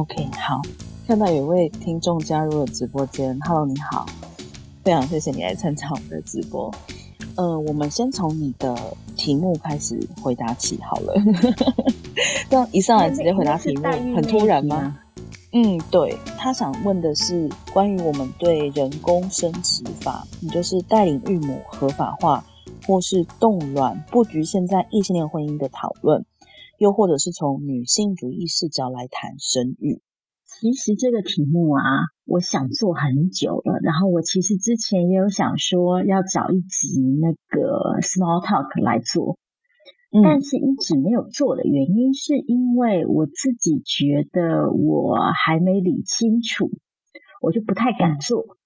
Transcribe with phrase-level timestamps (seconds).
[0.00, 0.62] OK，好，
[1.06, 4.06] 看到有位听众加入了直播间，Hello，你好，
[4.82, 6.72] 非常谢谢你来参加我们的直播。
[7.36, 8.74] 呃，我们先从你的
[9.14, 11.12] 题目开始回答起好了。
[12.48, 13.82] 这样一上来直接回答题目，
[14.16, 14.96] 很突然吗？
[15.52, 22.42] 嗯，对，他想问的是关于我们对人工生殖法，也就是带领育母合法化
[22.86, 26.24] 或是冻卵，不局限在异性恋婚姻的讨论。
[26.80, 30.00] 又或者是从女性主义视角来谈生育，
[30.46, 31.82] 其实这个题目啊，
[32.24, 33.78] 我想做很久了。
[33.82, 39.36] 然后我其实之前也有想说要找一集那个 Small Talk 来做，
[40.10, 46.70] 嗯、但是一直没有做的原因，是因为我自己觉得我还没理清楚，
[47.42, 48.56] 我就不太敢做。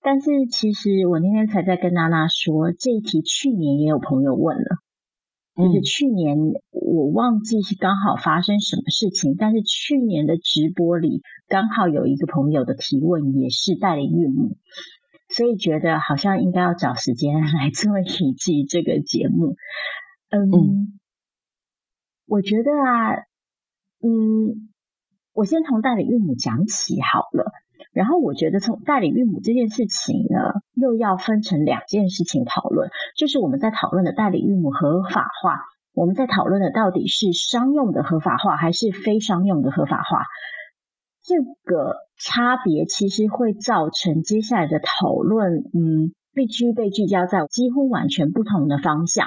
[0.00, 4.78] 但是其实我那天才在跟娜娜说，这一题去年也有朋友问了。
[5.58, 6.38] 就是去年
[6.70, 14.56] 我忘记是刚好发生什么事情，但是去年的直播里刚好有一个朋友的提问也是代理孕母，
[15.28, 19.56] 所以觉得好像应该要找时间来做一季这个节目。
[20.30, 21.00] 嗯，嗯
[22.26, 23.14] 我觉得啊，
[24.00, 24.70] 嗯，
[25.32, 27.50] 我先从代理孕母讲起好了。
[27.92, 35.60] 然后我觉得从代理孕母这件事情呢，又要分成两件事情讨论，就是我们在讨论的代理孕母合法化，
[35.94, 40.22] 我们在讨论的到底是商用的合法化还是非商用的合法化，
[41.22, 49.26] 这个差别其实会造成接下来的讨论，嗯，必须被聚焦在几乎完全不同的方向。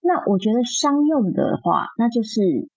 [0.00, 2.70] 那我觉得商用的话，那就是。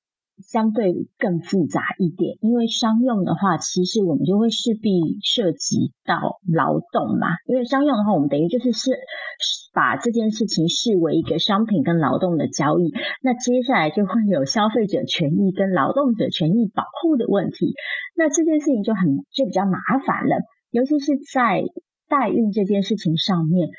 [0.44, 7.27] 相对更复杂一点，因为商用的话，其实我们就会势必涉及到劳动嘛。
[7.47, 8.92] 因为商用的话，我们等于就是是
[9.73, 12.92] 把这件事情视为一个商品跟劳动的交易。
[13.22, 17.73] 那接下来就会有消费者权益跟劳动者权益保护的问题。
[18.15, 20.36] 那这件事情就很就比较麻烦了，
[20.70, 21.64] 尤其是在
[22.09, 23.70] 代孕这件事情上面，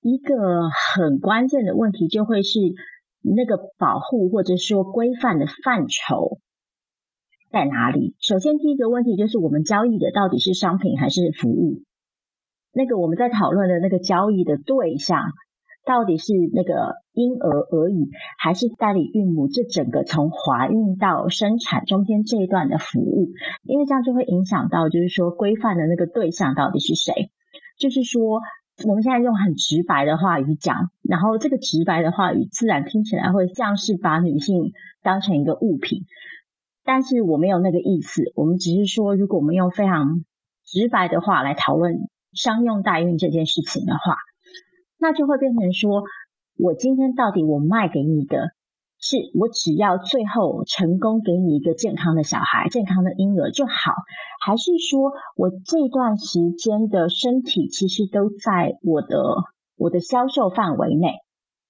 [0.00, 2.58] 一个很关键的问题就会是。
[3.22, 6.38] 那个保护或者说规范的范畴
[7.52, 8.14] 在哪里？
[8.20, 11.82] 首先，第一个问题就是我们交易的到底是商品还是服务？
[12.72, 15.20] 那个我们在讨论的那个交易的对象
[15.84, 18.08] 到底是那个婴儿而已，
[18.38, 23.30] 还是代理孕母这整个从怀孕到生产中间这一段的服务？
[23.64, 27.30] 因为这样就会影响到，就是说规范的那个对象到底是谁？
[27.78, 28.40] 就是说。
[28.84, 36.04] 我们现在用很直白的话语讲，然后这个直白的话语自然听起来会像是把女性当成一个物品，
[36.84, 38.22] 但是我没有那个意思。
[38.34, 40.24] 我们只是说，如果我们用非常
[40.64, 44.16] 直白的话来讨论商用代孕这件事情的话，
[44.98, 46.04] 那就会变成说，
[46.58, 48.50] 我今天到底我卖给你的。
[49.00, 53.94] 是我只要最后成功给你一个健康的小孩、健康的婴儿就好，
[54.44, 59.16] 还是说我这段时间的身体其实都在我的
[59.76, 61.14] 我的销售范围内？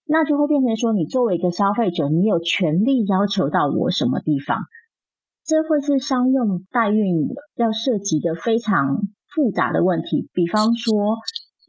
[0.06, 4.58] 那就会变成说，你作为一个消费者，你有权利要求到我什么地方？
[5.44, 9.02] 这会是商用代孕要涉及的非常
[9.32, 11.16] 复杂的问题，比方说。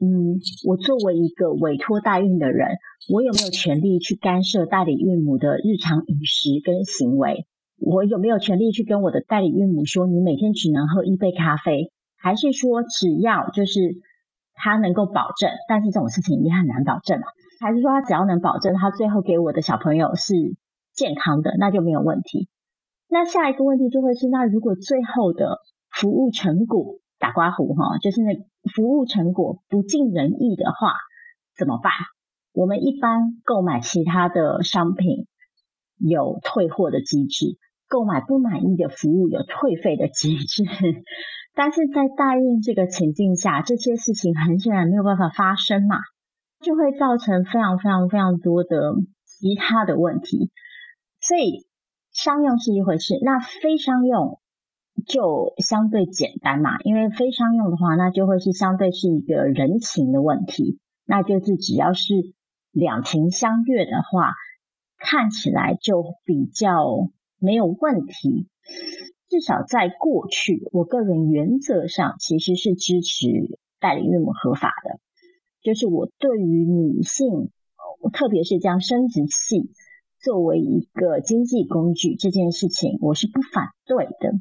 [0.04, 2.70] 嗯，我作为一个委托代孕的人，
[3.14, 7.46] 我有没有权利去干涉代理孕母的日常饮食跟行为？
[7.78, 11.92] 我有没有权利去跟我的代理孕母说，你每天只能喝一杯咖啡？
[12.18, 13.80] 还是说，只要就是
[14.54, 17.26] 他能够保证，但是这种事情也很难保证嘛？
[17.60, 20.34] 还是说，他只要能保证他最后给我的小朋友是
[20.94, 22.48] 健康的，那就没有问题？
[23.08, 25.60] 那下一个问题就会是，那如果最后的
[25.92, 28.46] 服务成果打刮胡哈，就是那。
[28.76, 30.94] 服务成果不尽人意的话
[31.58, 31.92] 怎么办？
[32.54, 35.26] 我们一般购买其他的商品
[35.98, 37.58] 有退货的机制，
[37.90, 40.64] 购买不满意的服务有退费的机制，
[41.58, 45.96] 但是在代孕这个情境下，这些事情很显然没有办法发生嘛，
[46.60, 48.94] 就会造成非常非常非常多的
[49.26, 50.52] 其他的问题。
[51.20, 51.66] 所以
[52.12, 54.40] 商用是一回事，那非商用。
[55.08, 62.14] 就相对简单嘛，因为非商用的话，那就会是相对是一个人情的问题，那就是只要是
[62.72, 64.34] 两情相悦的话，
[64.98, 67.10] 看起来就比较
[67.40, 68.48] 没有问题。
[69.28, 75.00] 至少在过去，我个人原则上其实是支持代理孕母合法的，
[75.62, 77.50] 就是我对于女性，
[78.14, 79.72] 特别是将生殖器
[80.20, 84.40] 作为一个经济工具这件事情，我是不反对的。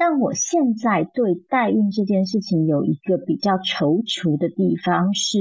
[0.00, 5.38] 但我现在对代孕这件事情有一个比较踌躇的地方是，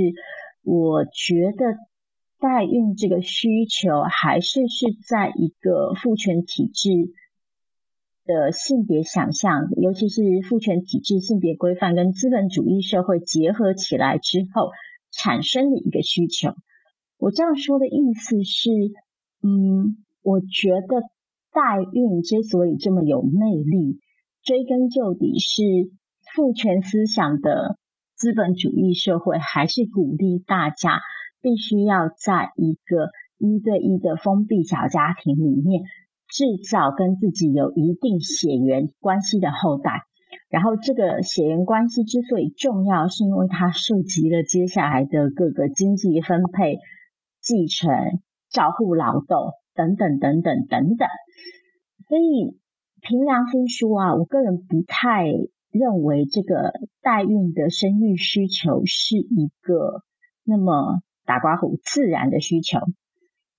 [0.63, 1.77] 我觉得
[2.41, 6.89] 代孕这个需求还是是在一个父权体制
[8.25, 14.71] 的性别想象，尤其是父权体制、性别规范跟资本主义社会结合起来之后
[15.09, 16.53] 产生的一个需求。
[17.17, 18.69] 我这样说的意思是，
[19.41, 21.03] 嗯，我觉得
[21.53, 24.01] 代孕之所以这么有魅力，
[24.43, 25.61] 追根究底是
[26.33, 27.77] 父权思想的
[28.15, 30.99] 资本主义社会还是鼓励大家
[31.41, 35.83] 必须要在一个一对一的封闭小家庭里面
[36.27, 40.03] 制造跟自己有一定血缘关系的后代。
[40.49, 46.77] 然后这个血缘关系之所以重要，是因为它涉及了接下来的各个经济分配。
[47.41, 47.89] 继承、
[48.49, 51.07] 照护、劳动等等等等等等，
[52.09, 52.59] 所以
[53.01, 55.27] 凭良心说啊，我个人不太
[55.71, 60.03] 认为这个代孕的生育需求是一个
[60.43, 62.79] 那么打刮胡自然的需求。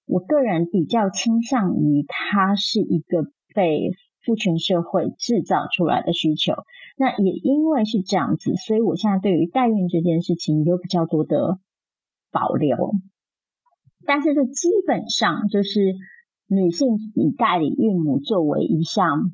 [0.06, 3.92] 我个人比较倾向于它是一个被
[4.24, 6.54] 父权社会制造出来的需求。
[6.96, 11.58] 那也因为是这样子，所以我现在对于代孕这件事情有比较多的
[12.32, 12.92] 保留。
[14.04, 15.94] 但是这基本上就是
[16.50, 19.30] 女性以代理孕母作为一项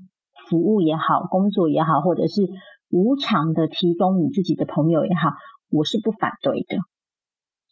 [0.50, 2.46] 服务也好，工作也好，或者是
[2.90, 5.30] 无偿的提供你自己的朋友也好，
[5.70, 6.76] 我是不反对的。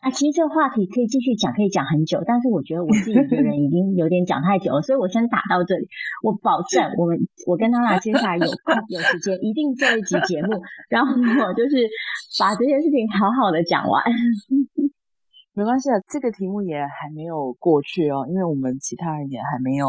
[0.01, 5.89] 啊，其实这个话题可以继续讲，可以讲很久，但是我觉得我自己一个人已经 有点讲太久了，所以我先打到这里。
[6.23, 11.89] 我保证，我们我跟娜娜接下来有空有时间一定做一集节目，然后我就是
[12.41, 14.03] 把这件事情好好的讲完。
[15.57, 19.87] 没关系啊，这个题目也还没有过去哦，因为我们其他人也还没有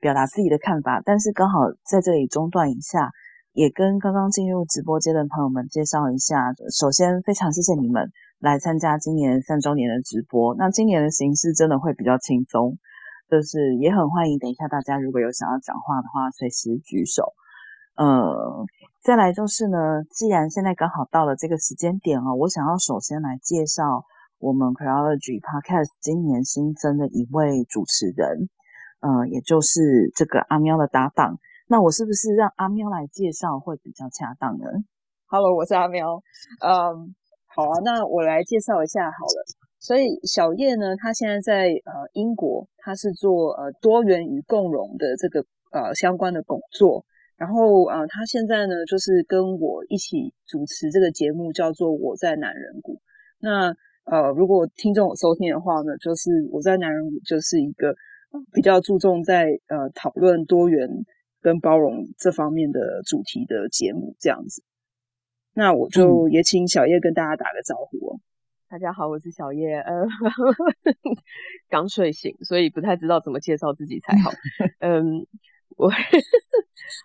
[0.00, 1.00] 表达自己的看法。
[1.04, 3.08] 但是刚好在这里中断一下，
[3.52, 6.52] 也跟刚刚进入直播间的朋友们介绍一下。
[6.76, 8.10] 首先，非常谢谢你们
[8.40, 10.56] 来参加今年三周年的直播。
[10.56, 12.76] 那今年的形式真的会比较轻松，
[13.30, 14.36] 就是也很欢迎。
[14.40, 17.22] 等一下大家如果有想要讲话的话，随时举手。
[17.94, 18.66] 呃，
[19.04, 24.02] 再来就是呢，既然现在刚好到了这个时间点哦，我想要首先来介绍。
[24.38, 28.48] 我们 c r o l o g y Podcast 今年新增的一位主持人，
[29.00, 31.38] 呃，也就是这个阿喵的搭档。
[31.68, 34.66] 那我是不是让阿喵来介绍会比较恰当呢
[35.26, 36.22] ？Hello，我是阿喵。
[36.60, 37.14] 嗯，
[37.46, 39.44] 好啊，那我来介绍一下好了。
[39.80, 47.04] 所以小叶呢，他现在在呃英国，他是做呃多元与共融的这个呃相关的工作。
[47.36, 52.94] 然后呃，他现在呢，就是跟我一起主持这个节目，叫做《我在男人谷》。
[53.38, 53.74] 那
[54.06, 57.94] 呃，如果听众有收听的话呢，就是我在男人谷就是一个
[58.52, 60.88] 比较注重在呃讨论多元
[61.40, 64.62] 跟包容这方面的主题的节目，这样子。
[65.54, 68.20] 那我就也请小叶跟大家打个招呼哦。
[68.68, 70.06] 大家好，我是小叶，呃，
[71.68, 74.30] 刚睡醒，所以不太知道怎么介绍自己才好。
[74.80, 75.26] 嗯，
[75.76, 75.90] 我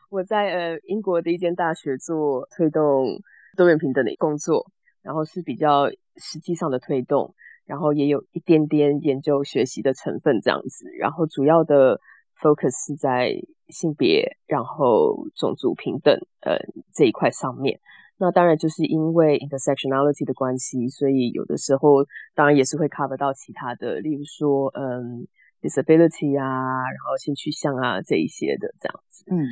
[0.10, 3.08] 我在呃英国的一间大学做推动
[3.56, 4.72] 多元平等的工作，
[5.02, 5.90] 然后是比较。
[6.18, 7.34] 实际上的推动，
[7.66, 11.98] 然后也有一点点研究学习的成分这样子，然后主要的
[12.38, 13.32] focus 是在
[13.70, 16.58] 性别，然后种族平等呃
[16.94, 17.80] 这一块上面。
[18.18, 22.06] 那当然就是因为 intersectionality 的关系，所以有的时候
[22.36, 25.26] 当然也是会 cover 到其他的，例如说嗯
[25.62, 29.24] disability 啊，然后性取向啊这一些的这样子。
[29.32, 29.48] 嗯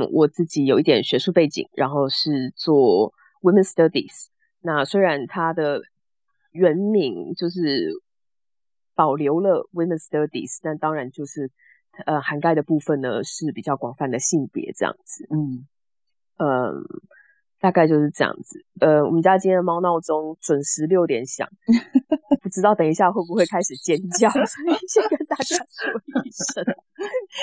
[0.00, 4.26] 嗯，我自己有一点学术背景，然后是做 women's studies。
[4.60, 5.80] 那虽然它的
[6.50, 7.92] 原名就是
[8.94, 11.50] 保留了 Women's Studies，但当然就是
[12.06, 15.26] 呃涵盖的部分呢是比较广泛的性别这样子。
[15.30, 15.66] 嗯
[16.38, 16.82] 嗯，
[17.60, 18.64] 大概就是这样子。
[18.80, 21.48] 呃，我们家今天的猫闹钟准时六点响，
[22.42, 26.64] 不知道等一下会不会开始尖叫，所以先跟大家说一声。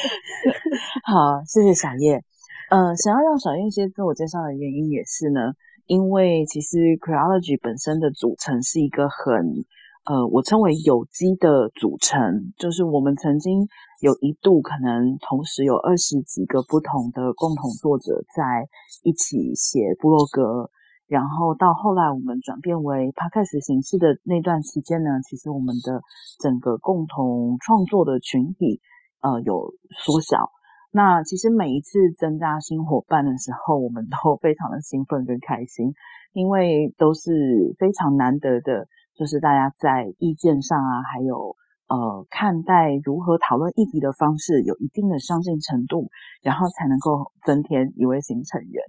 [1.06, 2.24] 好，谢谢小叶。
[2.70, 5.54] 呃，想要让小叶先自我介绍的原因也是呢。
[5.88, 9.66] 因为其实 Creology 本身的组成是一个很，
[10.06, 13.68] 呃，我称为有机的组成，就是我们曾经
[14.02, 18.68] 有一度可能同时有二十几个不同的共同作者在
[19.04, 20.70] 一起写部落格，
[21.08, 26.02] 然后到后来我们转变为 Podcast 形式的那段时间呢，其实我们的
[26.40, 28.82] 整个共同创作的群体，
[29.22, 29.74] 呃，有
[30.04, 30.50] 缩小。
[30.96, 35.92] 那其实每一次增加新伙伴的时候，我们都 非常的兴奋跟开心，
[36.32, 41.54] 因为都是非常难得的，就是大家在意见上啊，还有
[41.90, 46.08] 呃看待如何讨论议题的方式有一定的相近程度，
[46.42, 48.82] 然后才能够增添一位新成员。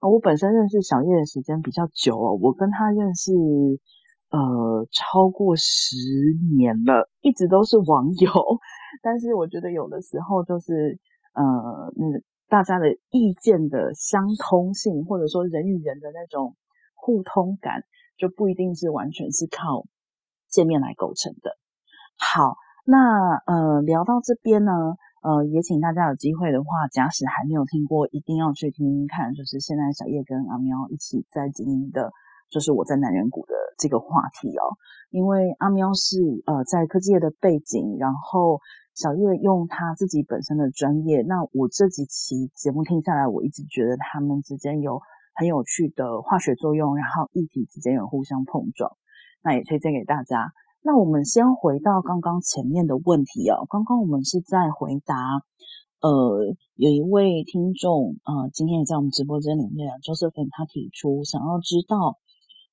[0.00, 3.30] 我本身认识小叶的时间比较久哦，我跟他认识
[4.32, 5.94] 呃超过十
[6.58, 8.32] 年了，一直都是网友，
[9.00, 10.98] 但是我觉得有的时候就是。
[11.34, 11.42] 呃，
[11.96, 16.56] 嗯，大家的意见的相通性，或者说人与人的那种
[16.94, 17.82] 互通感，
[18.18, 19.86] 就不一定是完全是靠
[20.48, 21.56] 见面来构成的。
[22.18, 24.72] 好，那呃聊到这边呢，
[25.22, 32.12] 呃也请大家有机会的话，假使还没有听过，一定要去听听看，就是现在小叶跟阿喵一起在经营的，
[32.50, 34.76] 就是我在南人谷的这个话题哦。
[35.10, 38.60] 因为阿喵是呃在科技业的背景，然后
[38.94, 45.00] 小叶用他自己本身的专业，那我这几期节目听下来，我一直觉得他们之间有
[45.34, 48.92] 很有趣的化学作用，然后议题之间有互相碰撞，
[49.42, 50.52] 那也推荐给大家。
[50.82, 55.16] 那我们先回到刚刚前面的问题哦，刚刚我们是在回答，
[56.02, 62.18] 呃，有一位听众呃，今天也在我们直播间里面，Josephine 他提出想要知道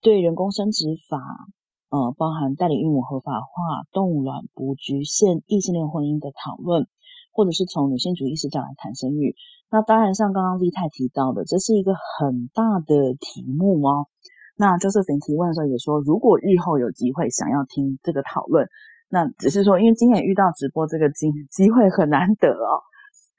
[0.01, 1.17] 对人工生殖法。
[1.89, 6.87] 呃，包含代理孕母合法化、冻卵不局限异性恋婚姻的讨论，
[7.33, 9.35] 或者是从女性主义视角来谈生育。
[9.71, 14.05] 那当然，像刚刚丽泰提到的，这是一个很大的题目哦。
[14.55, 18.67] 那就是请提问的时候也说，如果日后有机会想要听这个讨论，
[19.09, 22.81] 那只是说，因为今天遇到直播这个机机会很难得哦。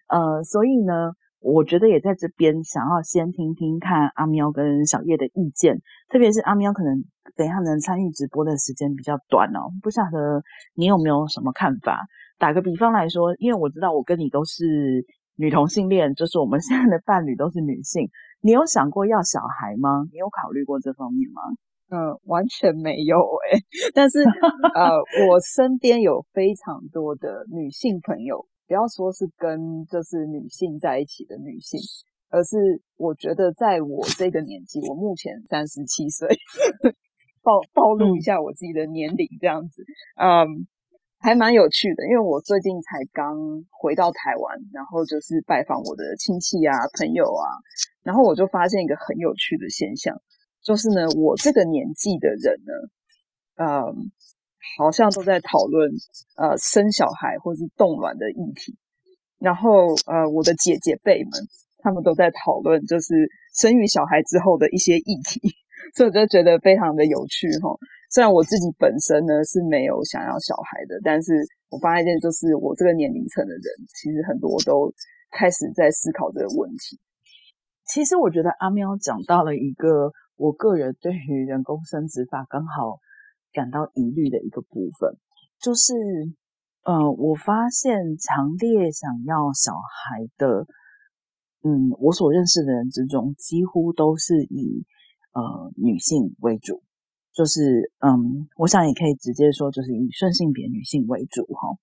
[0.08, 1.12] 呃，所以呢。
[1.40, 7.02] 我觉得也在这边想要先听听看阿喵跟小叶的意见，特别是阿喵可能
[7.34, 10.42] 等一下能参与直播的时间比较短哦，不晓得
[10.74, 12.04] 你有没有什么看法？
[12.38, 15.04] 打个比方来说，因为我知道我跟你都是
[15.36, 18.08] 女同性恋，就是我们现在的伴侣都是女性，
[18.42, 20.04] 你有想过要小孩吗？
[20.12, 21.42] 你有考虑过这方面吗？
[21.90, 23.58] 嗯，完全没有诶、
[23.92, 24.94] 但是呃，
[25.28, 28.46] 我身边有非常多的女性朋友。
[28.70, 31.80] 不要说是跟就是女性在一起的女性，
[32.28, 36.28] 而是我觉得在我这个年纪，我目前三十七岁，
[37.42, 39.82] 暴暴露一下我自己的年龄这样子，
[40.14, 40.46] 嗯，
[41.18, 43.34] 还蛮有趣的，因为我最近才刚
[43.72, 47.50] 回到台湾，然后就是拜访我的亲戚啊、朋友啊，
[48.04, 50.16] 然后我就发现一个很有趣的现象，
[50.62, 52.72] 就是呢，我这个年纪的人呢，
[53.64, 54.12] 嗯。
[54.78, 55.90] 好像都在讨论
[56.36, 58.76] 呃生小孩或是冻卵的议题，
[59.38, 61.32] 然后呃我的姐姐辈们
[61.78, 65.40] 他们都在讨论就是生育小孩之后的一些议题，
[65.96, 67.76] 所以我就觉得非常的有趣齁。
[68.10, 71.32] 虽然我自己本身呢是没有想要小孩的，但是
[71.70, 73.64] 我发现就是我这个年龄层的人，
[73.94, 74.92] 其实很多都
[75.30, 76.98] 开始在思考这个问题。
[77.86, 82.98] 其实我觉得阿喵讲到了一个我个人对于人工生殖法刚好。
[83.52, 85.16] 感到疑虑的一个部分，
[85.60, 85.94] 就是，
[86.84, 90.66] 呃，我发现强烈想要小孩的，
[91.62, 94.84] 嗯，我所认识的人之中，几乎都是以
[95.32, 96.82] 呃女性为主，
[97.32, 101.76] 就是，嗯，我想也可以直接说，就是以顺性别女性为主哈。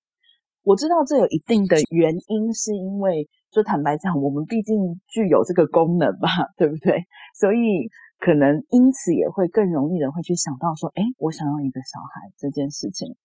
[0.63, 7.05] 我知道这有一定的原因，是因为，就坦白讲，我们毕竟具有这个功能吧，对不对？
[7.35, 7.89] 所以。
[8.19, 13.15] 可能因此也会更容易的会去想到说，诶，我想要一个小孩这件事情。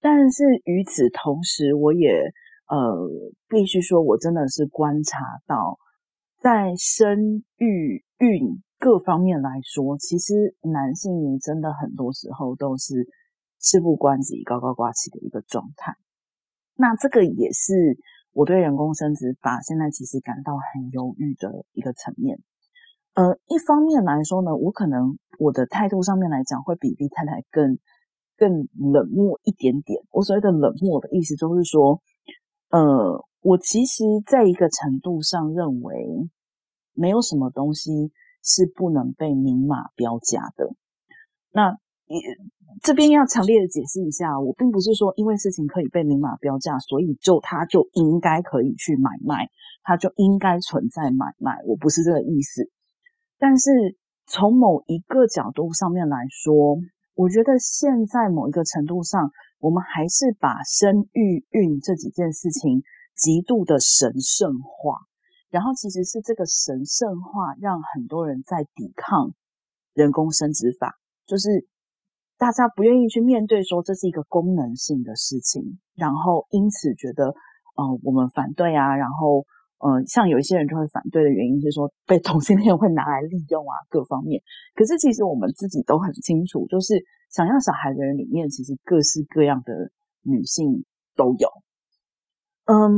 [0.00, 2.10] 但是与此同时，我也
[2.68, 3.08] 呃
[3.48, 5.78] 必须说，我真的是观察到，
[6.40, 13.08] 在生育孕各方面来说，其实男性真的很多时候都是
[13.60, 15.94] 事不关己、高高挂起的一个状态。
[16.76, 17.98] 那这个也是
[18.32, 22.40] 我对人工生殖法现在其实感到很犹豫的一个层面。
[23.14, 27.78] 呃，一方面来说呢，我可能我的态度上面来讲，会比 V 太太更
[28.36, 30.02] 更冷漠一点点。
[30.10, 32.02] 我所谓的冷漠的意思，就是说，
[32.70, 36.28] 呃，我其实在一个程度上认为，
[36.92, 38.10] 没有什么东西
[38.42, 40.74] 是不能被明码标价的。
[41.52, 41.70] 那
[42.06, 42.18] 也
[42.82, 49.48] 这边要强烈的解释一下，我并不是说因为事情可以被明码标价，所以就它就应该可以去买卖，
[49.84, 52.68] 它就应该存在买卖，我不是这个意思。
[53.38, 53.70] 但是
[54.26, 56.54] 从某一个角度上面来说，
[57.14, 62.82] 我觉得现在某一个程度上，我们还是把生育孕这几件事情
[63.16, 64.98] 极度的神圣化，
[65.50, 69.34] 然后其实是这个神圣化让很多人在抵抗
[69.92, 70.94] 人工生殖法，
[71.26, 71.66] 就是
[72.38, 77.26] 大家不愿意去面对说这是一个功能性的事情，然后因此觉得，
[77.76, 79.44] 呃，我们反对啊，然后。
[79.78, 84.40] 呃，像有一些人就会反对的原因是说被同性恋会拿来利用啊，各方面。
[84.74, 86.94] 可是其实我们自己都很清楚，就是
[87.30, 89.90] 想要小孩的人里面，其实各式各样的
[90.22, 91.48] 女性都有。
[92.66, 92.96] 嗯，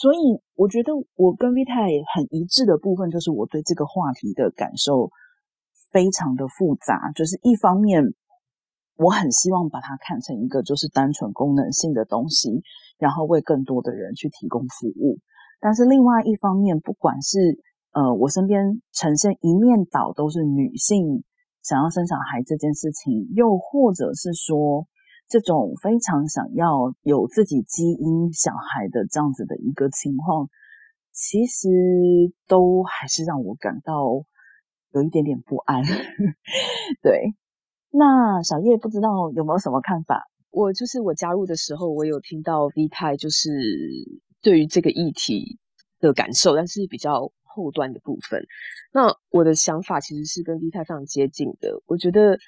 [0.00, 0.16] 所以
[0.54, 5.10] 我觉得我跟 V 太很一致的部分，就是我对这个话题的感受
[5.92, 7.12] 非常的复杂。
[7.14, 8.02] 就是一方面，
[8.96, 12.62] 我很希望把它看成一个就是单纯功能性的东西，
[12.96, 15.18] 然后为更多的人去提供服务。
[15.64, 17.58] 但是另外一方面，不管是
[17.92, 21.24] 呃我身边呈现一面倒都是女性
[21.62, 24.86] 想要生小孩这件事情，又或者是说
[25.26, 30.50] 这种非常想要有自己基因小孩的这样子的一个情况，
[31.12, 31.66] 其实
[32.46, 34.04] 都还是让我感到
[34.92, 35.82] 有一点点不安。
[37.00, 37.32] 对，
[37.90, 40.28] 那小叶不知道有没有什么看法？
[40.50, 43.48] 我就是我加入的时候，我有听到 V 太就是
[44.44, 45.58] 对于这个议题
[45.98, 48.46] 的感受，但是比较后端的部分。
[48.92, 51.82] 那我的想法其实是跟 V 太非常接近的。
[51.86, 52.38] 我觉得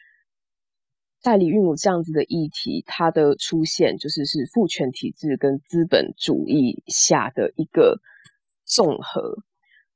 [1.23, 7.99] 代理孕母这样子的议题，它的出现就是是父权体制跟资本主义下的一个
[8.65, 9.43] 综合。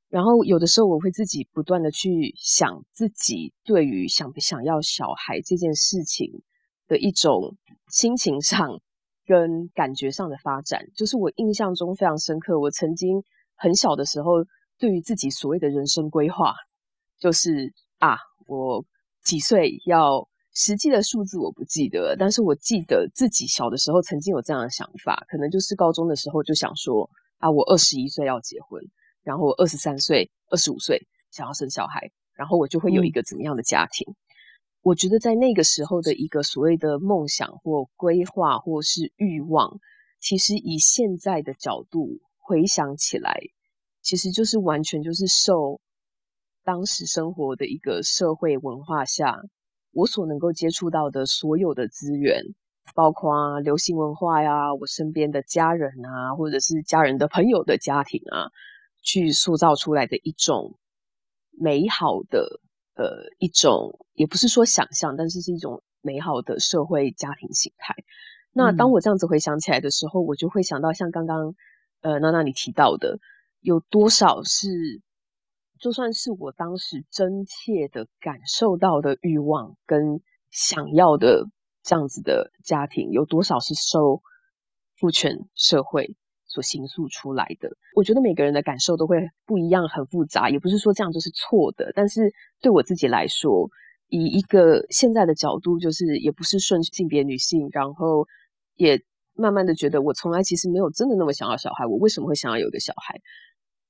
[0.09, 6.43] 然后有的时候我会自己不断的去想自己对于想不想要小孩这件事情
[6.87, 7.55] 的一种。
[7.91, 8.79] 心情上
[9.31, 12.59] 跟感觉上的发展，就是我印象中非常深刻。
[12.59, 13.23] 我曾经
[13.55, 14.43] 很小的时候，
[14.77, 16.53] 对于自己所谓的人生规划，
[17.17, 18.83] 就是啊，我
[19.23, 28.83] 几岁要实际的数字我不记得，但是我记得自己小的时候曾经有这样的想法，可能就是高中的时候就想说啊，我二十一岁要结婚，
[29.23, 34.05] 然后我二十三岁、二十五岁想要生小孩，然后我就会有一个怎么样的家庭。
[34.11, 34.15] 嗯
[34.83, 39.79] 我觉得在那个时候的一个所谓的梦想或规划或是欲望，
[40.19, 43.39] 其实以现在的角度回想起来，
[44.01, 45.79] 其实就是完全就是受
[46.63, 49.39] 当时生活的一个社会文化下，
[49.91, 52.43] 我所能够接触到的所有的资源，
[52.95, 58.49] 包括流行文化呀，我身边的家人啊，或者是家人的朋友的家庭啊，
[59.03, 60.79] 去塑造出来的一种
[61.51, 62.59] 美好的。
[62.95, 67.95] 呃，一种也不是说想象，但是是一种美好的社会家庭形态。
[68.53, 71.55] 那当我这样子回想起来的时候，嗯、我就会想到像刚刚
[72.01, 73.17] 呃娜娜你提到的，
[73.61, 75.01] 有多少是
[75.79, 81.47] 就算是我当时真切的感受到的欲望跟想要的
[81.81, 84.21] 这样子的家庭，有多少是受
[84.97, 86.15] 父权社会
[86.51, 90.49] 所形塑出来的，我觉得每个人的感受都会不一样，很复杂。
[90.49, 93.69] 也不是说这样就是错的，但是对我自己来说，
[94.09, 98.27] 以一个现在的角度，就是也不是顺性别女性，然后
[98.75, 99.01] 也
[99.33, 101.85] 慢慢的觉得，我从来其实没有真的那么想要小孩。
[101.85, 103.17] 我为什么会想要有一个小孩？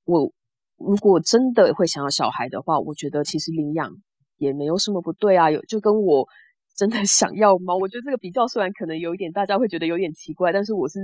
[0.06, 0.32] 我
[0.78, 3.92] 如果真的会想要小孩的话，我觉得其实领养
[4.38, 5.50] 也没有什么不对啊。
[5.50, 6.28] 有就跟我
[6.76, 11.00] 真的 想要吗，我觉得这个比较虽然可能有一点大家会觉得有点奇怪，但是我是。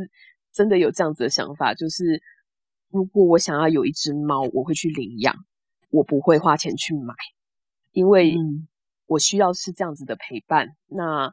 [0.57, 2.19] 真的有这样子的想法，就是
[2.89, 5.35] 如果我想要有一只猫，我会去领养，
[5.91, 7.13] 我不会花钱去买，
[7.91, 8.35] 因为
[9.05, 10.69] 我需要是这样子的陪伴。
[10.87, 11.31] 那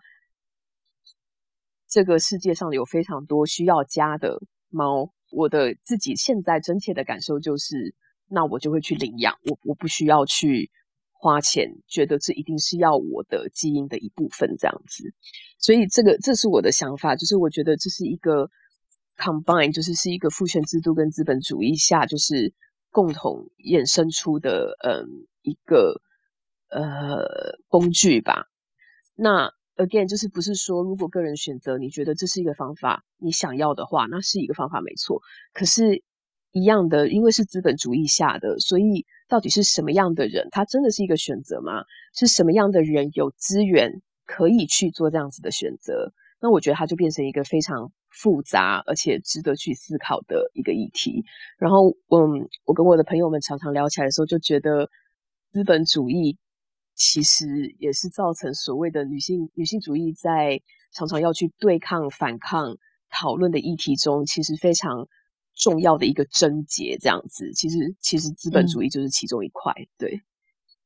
[1.88, 7.94] 这个世界上有非常多需要家的猫，我的自己现在真切的感受就是，
[8.28, 10.70] 那我就会去领养，我我不需要去
[11.12, 15.14] 花钱，觉得这一定是要我的基因的一部分这样子。
[15.58, 18.50] 所以这个这是我的想法，就是我觉得这是一个。
[19.16, 22.52] Combine 就是是一个父权制度跟资本主义下，就是
[22.90, 25.06] 共同衍生出的，嗯，
[25.42, 26.00] 一个
[26.68, 28.46] 呃工具吧。
[29.14, 35.20] 那 again 就是不是说，如果个人选择，你觉得这是一个方法，你想要的话，那是一个方法没错。
[35.52, 36.02] 可是，
[36.50, 41.84] 一样的，因为是资本主义下的，所以到底是什么样的人，他真的是一个选择吗？
[42.14, 46.12] 是什么样的人有资源可以去做这样子的选择？
[46.40, 47.92] 那我觉得它就变成一个非常。
[48.14, 51.24] 复杂而且值得去思考的一个议题。
[51.58, 54.88] 然后，嗯，我跟我的朋友们常常聊起来的时候，就觉得
[55.50, 56.38] 资本主义
[56.94, 60.60] 其实也是造成所谓的女性女性主义在
[60.92, 62.76] 常常要去对抗、反抗、
[63.10, 65.08] 讨论的议题中，其实非常
[65.56, 66.96] 重要的一个症结。
[66.98, 69.72] 这样子，其实其实资本主义就是其中一块。
[69.72, 70.22] 嗯、对，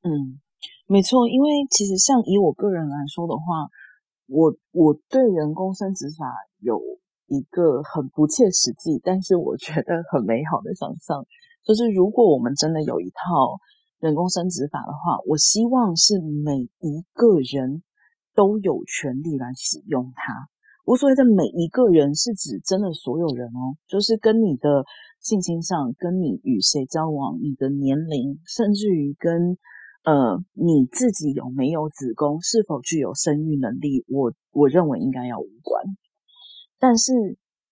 [0.03, 0.41] 嗯，
[0.87, 1.29] 没错。
[1.29, 3.69] 因为其实像以我个人来说的话，
[4.27, 6.25] 我我对人工生殖法
[6.61, 6.81] 有。
[7.29, 11.25] 一个很不切实际，但是我觉得很美好的想象，
[11.64, 13.61] 就是如果我们真的有一套
[14.01, 17.83] 人工生殖法的话，我希望是每一个人
[18.35, 20.49] 都有权利来使用它。
[20.85, 24.85] 我所谓的每一个人，是指真的所有人哦，就是跟你的
[25.21, 29.59] 性倾向、跟你与谁交往、你的年龄，甚至于跟
[30.05, 35.85] 呃你自己有没有子宫、是否具有生育能力，我我认为应该要无关。
[36.79, 37.12] 但是，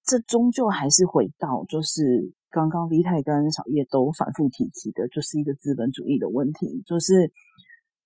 [0.05, 6.83] 这终究还是回到，就是刚刚李太跟小叶都反复提及的，就是一个资本主义的问题。
[6.87, 7.33] 就是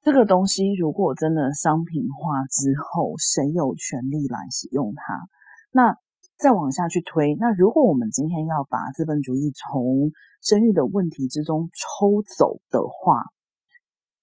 [0.03, 5.29] 这个东西，如果真的商品化之后，谁有权利来使用它？
[5.73, 5.97] 那
[6.39, 10.11] 再往下去推，那如果我们今天要把资本主义从
[10.43, 13.25] 生育的问题之中抽走的话，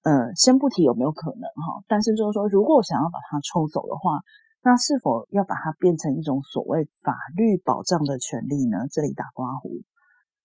[0.01, 4.19] 呃，先不提有没有可能哈，但是就是说，如果想要把它抽走的话，
[4.67, 8.79] 那是否要把它变成一种所谓法律保障的权利呢？
[8.91, 9.81] 这里打括弧。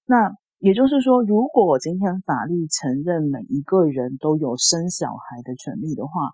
[0.06, 6.30] 那也就是说，如果我今天法律承认每一个人都有生小孩的权利的话，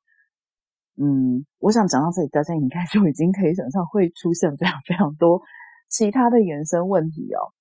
[1.01, 5.40] 嗯，我想讲到这里，大家应该就已经可以想象会出现非常非常多
[5.88, 7.57] 其他的衍生问题哦。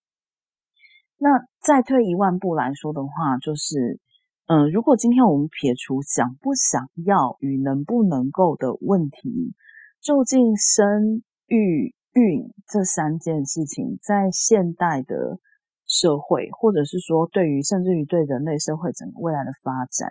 [1.15, 4.01] 那再退一万步来说的话，就是，
[4.47, 9.55] 嗯、如果今天我们撇除想不想要与能不能够的问题，
[10.08, 15.38] 究竟生育孕这三件事情在现代的
[15.86, 20.10] 社会，或者是说对于甚至于对人类社会整个未来的发展，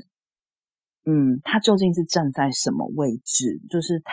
[1.07, 3.59] 嗯，它究竟是站在什么位置？
[3.71, 4.13] 就是它，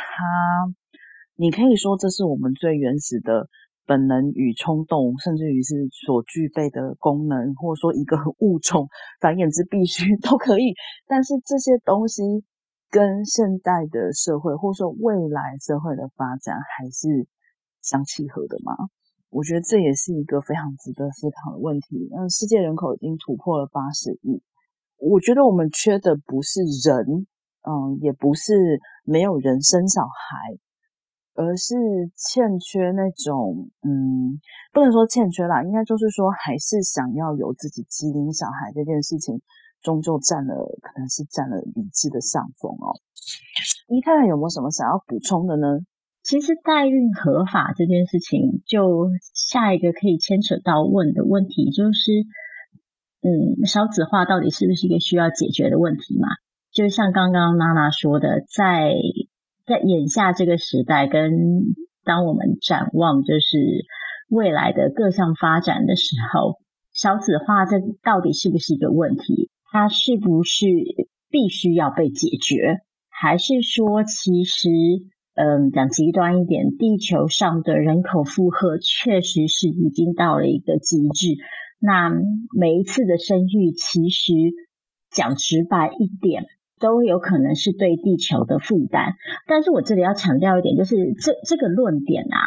[1.36, 3.50] 你可以说这是我们最原始的
[3.86, 8.88] 本能与冲动，甚至于是所具备的功能，或者说一个 物种
[9.20, 10.74] 繁衍之必须都可以。
[11.08, 12.24] 但是这些东西
[12.94, 17.26] 跟现代的社会，或者说未来社会的发展，还是
[17.82, 18.72] 相契合的吗？
[19.32, 22.08] 我觉得这也是一个非常值得思考的问题。
[22.16, 24.44] 嗯，世界人口已经突破了八十亿。
[24.98, 27.26] 我觉得我们缺的不是人，
[27.66, 30.60] 嗯，也不是没有人生小孩，
[31.34, 31.74] 而是
[32.16, 34.38] 欠缺那种，嗯，
[34.72, 39.42] 不能说欠缺啦，应该就是说，还是想要有自己基因小孩这件事情，
[39.84, 42.98] 终究占了，可能是占了理智的上风哦。
[43.88, 45.80] 你看看有没有什么想要补充的呢？
[46.24, 52.26] 其实代孕合法这件事情，就下一个可以牵扯到问的问题就是。
[53.26, 56.28] 嗯，少子化到底是不是一个需要解决的问题嘛？
[56.74, 58.92] 就像刚刚娜娜说的，在
[59.66, 61.32] 在眼下这个时代，跟
[62.04, 63.86] 当我们展望就是
[64.28, 66.60] 未来的各项发展的时候，
[66.92, 69.50] 少子化这到底是不是一个问题？
[69.74, 70.68] 它是不是
[71.32, 72.82] 必须要被解决？
[73.10, 74.70] 还是说，其实，
[75.34, 81.38] 嗯，讲极端一点，地球上的人口负荷确实是已经到了一个极致。
[81.80, 82.12] 那
[82.56, 84.32] 每一次的生育，其实
[85.10, 86.44] 讲直白一点，
[86.80, 89.16] 都有可能是对地球的负担。
[89.48, 92.38] 但是我这里要强调一点，就是这这个论点啊。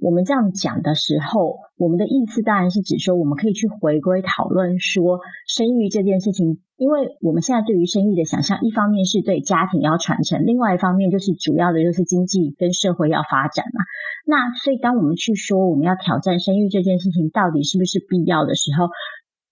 [0.00, 13.84] 我们这样讲的时候，我们的意思当然是指说，我们可以去回归讨论说生育这件事情，因为我们现在对于生育的想象，一方面是对家庭要传承，另外一方面就是主要的就是经济跟社会要发展嘛。
[14.24, 18.88] 那所以当我们去说我们要挑战生育这件事情到底是不是必要的时候，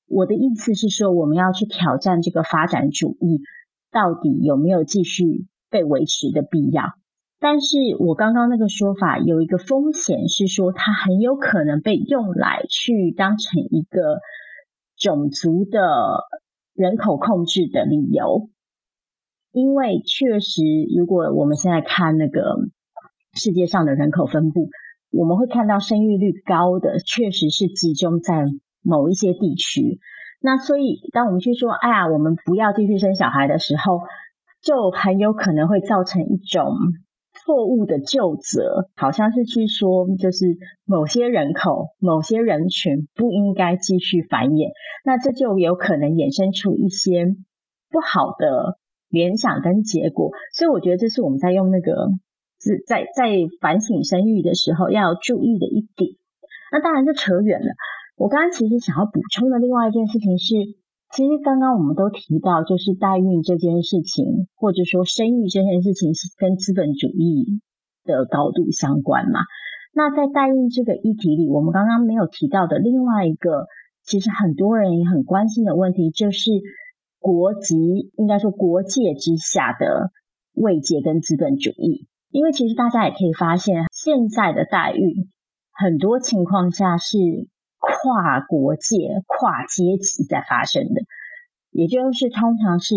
[0.09, 3.41] 我的意思是说，我们要去挑战这个发展主义
[3.91, 6.85] 到底有没有继续被维持的必要。
[7.39, 14.21] 但是我刚刚那个说法有一个风险，是说它很有可能被用来去当成一个
[14.97, 15.81] 种族的
[16.75, 18.49] 人口控制的理由，
[19.53, 20.63] 因为确实，
[20.97, 22.57] 如果我们现在看那个
[23.35, 24.71] 世界上的人口分布，
[25.11, 28.45] 我们会看到生育率高的确实是集中在
[28.83, 30.01] 某一些地区。
[30.41, 34.01] 那所以，当我们去说“哎呀，我们不要继续生小孩”的时候，
[34.63, 36.73] 就很有可能会造成一种。
[37.47, 44.73] 错误的究责，好像是去说，就是某些人口、某些人群不应该继续繁衍，
[45.05, 47.37] 那这就有可能衍生出一些
[47.89, 48.79] 不好的
[49.09, 50.33] 联想跟结果。
[50.53, 52.09] 所以我觉得这是我们在用那个
[52.61, 53.31] 是在在
[53.61, 56.11] 反省生育的时候要注意的一点。
[56.73, 57.69] 那当然就扯远了。
[58.17, 60.55] 我刚刚其实想要补充的另外一件事情是。
[61.15, 67.61] 其实刚刚我们都提到，就是代孕这件事情，或者说生育这件事情是跟资本主义
[68.05, 69.41] 的高度相关嘛。
[69.95, 73.67] 那在代孕这个议题里，我们刚刚没有提到的另外一个，
[74.05, 76.51] 其实很多人也很关心的问题，就是
[77.19, 80.11] 国籍，应该说国界之下的
[80.53, 82.09] 慰藉跟资本主义。
[82.31, 85.29] 因为其实大家也可以发现，现在的代孕
[85.73, 87.17] 很多情况下是。
[87.87, 91.03] 跨国界、跨阶级在发生的，
[91.71, 92.95] 也就是通常是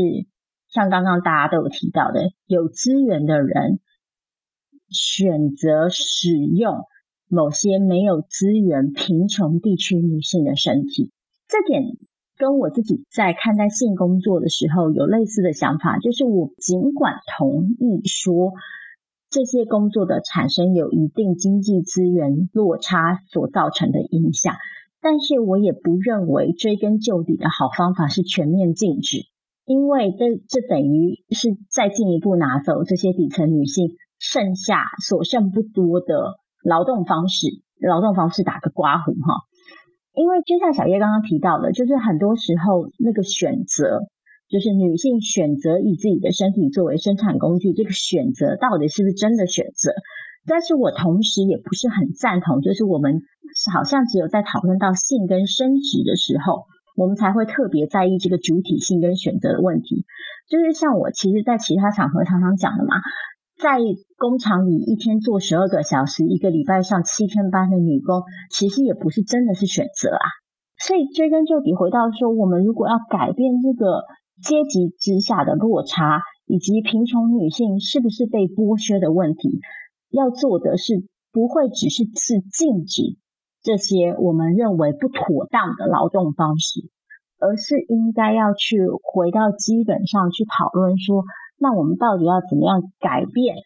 [0.69, 3.79] 像刚刚大家都有提到的，有资源的人
[4.89, 6.85] 选择使用
[7.27, 11.11] 某些没有资源、贫穷地区女性的身体。
[11.47, 11.83] 这点
[12.37, 18.53] 跟我自己在看待性工作的时候有类似的想法，就是我尽管同意说
[19.29, 24.55] 这些工作的产生有一定经济资源落差所造成的影响。
[25.01, 29.19] 但是我也不认为追根究底的好方法是全面禁止，
[29.65, 37.47] 因为这这等于是再进一步拿走这些底层女性剩下所剩不多的劳动方式，
[37.79, 39.47] 劳动方式打个刮胡哈。
[40.13, 44.01] 因为就像小叶刚刚提到的，就是很多时候那个选择，
[44.49, 49.93] 就是女性选择以自己的身体作为生产工具，这个选择到底是不是真的选择？
[50.45, 53.21] 但是我同时也不是很赞同，就是我们
[53.73, 56.65] 好像只有在讨论到性跟生殖的时候。
[56.95, 60.03] 我们才会特别在意这个主体性跟选择的问题，
[60.49, 62.95] 就是像我其实，在其他场合常常讲的嘛，
[63.57, 63.79] 在
[64.17, 70.27] 工厂里一天做十二个小时，一个礼拜上七天班的女工，其实也不是真的是选择啊。
[70.77, 74.03] 所以追根究底，回到说，我们如果要改变这个
[74.43, 79.61] 阶级之下的落差，以及贫穷女性是不是被剥削的问题，
[80.09, 83.17] 要做的是不会只是是禁止。
[83.61, 86.79] 这些我们认为不妥当的劳动方式，
[87.39, 91.25] 而是应该要去回到基本上去讨论说，
[91.57, 93.57] 那我们到底要怎么样改变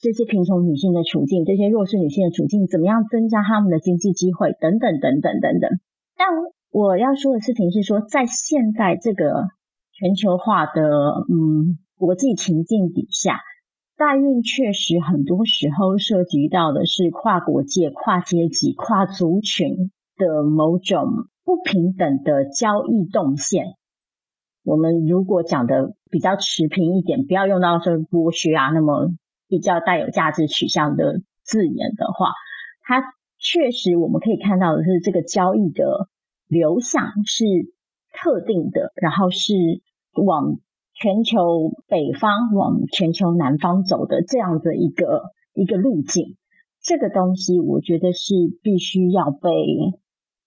[0.00, 5.70] 这些贫穷女性的处境，这些弱势女性的处境，怎么样增加她们的经济机会，等等等等等等。
[6.16, 6.28] 但
[6.70, 9.44] 我要说的事情是说，在现在这个
[9.92, 10.80] 全球化的
[11.28, 13.40] 嗯国际情境底下。
[13.96, 23.76] 代孕确实很多时候涉及到的是跨国界、跨阶级、跨族群的某种不平等的交易动线。
[24.64, 29.10] 我们如果讲的比较持平一点，不要用到说剥削啊，那么
[29.46, 32.32] 比较带有价值取向的字眼的话，
[32.82, 33.00] 它
[33.38, 36.08] 确实我们可以看到的是这个交易的
[36.48, 37.44] 流向是
[38.12, 39.54] 特定的，然后是
[40.14, 40.58] 往。
[40.94, 46.36] 全球北方往全球南方走的这样的一个一个路径，
[46.80, 49.50] 这个东西我觉得是必须要被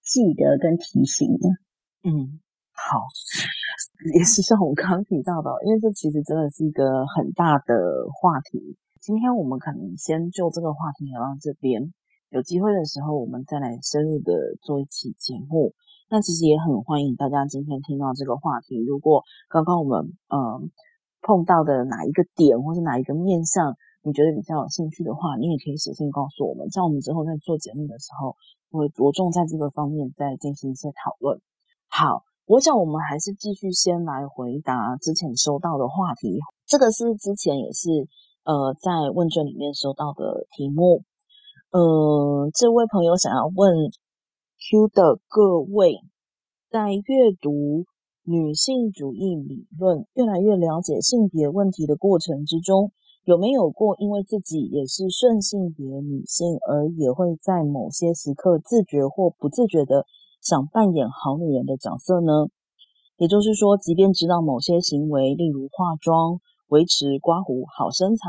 [0.02, 1.50] 记得跟提醒的。
[2.04, 2.40] 嗯，
[2.72, 3.04] 好，
[4.16, 8.78] 也是像我刚刚提到的，因为这其实真的是一个很大的话题。
[9.02, 11.94] 今天我们可能先就这个话题聊到这边，
[12.30, 15.74] 有机会的时候我们再来深入的做一期节目。
[16.10, 18.80] 那其实也很欢迎大家今天听到这个话题。
[18.80, 20.62] 如果刚刚我们呃
[21.22, 26.70] 碰到的哪一个点，或是哪一个面向，你觉得比较有兴趣的话，你也可以写信告诉我们。
[26.70, 28.38] 在我们之后在做节目的时候，
[28.72, 31.42] 会着重在这个方面再进行一些讨论。
[31.90, 36.40] 好，我想我们还是继续先来回答之前收到的话题。
[36.66, 38.08] 这个是之前也是
[38.46, 41.04] 呃在问卷里面收到的题目。
[41.72, 43.92] 呃，这位朋友想要问。
[44.60, 46.02] Q 的各位，
[46.72, 47.86] 在阅读
[48.24, 52.92] 女性主义理论、越来越了解性别问题的过程之中，
[53.24, 60.06] 有没有过因为自己也是顺性别女性，而也会在某些时刻自觉或不自觉的
[60.42, 62.48] 想扮演好女人的角色呢？
[63.18, 66.40] 也就是说，即便知道某些行为，例如化妆、
[66.70, 68.28] 维持刮胡好身材，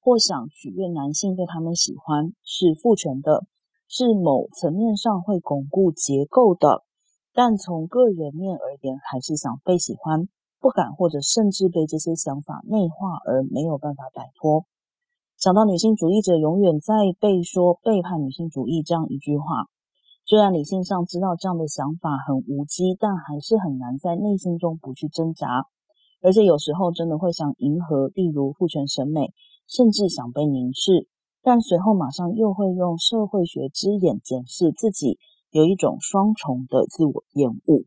[0.00, 3.44] 或想取悦男性被他们喜欢，是父权的。
[3.88, 6.84] 是某层面上会巩固结构的，
[7.32, 10.28] 但从个人面而言，还是想被喜欢，
[10.60, 14.64] 不敢或者甚至被这些想法内化而没有办法摆脱。
[15.38, 19.66] 想到女性主义者永远在被说背叛女性主义这样一句话，
[20.24, 25.66] 虽然理性上知道这样的想法很无稽，但还是很难在内心中不去挣扎，
[26.22, 29.32] 而且有时候真的会想迎合，例如父权审美，
[29.68, 31.06] 甚至想被凝视。
[31.46, 35.16] 但随后马上又会用社会学之眼检视自己，
[35.52, 37.84] 有一种双重的自我厌恶。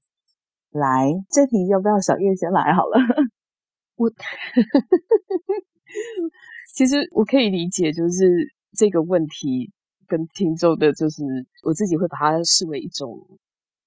[0.69, 2.97] 来，这题要不要小叶先来好了？
[3.99, 4.09] 我
[6.73, 9.73] 其实我可以理解，就是这个问题
[10.07, 11.21] 跟听众的，就是
[11.63, 13.27] 我自己会把它视为一种，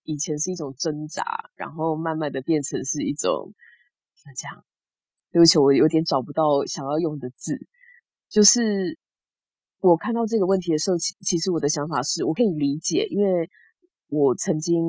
[0.03, 3.55] 以前是一种挣扎，然后慢慢的变成是一种
[4.23, 4.63] 怎么讲？
[5.33, 7.59] 对不起，我有点找不到想要用的字，
[8.29, 8.99] 就是。
[9.83, 13.51] 我看到这个问题的时候，其其实我的想法是我可以理解，因为
[14.09, 14.81] 我曾经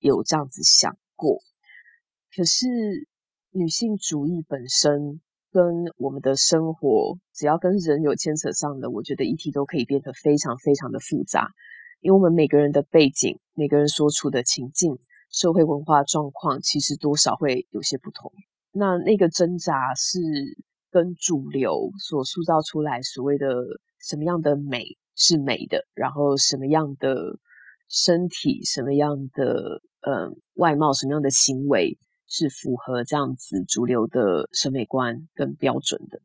[0.00, 1.38] 有这样子想过。
[2.34, 2.66] 可是
[3.52, 5.20] 女性主义本身
[5.52, 11.48] 跟我们的生活，只要跟人有牵扯上的，我觉得议题都可以变得非常非常的复杂，
[12.00, 14.98] 因为我们每个人的背景、每个人所处的情境、
[15.30, 18.32] 社会文化状况，其实多少会有些不同。
[18.72, 20.18] 那那个挣扎是
[20.90, 23.46] 跟主流所塑造出来所谓的。
[24.02, 24.84] 什么样的美
[25.14, 25.86] 是美的？
[25.94, 27.38] 然后什么样的
[27.88, 36.20] 身体、什么样的呃外貌、什么样的行为是符合这样子主流的审美观跟标准的？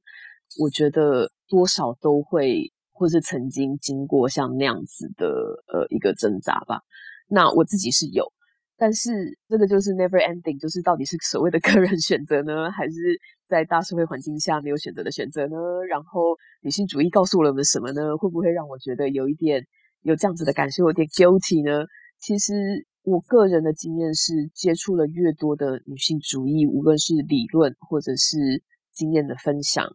[0.60, 5.28] 我觉得多少都会，或是曾经经过像那样子的
[5.68, 6.82] 呃一个挣扎吧。
[7.28, 8.32] 那我自己是有。
[8.78, 15.58] 但是这个就是 never ending，就是到底是所谓的个人选择呢，还是在大社会环境下没有选择的选择呢？
[15.90, 18.16] 然后女性主义告诉了我们什么呢？
[18.18, 19.66] 会不会让我觉得有一点
[20.04, 21.86] 有这样子的感受，有点 guilty 呢？
[22.20, 22.54] 其实
[23.02, 28.62] 我个人的经验是，接触了越多的女性主义，无论是理论或者是
[28.94, 29.88] 经验的分享，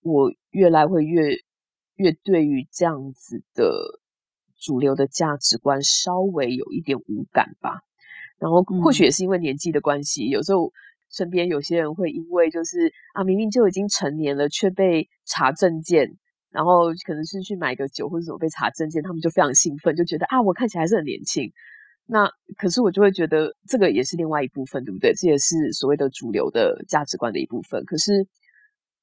[0.00, 1.36] 我越来会越
[1.96, 4.00] 越对于这样子的
[4.58, 7.80] 主流的价值观稍微有一点无感吧。
[8.38, 10.72] 然后或许也是因为年纪的关系，嗯、有时候
[11.10, 16.16] 身边有些人会因为就是啊，明明就已经成年了，却被查证件。
[16.50, 21.50] 然后可能是去买个酒或者什么被查证件，他们就非常兴奋，就觉得啊，我看起来还是很年轻。
[22.06, 25.12] 那可是我就会觉得这个也是另外一部分，对不对？
[25.14, 27.84] 这也是所谓的主流的价值观的一部分。
[27.86, 28.24] 可是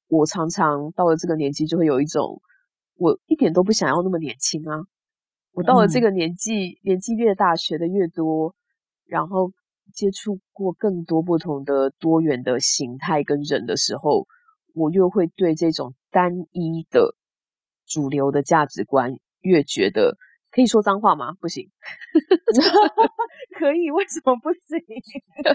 [0.08, 2.40] 我常常到了这个年纪，就会有一种
[2.96, 4.80] 我一点都不想要那么年轻啊。
[5.52, 8.54] 我到了这个年纪，嗯、年纪越大，学的越多，
[9.12, 9.52] 然后
[9.92, 14.26] 接触过更多不同的多元的形态跟人的时候，
[14.72, 17.14] 我又会对这种单一的。
[17.84, 20.16] 主流的价值观越觉得
[20.50, 21.34] 可以说脏话吗？
[21.42, 21.68] 不行，
[23.58, 23.90] 可以？
[23.90, 24.80] 为什么不行？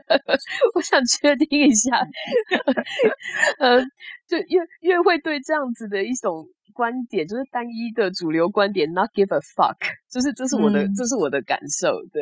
[0.76, 1.98] 我想确定一下。
[3.58, 3.82] 呃，
[4.28, 9.78] 就越越会对这样子的一种观点，就是单一的主流观点，not give a fuck，
[10.10, 11.90] 就是这是我的，嗯、这是我的感受。
[12.12, 12.22] 对，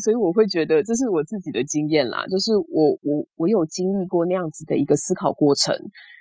[0.00, 5.74] 所以我会觉得这是我自己的经验啦，就是我我我有经历过那样子的一个思考过程。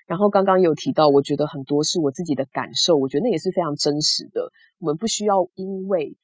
[0.07, 4.51] 然后刚刚有提到，我觉得很多是我自己的感受，我觉得那也是非常真实的。
[4.79, 6.17] 我们不需要因为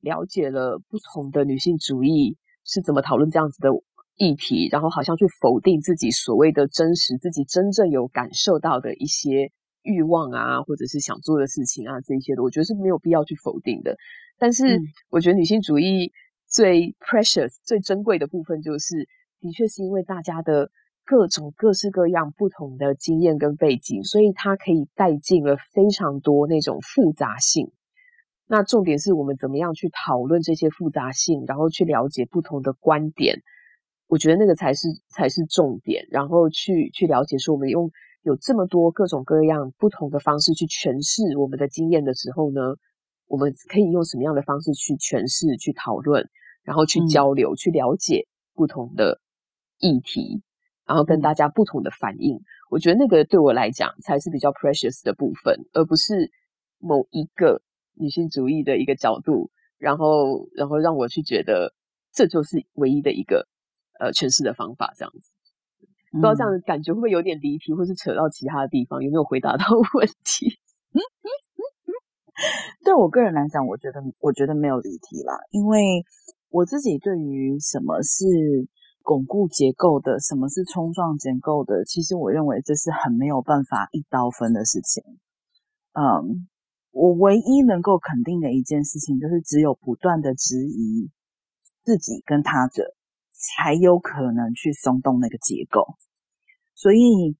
[0.00, 3.68] 了解了不同的女性主义是怎么讨论这样子的
[4.16, 13.96] 议题，然后好像去否定自己所谓的真实、自己真正有感受到的一些欲望啊，或者是想做的事情啊，这些的，我觉得是没有必要去否定的。
[14.38, 16.12] 但是，我觉得女性主义
[16.46, 19.08] 最 precious、最珍贵的部分，就是
[19.40, 20.70] 的确是因为大家的。
[21.06, 27.72] 各种各式各样不同的经验跟背景，所以它可以带进了非常多那种复杂性。
[28.46, 33.42] 那重点是我们怎么样去讨论这些复杂性，然后去了解不同的观点。
[34.06, 36.06] 我觉得那个才是才是重点。
[36.10, 37.90] 然后去去了解说，我们用
[38.22, 42.60] 有这么多各种各样不同的方式去诠释我们的经验的时候呢，
[43.26, 46.28] 我们可以用什么样的方式去诠释、去讨论，
[46.62, 49.20] 然后去交流、嗯、去了解不同的
[49.78, 50.42] 议题。
[50.86, 56.32] 然后跟大家不同的反应，嗯、我觉得那个对我来讲才是比较 precious 的部分，而不是
[56.78, 57.62] 某一个
[57.94, 61.72] 女性主义的一个角度，然后然后让我去觉得
[62.12, 63.46] 这就是唯一的一个
[64.00, 65.30] 呃诠释的方法，这样子。
[66.10, 69.02] 不知道这样的感觉会不会有点离题，或是扯到其他的地方？
[69.02, 70.58] 有没有回答到 问题？
[72.84, 76.04] 对我个人来讲，我觉得我觉得没有离题啦，因为
[76.48, 78.68] 我自己对于什么是。
[79.02, 81.86] 巩固结构的，什么是冲撞结构的？
[81.86, 85.02] 其实我认为这是很没有办法一刀分的事情。
[85.94, 86.46] 嗯，
[86.92, 91.10] 我唯一能够肯定的一件事情，就是只有不断的质疑
[91.82, 92.94] 自己跟他者，
[93.40, 95.96] 才有可能去松动那个结构。
[96.74, 97.36] 所以，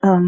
[0.00, 0.24] 嗯，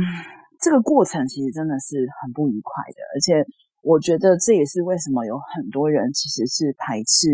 [0.60, 3.44] 这个过程其实真的是很不愉快的，而且
[3.82, 7.28] 我觉得这也是为什么有很多人其实是排斥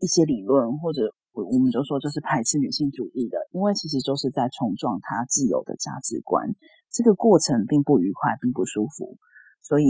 [0.00, 1.14] 一些理论或者。
[1.32, 6.44] 我我们就说就是排斥女性主义的，因为其实就是在冲撞她既有的价值观，
[6.90, 9.16] 这个过程并不愉快，并不舒服，
[9.62, 9.86] 所以，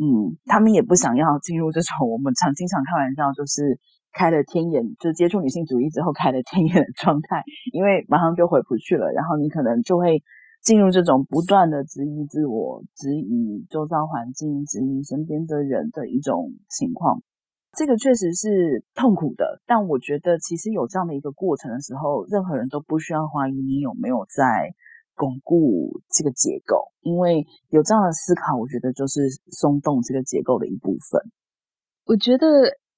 [0.00, 3.78] 嗯，他们也不想要进入这种我们常经常开玩笑，就是
[4.14, 10.22] 开了天眼，就接触女性主义之后开了天眼的状态，因为马上就回不去了，然后你可能就会
[10.62, 17.20] 进入这种不断的质疑自我、质疑周遭环境、质疑身边的人的一种情况。
[17.76, 24.72] 这个确实是痛苦的，但我觉得其实有这样的一个过程的时候，任何人都不需要怀疑你有没有在
[25.16, 31.20] 巩固这个结构，因为有这样的思考，我觉得就是松动这个结构的一部分。
[32.06, 32.46] 我觉得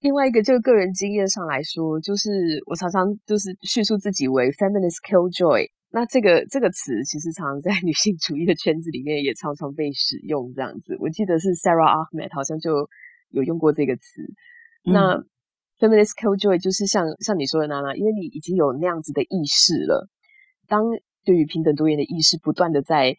[0.07, 10.97] 另外一个，就个人经验上来说，就是我常常就是叙述自己为 feminist killjoy，那这个这个词其实常常在女性主义的圈子里面也常常被使用，这样子。
[11.01, 12.89] 我记得是 Sarah Ahmed 好像就
[13.31, 14.23] 有用过这个词。
[14.85, 15.19] 那
[15.81, 20.09] feminist killjoy 就是像像你说的娜娜，因为你已经有那样子的意识了。
[20.69, 20.85] 当
[21.25, 23.17] 对于平等多元的意识不断的在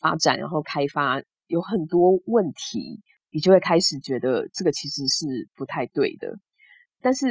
[0.00, 3.02] 发展，然后开发，有很多问题，
[3.34, 5.26] 你就会开始觉得这个其实是
[5.56, 6.38] 不太对的。
[7.02, 7.26] 但是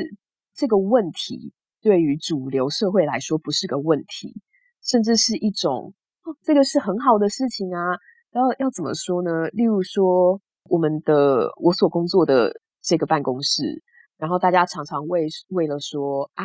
[0.54, 4.36] 这个问题对于主流社会来说不是个问题，
[4.84, 5.94] 甚至是一种
[6.24, 7.98] 哦，这个是很好的事情啊。
[8.32, 9.48] 然后要怎么说呢？
[9.54, 12.60] 例如说，我们的我所工作的。
[12.86, 13.82] 这个办公室，
[14.18, 16.44] 然后大家常常为为了说啊，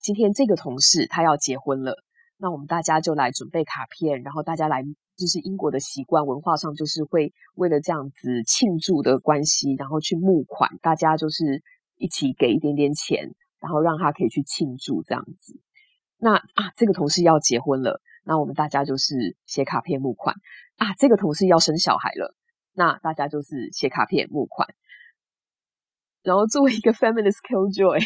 [0.00, 1.94] 今天这个同事他要结婚了，
[2.38, 4.82] 那我们大家就来准备卡片，然后大家来
[5.16, 11.62] 就是英国的习惯文化上，就是会为了这样子庆祝的关系，然后去募款，大家就是
[11.96, 15.58] 一起给一点点钱，然后让他可以去庆祝这样子。
[16.18, 20.36] 那啊，这个同事要结婚了，那我们大家就是写卡片募款
[20.76, 20.92] 啊。
[20.98, 22.34] 这个同事要生小孩了，
[22.74, 24.68] 那大家就是写卡片募款。
[26.22, 28.04] 然后作为一个 feminist killjoy，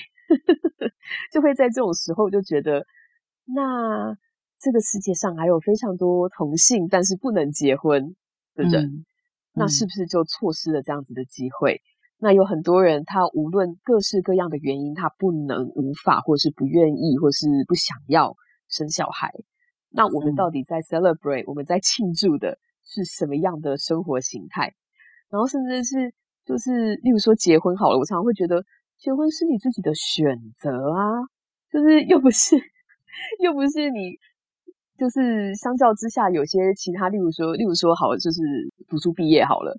[1.32, 2.86] 就会在这种时候就觉得，
[3.46, 4.16] 那。
[4.60, 8.14] 这个世界上还有非常多同性，但是不能结婚
[8.54, 9.06] 的人，
[9.54, 11.80] 那是不是就错失了这样子的机会？
[12.18, 18.36] 那有很多人，他无论各式各样的原因，他不能、无法，或是不愿意，或是不想要
[18.68, 19.32] 生小孩。
[19.88, 24.74] 那我们到底在 celebrate，、嗯、我们在庆祝的是什么样的生活形态？
[25.30, 26.12] 然后甚至是
[26.44, 28.62] 就是，例如说结婚好了，我常常会觉得，
[28.98, 31.24] 结婚是你自己的选择啊，
[31.72, 32.56] 就是又不是，
[33.40, 34.18] 又不是你。
[35.00, 38.42] 就是相较之下，有些其他，例如说，例如说，好，就是
[38.86, 39.74] 读书毕业好了，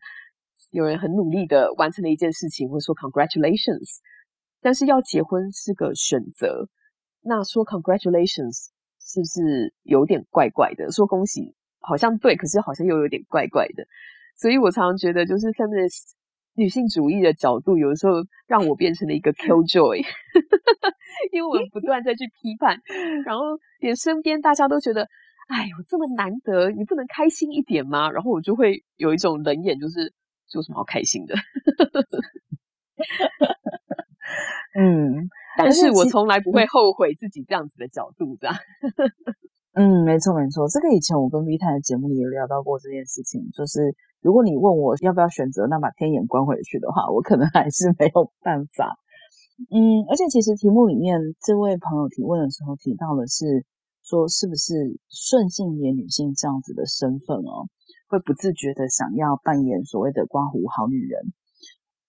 [0.72, 4.00] 有人很努力的完成了一件事情，或者说 congratulations，
[4.62, 6.68] 但是要结婚是个选择，
[7.22, 8.70] 那说 congratulations
[9.00, 10.92] 是不是有点怪怪的？
[10.92, 13.86] 说恭喜好像对，可是好像又有点怪怪的，
[14.38, 16.14] 所以我常常觉得，就是 feminist
[16.56, 18.14] 女性主义的角度，有的时候
[18.48, 20.04] 让我变成了一个 killjoy。
[21.32, 22.78] 因为我们不断在去批判，
[23.26, 23.44] 然后
[23.80, 25.08] 连身边大家都觉得，
[25.48, 28.10] 哎呦，这么难得，你不能开心一点吗？
[28.12, 30.14] 然后我就会有一种冷眼，就是
[30.54, 31.36] 有什么好开心的？
[34.80, 38.56] 嗯， 但是我从来不会后悔自己这样子的角度，这样。
[39.74, 48.98] 嗯，没错没错，这个以前我跟 V 太的节目也有聊到过这件事情，就是如果你问我要不要选择那把天眼关回去的话，我可能还是没有办法。
[49.72, 53.64] 嗯，而且其实题目里面这位朋友提问的时候提到的是
[54.04, 57.70] 说，是不是顺性别女性这样子的身份哦，
[58.10, 61.32] 会不自觉的想要扮演所谓的刮胡好女人？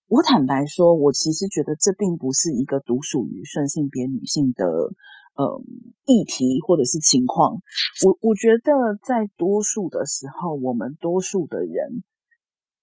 [0.08, 4.66] 我坦白说，我其实觉得这并不是一个独属于顺性别女性的
[5.34, 5.62] 呃
[6.04, 7.62] 议题或者是情况。
[8.04, 8.72] 我我觉得
[9.02, 12.02] 在多数的时候，我们多数的人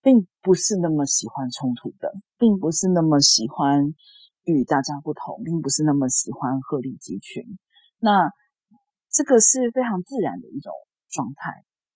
[0.02, 3.94] 并不是那么喜欢冲突的，并不是那么喜欢。
[4.46, 7.44] 与大家不同，并不是那么喜欢鹤立鸡群。
[8.00, 8.32] 那
[9.12, 10.74] 这个是非常自然的一种
[11.12, 11.52] 状态，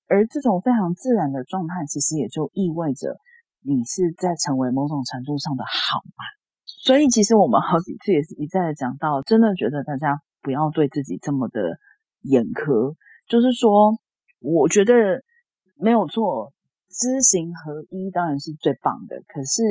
[0.06, 3.18] 而这种非常自然的状态，其实也就意味着
[3.62, 6.22] 你是在成为某种程度上的好嘛。
[6.66, 11.80] 所以，其实我们好几次也是一再的讲到，真的觉得大家不要对自己这么的
[12.22, 12.94] 严苛。
[13.28, 13.98] 就是说，
[14.42, 14.94] 我觉得
[15.80, 16.52] 没有错，
[16.90, 19.24] 知行合一当然是最棒的。
[19.28, 19.64] 可是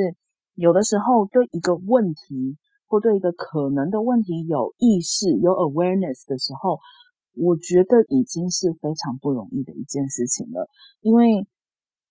[0.55, 2.57] 有的时候，对一个问题，
[2.87, 6.79] 或对一个可能的问题有意识、有 awareness 的时候，
[7.35, 10.67] 我觉得已经是非常不容易的一件事情了。
[11.01, 11.47] 因为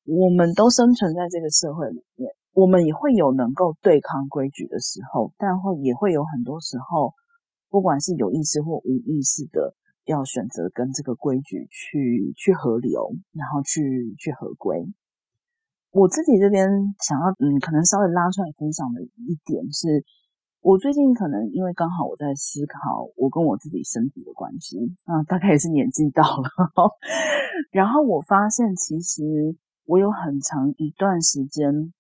[0.05, 7.15] 我们都生存在这个社会里面，我们也会有能够对抗规矩的时候，但会也会有很多时候，
[7.73, 14.85] 不管是有意识或无意识的，要选择跟这个规矩去去合流，然后去去合规。
[15.91, 16.69] 我自己这边
[17.01, 20.05] 想要，嗯，可能稍微拉出来分享的一点是。
[20.65, 22.79] 我最近可能因为刚好我在思考
[23.17, 26.49] 我跟我自己身体的关系，啊，大概也是年纪到了，
[27.75, 29.25] 然后我发现其实
[29.87, 31.93] 我有很长一段时间，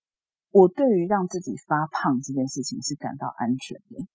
[0.52, 4.06] 我对于让自己发胖这件事情是感到安全的，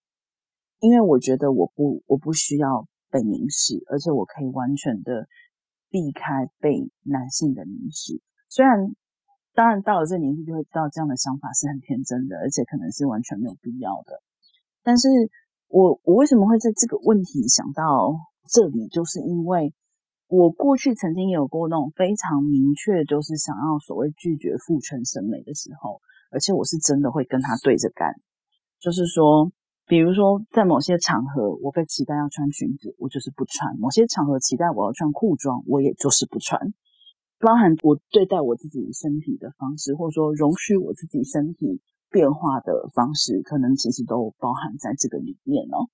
[0.79, 5.27] 因为我觉得我不我不需要被凝视，而且我可以完全的
[5.89, 8.21] 避开被男性的凝视。
[8.49, 8.95] 虽然
[9.53, 14.21] 当然到了这年纪就会知道这样的想法是很天真的，而且可能是完全没有必要的。
[14.83, 15.09] 但是
[15.67, 18.15] 我我为什么会在这个问题想到
[18.49, 19.73] 这里，就是因为
[20.27, 28.13] 我过去曾经有过那种非常明确，就是想要所谓拒绝父权审美的时候，而且我是真的会跟他对着干。
[28.79, 29.51] 就是说，
[29.87, 36.73] 比如说在某些场合，我被期待要穿裙子，我就是不穿；某些场合期待我要穿裤装，我也就是不穿。
[37.39, 41.81] 包含我对待我自己身体的方式，或者说容许我自己身体。
[42.09, 45.91] 变化的方式，可能其实都包含在这个里面哦。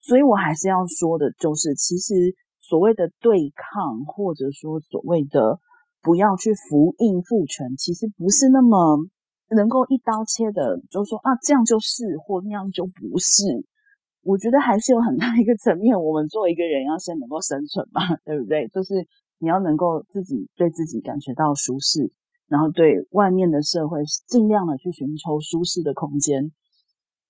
[0.00, 5.60] 所以我还是要说的，就是其实所谓的对抗，或者说所谓的
[6.02, 8.98] 不要去服应父权，其实不是那么
[9.54, 13.44] 能够一刀切的，就是说啊，这样就是，或那样就不是。
[14.22, 18.66] 我觉得还是有很大一个层面，我们作为一个人要先能够生存嘛，对不对？
[18.68, 19.06] 就是
[19.38, 22.10] 你要能够自己对自己感觉到舒适。
[22.48, 26.52] 然后对外面的社会尽量的去寻求舒适的空间，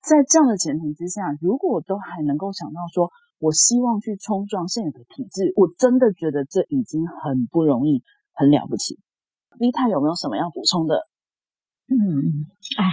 [0.03, 8.03] 在这样的前提之下，如果都还能够想到说，我希望去冲撞现有的体制，我真的觉得这已经很不容易，
[8.35, 8.99] 很了不起。
[9.59, 11.01] V 太有没有什么要补充的？
[11.89, 12.47] 嗯，
[12.79, 12.85] 哎，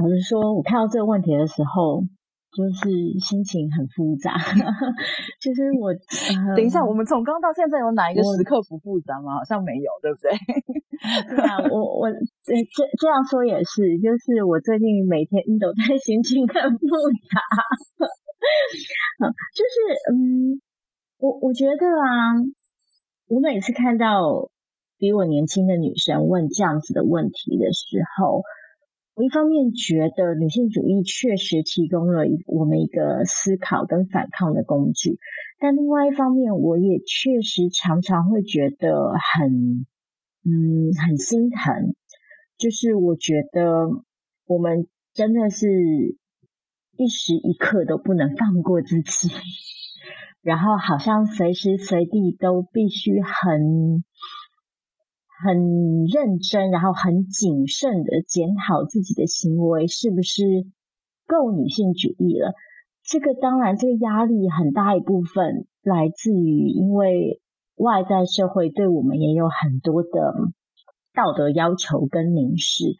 [0.00, 2.04] 老实说，我看到这个问题的时候。
[2.50, 2.90] 就是
[3.20, 4.34] 心情很复杂，
[5.40, 5.94] 就是我、呃、
[6.58, 9.38] 等一下，我们从刚到现在有哪一个时刻不复杂吗？
[9.38, 10.34] 好像没有，对不对？
[11.30, 12.50] 对啊，我我这
[12.98, 16.88] 这样说也是，就是我最近每天都在心情很复
[17.30, 17.38] 杂。
[19.54, 20.60] 就是嗯，
[21.18, 22.34] 我我觉得啊，
[23.28, 24.50] 我每次看到
[25.00, 28.42] 比我年轻的女生问这样子的问题的时候。
[29.14, 35.18] 我一方面觉得女性主义确实提供了我们一个思考跟反抗的工具，
[35.58, 39.84] 但另外一方面，我也确实常常会觉得很，
[40.46, 41.94] 嗯，很心疼。
[42.56, 43.90] 就是我觉得
[44.46, 45.66] 我们真的是
[46.96, 49.28] 一时一刻都不能放过自己，
[50.40, 54.02] 然后好像随时随地都必须很。
[55.42, 60.42] 很认真，然后很谨慎的检讨自己的行为是不是
[61.26, 62.52] 够女性主义了。
[63.02, 67.40] 这个当然，这个压力很大一部分来自于，因为
[67.76, 70.34] 外在社会对我们也有很多的
[71.14, 72.96] 道德要求跟凝视，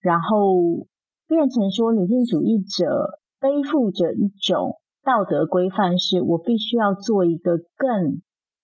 [0.00, 0.86] 然后
[1.26, 8.20] 变成说女性主义者背负着一种道德规范，是我必须要做一个更。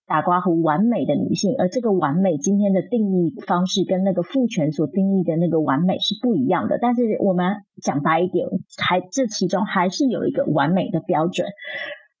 [0.07, 6.79] 打括弧完美的女性，而这个完美今天的定义方式跟那个父权所定义的那个完美是不一样的。
[6.81, 8.47] 但是我们讲白一点，
[8.77, 11.45] 还这其中还是有一个完美的标准，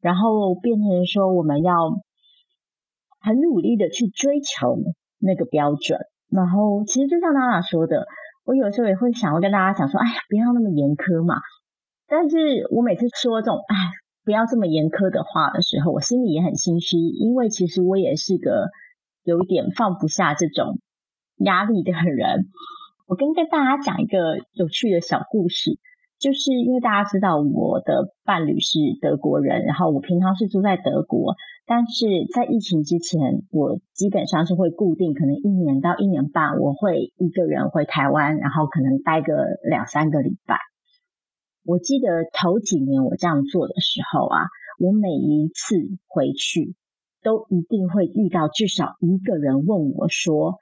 [0.01, 1.73] 然后变成说我们要
[3.21, 4.77] 很努力的去追求
[5.17, 5.97] 那个标准。
[6.29, 8.05] 然后其实就像娜娜说的，
[8.43, 11.35] 我有时候也会想要跟大家讲说，哎呀，不要那么严苛嘛。
[12.05, 13.75] 但是我每次说这种，哎。
[14.27, 18.67] 不要这么严苛的话的时候，我心里也很心虚，因为其实我也是个
[19.23, 20.79] 有一点放不下这种
[21.37, 22.47] 压力的人。
[23.07, 25.79] 我跟跟大家讲一个有趣的小故事，
[26.19, 32.05] 就是因为大家知道我的伴侣是德国人，然后我平常是住在德国，但是
[32.35, 40.57] 在疫情之前，我基本上是会固定，可能一年到一年半，我会一个人回台湾，然后可能待个两三个礼拜。
[41.67, 44.39] 我记得头几年我这样做的时候啊，
[44.79, 45.75] 我每一次
[46.07, 46.75] 回去
[47.21, 50.59] 都一定会遇到至少一个人问我说：“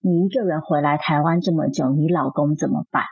[0.00, 3.04] 你一个人回来台湾这么久，你老公怎么办？”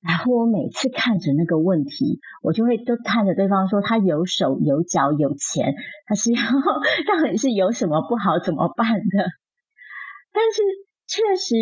[0.00, 5.74] 然后我每次看着那个问题，我就会都看着对方说：“他有手有脚有钱，
[6.06, 6.40] 他是要
[7.18, 9.26] 到底是有什么不好怎么办的？”
[10.32, 10.62] 但是
[11.08, 11.56] 确实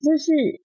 [0.00, 0.61] 就是。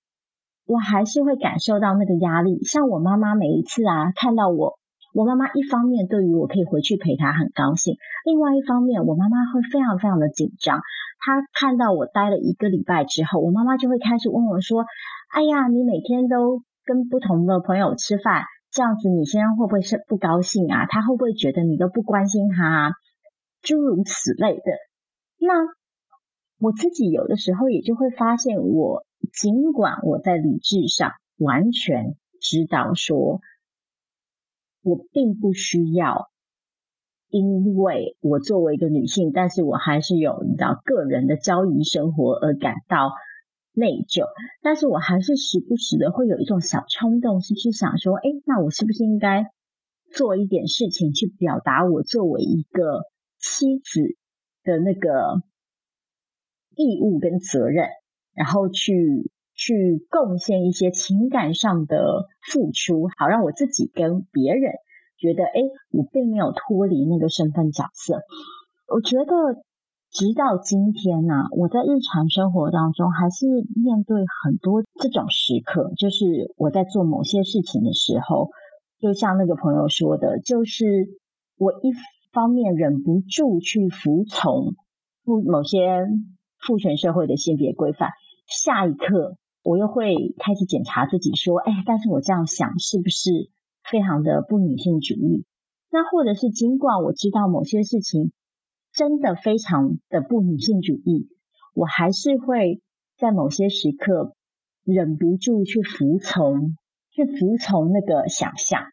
[0.68, 4.78] 我还是会感受到那个压力，像我妈妈每一次啊，看到我，
[5.14, 7.96] 我妈妈一方面对于我可以回去陪她很高兴，
[8.26, 10.82] 另外一方面，我妈妈会非常非常的紧张。
[11.20, 14.84] 她看到我待了一个礼拜之后，我妈妈就会开始问我说
[15.32, 20.86] ：“哎呀，你每天都跟不同的朋友吃饭，这样子你先生会不会是不高兴啊？
[20.86, 22.92] 他会不会觉得你都不关心他啊？
[23.62, 24.64] 诸如此类的。”
[25.40, 25.54] 那
[26.60, 29.07] 我自己有的时候也就会发现我。
[29.34, 33.42] 尽管我在理智上完全知道说，
[34.82, 36.30] 我并不需要，
[37.30, 43.12] 因为我作为一个女性，但是我还是有你知道个人的交谊生活而感到
[43.74, 44.26] 内疚。
[44.62, 49.52] 但是我还是时不时的会有一种小冲动，是去想说，诶，那我是不是应该
[50.14, 53.04] 做一点事情去表达我作为一个
[53.38, 54.16] 妻子
[54.64, 55.42] 的那个
[56.76, 57.90] 义务跟责任？
[58.38, 64.72] 然后去去贡献一些情感上的付出，好让我自己跟别人
[65.18, 65.60] 觉得，哎，
[65.92, 68.22] 我并没有脱离那个身份角色。
[68.88, 69.34] 我觉得
[70.12, 78.52] 直到今天呢、啊，我在日常生活当中还是面对很多这种时刻，就是我在做某些事情的时候，
[79.00, 80.86] 就像那个朋友说的，就是
[81.58, 81.92] 我一
[82.32, 84.76] 方面忍不住去服从
[85.26, 86.06] 某些
[86.60, 88.12] 父权社会的性别规范。
[88.48, 93.52] 下一刻，我又会开始检查自己，说：“哎，但是我这样想是不是
[93.84, 95.46] 非常的不女性主义？
[95.92, 98.32] 那或者是尽管我知道某些事情
[98.94, 101.30] 真的非常的不女性主义，
[101.74, 102.82] 我还是会
[103.18, 104.34] 在某些时刻
[104.84, 106.78] 忍不住去服从，
[107.12, 108.84] 去服从那个想象。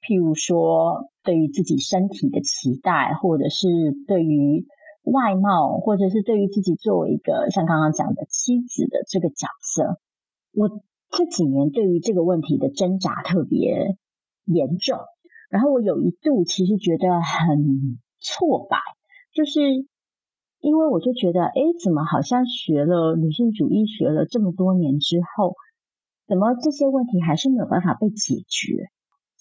[0.00, 3.66] 譬如说，对于自己身体的期待，或者是
[4.06, 4.66] 对于……
[5.06, 10.00] 外貌，或者是对于自己作为一个像刚刚讲的妻子的这个角色，
[10.52, 10.68] 我
[11.10, 13.96] 这几年对于这个问题的挣扎特别
[14.44, 14.98] 严重。
[15.48, 18.78] 然后我有一度其实觉得很挫败，
[19.32, 19.60] 就是
[20.60, 21.54] 因为我就觉得，哎，
[21.84, 25.54] 怎么好像学了女性主义学了这么多年之后，
[26.26, 28.88] 怎么这些问题还是没有办法被解决？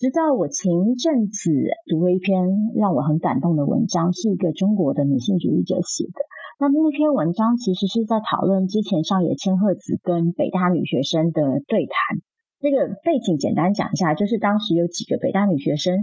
[0.06, 1.50] 直到我前一阵子
[1.90, 2.46] 读了一篇
[2.76, 6.22] 让我很感动的文章，是一个中国的女性主义者写的。
[6.60, 12.22] 那那篇文章其实是在讨论之前上野千鹤子跟北大女学生的对谈。
[12.60, 15.98] 这个背景简单讲一下，就是当时有几个北大女学生。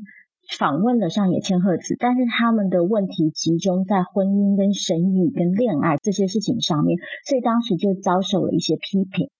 [0.58, 9.30] 访问了上野千鹤子，但是他们的问题集中在婚姻跟生育跟恋爱这些事情上面，所以当时就遭受了一些批评，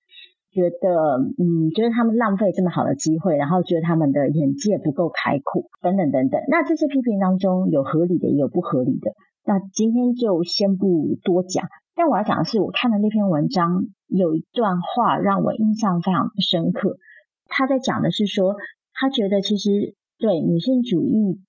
[0.53, 6.40] 觉得嗯，觉得他们浪费这么好的机会，然后觉得他们的眼界不够开阔，等等等等。
[6.48, 9.12] 那这些批评当中有合理的，也有不合理的。
[9.44, 16.98] 那今天就先不多讲，但我要讲的是，我看的那篇文章有一段话让我印象非常深刻。
[17.46, 18.55] 他在讲的是说，
[18.92, 19.94] 他觉得其实。
[20.18, 21.40] 对，女性主义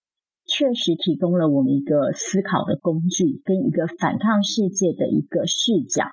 [0.45, 6.05] 确实提供了我们一个思考的工具，跟一个反抗世界的一个视角。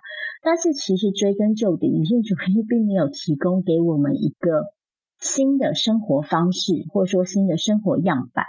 [0.43, 4.73] 但是，其实追根究底，女性主义并没有提供给我们一个
[5.19, 8.47] 新的生活方式，或者说新的生活样板。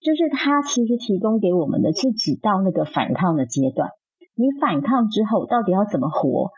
[0.00, 3.90] 就是它其实提供给我们的是只到那个反抗的阶段。
[4.34, 6.50] 你反抗之后，到底要怎么活？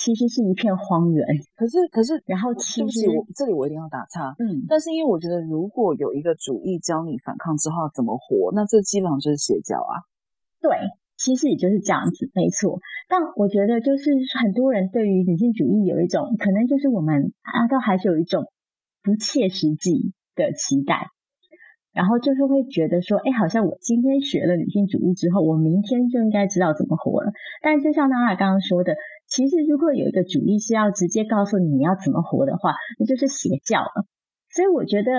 [0.00, 10.08] 其实是一片荒原，可是可是，然后其实我这里我一定要打岔，嗯，但是因为我觉得如果有一个主义教你反抗之后怎么活，那这基本上就是邪教啊。
[10.58, 10.72] 对，
[11.18, 12.80] 其实也就是这样子，没错。
[13.10, 14.10] 但我觉得就是
[14.42, 18.46] 很多人对于女性主义有一种可能，就是我们啊，都还是有一种
[19.02, 21.08] 不切实际的期待。
[21.92, 27.32] 然后就是会觉得说，哎，好像我今天学了女性主义之后，我明天就应该知道怎么活了。
[27.62, 28.94] 但就像娜娜刚刚说的，
[29.30, 34.04] 其实如果有一个主义是要直接告诉你你要怎么活的话，那就是邪教了。
[34.50, 35.12] 所以我觉得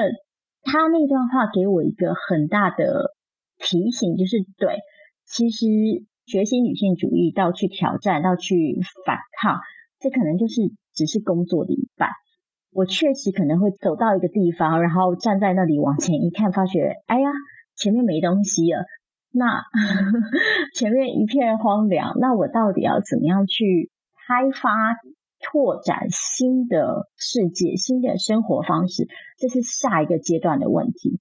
[0.63, 3.15] 他那段话给我一个很大的
[3.57, 4.79] 提醒，就是对，
[5.25, 5.65] 其实
[6.25, 9.61] 学习女性主义到去挑战到去反抗，
[9.99, 10.61] 这可能就是
[10.93, 12.09] 只是工作的一半。
[12.73, 17.29] 我确实可能会走到一个地方，然后站在那里往前一看，发觉，哎呀，
[17.75, 18.83] 前面没东西了，
[19.31, 19.63] 那
[20.75, 23.89] 前面一片荒凉，那我到底要怎么样去
[24.31, 24.69] 开发、
[25.41, 29.09] 拓展新的世界、新的生活方式？
[29.37, 31.19] 这是下一个阶段的问题。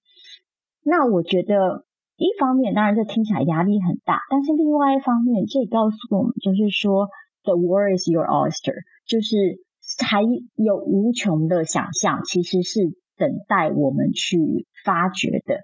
[0.84, 1.84] 那我觉得，
[2.16, 7.08] 一方面当然这听起来压力很大，但是另外一方面，这也告诉我们，就是说
[7.42, 8.74] ，the world is your oyster，
[9.06, 9.58] 就是。
[10.08, 10.22] 还
[10.54, 12.78] 有无穷的想象，其实是
[13.16, 15.62] 等待我们去发掘的。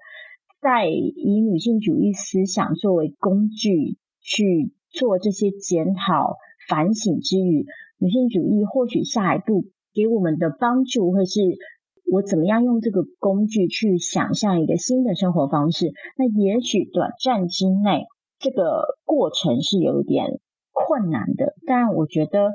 [0.60, 6.38] 在以女性主义思想作为工具去做这些检讨、
[6.68, 7.66] 反省之余，
[7.98, 9.64] 女性主义或许下一步
[9.94, 11.40] 给我们的帮助会是：
[12.10, 15.92] 我怎么样用这个工具去想象一个新的生活方式？
[16.16, 18.06] 那也许短暂之内，
[18.38, 20.40] 这个过程是有一点
[20.72, 22.52] 困难的，但我觉得。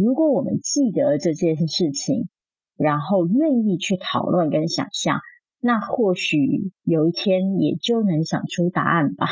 [0.00, 2.28] 如果我们记得这件事情，
[2.76, 5.18] 然后愿意去讨论跟想象，
[5.58, 9.26] 那或许有一天也就能想出答案吧。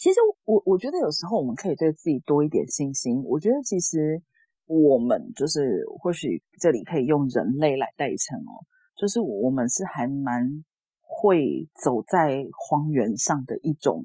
[0.00, 3.22] 其实我我觉得有时候我们可以对自己多一点信心。
[3.24, 4.22] 我觉得其实
[4.64, 8.64] 我们就是或许这里可以用人类来代称哦，
[8.96, 10.64] 就是我们是还蛮
[11.02, 14.02] 会走在荒原上的一种。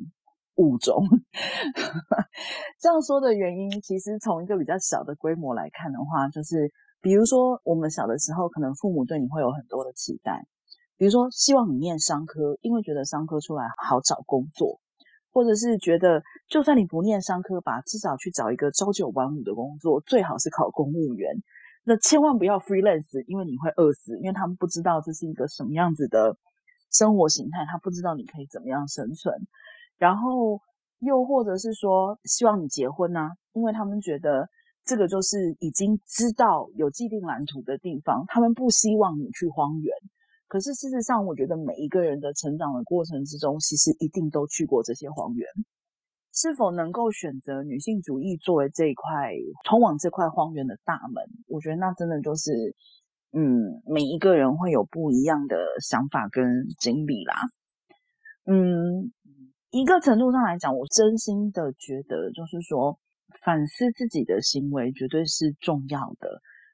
[0.58, 1.04] 物种
[2.80, 6.72] 这样说的原因，其实从一个比较小的规模来看的话，就是
[7.02, 10.48] 比如说我们小的时候，可能父母对你会有很多的期待，
[10.96, 14.80] 比如说希望你念商科，因为觉得商科出来好找工作，
[15.36, 21.36] 或者是觉得就算你不念商科吧，至少去找一个朝九晚五的工作，最好是考公务员，
[21.84, 26.38] 那千万不要 freelance，因为你会饿死，因为他们不知道这是一个什么样子的
[26.90, 29.36] 生活形态，他不知道你可以怎么样生存。
[29.98, 30.62] 然后
[31.00, 34.48] 又或者是说，希望你结婚呐、啊，因为他们觉得
[34.86, 39.94] 这个就是已经知道有既定蓝图的地方，他们不希望你去荒原。
[40.48, 45.48] 可是事实上，我觉得每一个人的成长的过程之中，其实一定都去过这些荒原。
[46.34, 49.32] 是否能够选择女性主义作为这一块
[49.64, 51.24] 通往这块荒原的大门？
[51.48, 52.52] 我觉得那真的就是，
[53.32, 56.44] 嗯，每一个人会有不一样的想法跟
[56.80, 57.36] 经历啦，
[58.46, 59.12] 嗯。
[59.72, 62.98] 一个程度上来讲，我真心的觉得，就是说
[63.44, 66.30] 反思自己的行为绝对是重要的，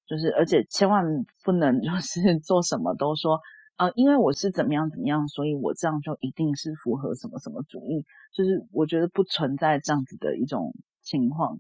[0.06, 1.04] 就是而且千万
[1.44, 3.40] 不能 就是做什么都说，
[3.82, 10.72] 呃，因为我是怎么样怎么样，所以我这样就一定是符合什么什么主义，就是我觉得不存在这样子的一种
[11.02, 11.60] 情况。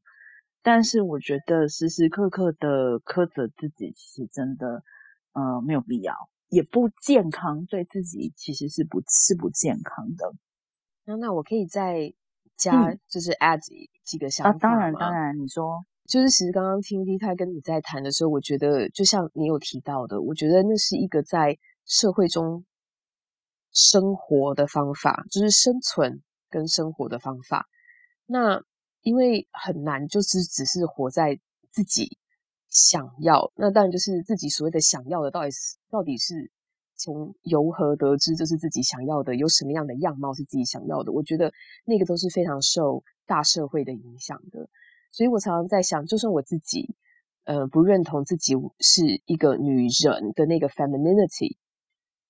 [0.61, 4.83] 但是我觉得时时刻刻的苛责自己，其实真的
[5.33, 6.13] 呃没有必要，
[6.49, 10.31] 也不健康，对自己其实是不是不健康的。
[11.05, 12.13] 那那我可以再
[12.55, 13.59] 加就是 add
[14.03, 21.57] 几个想法、嗯、啊，当然当然，你说就是其实刚刚听 V 太跟你在谈的时候，我觉得就像你有提到的，我觉得那是一个在
[21.91, 22.63] 社会中
[23.73, 27.67] 生活的方法，就是生存跟生活的方法。
[28.25, 28.63] 那
[29.01, 31.37] 因为很难，就是只是活在
[31.71, 32.17] 自己
[32.69, 36.49] 想要，那当然就是自己所谓的想要的，到底是到底是。
[37.03, 39.35] 从由何得知就是自己想要的？
[39.35, 41.11] 有什么样的样貌是自己想要的？
[41.11, 41.51] 我觉得
[41.83, 44.69] 那个都是非常受大社会的影响的。
[45.11, 46.93] 所以我常常在想，就算我自己
[47.45, 51.57] 呃不认同自己是一个女人的那个 femininity，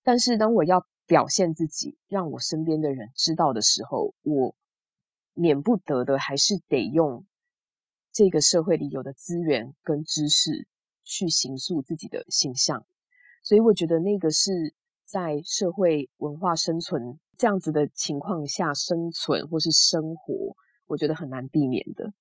[0.03, 4.55] 但是当我要表现自己，让我身边的人知道的时候，我
[5.33, 7.25] 免不得的还是得用
[8.11, 10.67] 这个社会里有的资源跟知识
[11.03, 12.85] 去形塑自己的形象。
[13.43, 14.73] 所以我觉得那个是
[15.05, 20.55] 在社会文化生存这样子的情况下生存或是生活，
[20.87, 22.13] 我觉得很难避免的。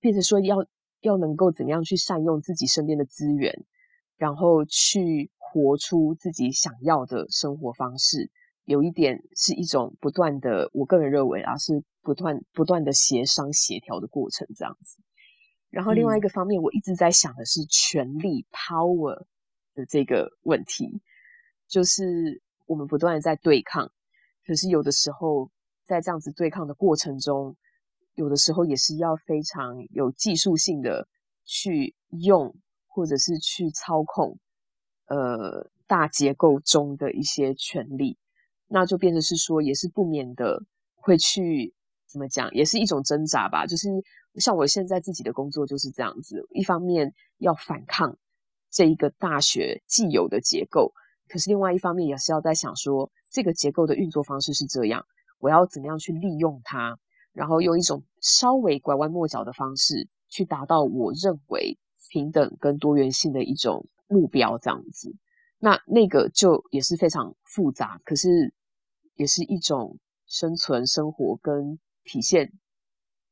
[0.00, 0.64] 变成说要
[1.00, 3.64] 要能够怎么样去善用自己身边的资源，
[4.16, 8.30] 然后去活出自己想要的生活方式，
[8.64, 14.96] 有一点是一种不断的，我个人认为啊，是不断不断的协商协调的过程这样子。
[15.68, 19.26] 然后另外一个方面，我一直在想的是权力 power。
[19.72, 21.00] 的这个问题，
[21.68, 23.88] 就是我们不断的在对抗，
[24.44, 25.48] 可是有的时候
[25.86, 27.56] 在这样子对抗的过程中，
[28.16, 31.06] 有的时候也是要非常有技术性的
[31.44, 32.52] 去用，
[32.88, 34.36] 或者是去操控，
[35.10, 38.16] 呃，大结构中的一些权利，
[38.68, 40.62] 那就变成是说，也是不免的
[40.94, 41.74] 会去
[42.06, 43.66] 怎么讲，也是一种挣扎吧。
[43.66, 43.88] 就是
[44.36, 48.16] 像我现在自己的工作就是这样子，一方面要反抗。
[48.70, 50.92] 这一个大学既有的结构，
[51.28, 55.04] 可是另外一方面也是要在想说，这个结构的运作方式是这样，
[55.40, 56.96] 我要怎么样去利用它，
[57.32, 61.76] 然后用一种稍微拐弯抹角的方式去达到我认为
[62.10, 65.14] 平等跟多元性的一种目标，这样子。
[65.58, 68.52] 那那个就也是非常复杂，可是
[69.14, 72.52] 也是一种生存、生活跟体现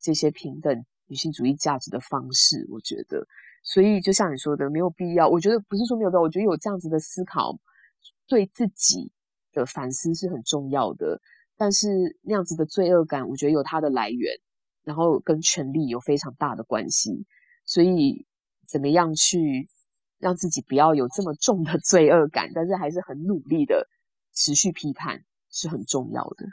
[0.01, 3.27] 这些平等女性主义价值的方式，我觉得。
[3.63, 5.29] 所以，就像你说的，没有必要。
[5.29, 7.59] 我觉得不是说没有必要，我觉得有这样子的思考，
[8.27, 9.11] 对自己
[9.53, 11.21] 的反思是很重要的。
[11.57, 14.33] 但是那样子的罪恶感，我觉得有它的来源，
[14.85, 17.27] 然后跟权力有非常大的关系。
[17.67, 18.25] 所以，
[18.67, 19.69] 怎么样去
[20.19, 23.87] 让自己不要有这么重的罪恶感，但是还是很努力的
[24.35, 26.47] 持续批判，是很重要的。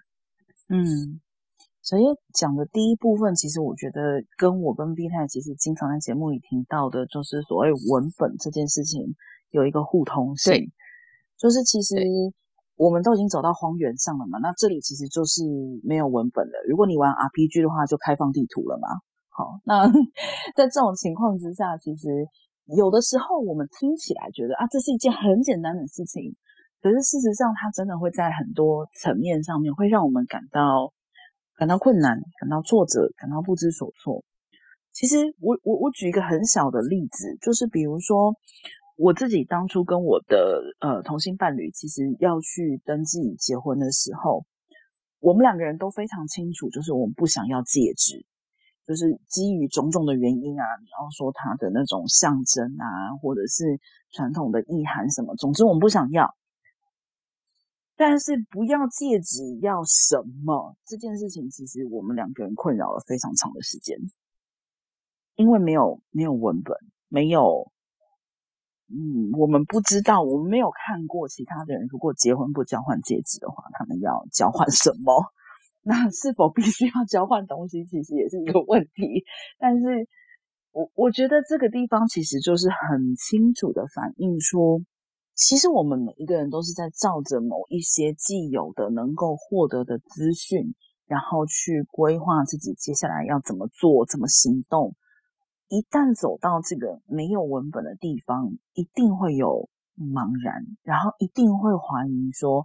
[0.69, 1.21] 嗯。
[1.81, 2.03] 所以
[2.33, 9.01] 讲的第一部分，其实我觉得跟我跟 B 太其实经常在节目里听到的，就是所谓文本这件事情
[9.51, 10.71] 有一个互通性。
[11.37, 11.95] 就是其实
[12.75, 15.43] 我们都已经走到荒原上了嘛，那这里其实就是
[15.83, 16.53] 没有文本了。
[16.67, 18.87] 如果你玩 RPG 的话，就开放地图了嘛。
[19.29, 19.85] 好，那
[20.57, 22.09] 在这种情况之下，其实
[22.65, 26.33] 有的时候我们听起来觉得啊，这是一件很简单的事情，
[26.81, 30.93] 可是事实上它真的会在很多层面上面会让我们感到。
[31.57, 34.25] 感到困难，感到挫折，感到不知所措。
[34.91, 38.35] 其实我，我我举一个很小的例子，就是比如说
[38.97, 44.43] 我自己当初跟我的呃同性伴侣，其实要去登记结婚的时候，
[45.21, 48.25] 我们两个人都非常清楚，就是我们不想要戒指，
[48.87, 53.79] 就是基于种种的原因啊，你要说它的那种象征啊，或者是
[54.11, 56.35] 传统的意涵什么，总之我们不想要。
[57.97, 63.97] 但是不要戒指要什么这件事情，其实我们两个人困扰了非常长的时间，
[65.35, 66.77] 因为没有没有文本，
[67.07, 67.71] 没有，
[68.89, 75.31] 嗯，我们不知道，我们没有看过其他的人如果结婚不交换戒指的话，他们要交换什么？
[75.85, 79.23] 那是否必须要交换东西，其实也是一个问题。
[79.57, 80.09] 但是
[80.71, 84.81] 我我觉得这个地方其实就是很清楚的反映说。
[85.37, 90.73] 其实我们每一个人都是在照着某一些既有的能够获得的资讯，
[91.07, 94.95] 然后去规划自己接下来要怎么做、怎么行动。
[95.67, 99.67] 一旦走到这个没有文本的地方，一定会有
[99.99, 102.63] 茫然，然后一定会怀疑说：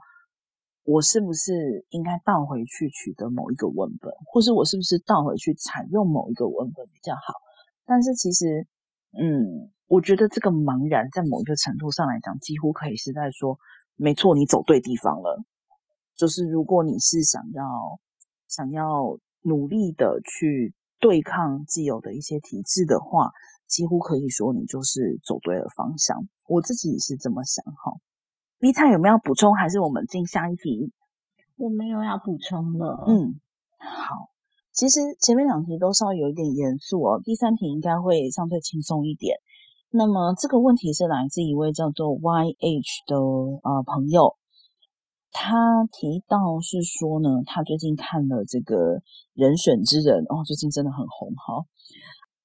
[0.91, 7.34] 我是不是应该倒回去取得某一个文本，或是我是不是倒回去采用某一个文本比较好？
[7.86, 8.66] 但是其实，
[9.12, 9.70] 嗯。
[9.91, 13.59] 我觉得这个茫然，在某一个程度上来讲，几乎可以是在说，
[13.97, 15.43] 没错，你走对地方了。
[16.14, 17.64] 就是如果你是想要
[18.47, 23.32] 想要努力的去对抗既有的一些体制的话，
[23.66, 26.16] 几乎可以说你就是走对了方向。
[26.47, 27.91] 我自己是这么想哈。
[28.61, 29.54] B 太有没有要补充？
[29.54, 30.92] 还是我们进下一题？
[31.56, 33.04] 我没有要补充了。
[33.08, 33.40] 嗯，
[33.78, 34.28] 好。
[34.72, 39.36] 其实前面两题都稍微有一点严肃哦，第三题应该会相对轻松一点。
[39.90, 44.36] 那么这个问题是来自一位叫做 YH 的呃朋友，
[45.32, 49.02] 他提到是说呢，他最近看了这个
[49.34, 51.64] 人选之人哦，最近真的很红哈。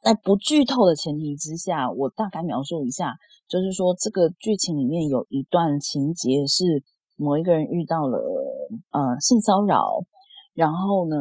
[0.05, 3.15] 在不剧透的前提之下，我大概描述一下，
[3.47, 6.83] 就是说这个剧情里面有一段情节是
[7.15, 8.19] 某一个人遇到了
[8.91, 10.05] 呃性骚扰，
[10.53, 11.15] 然后呢，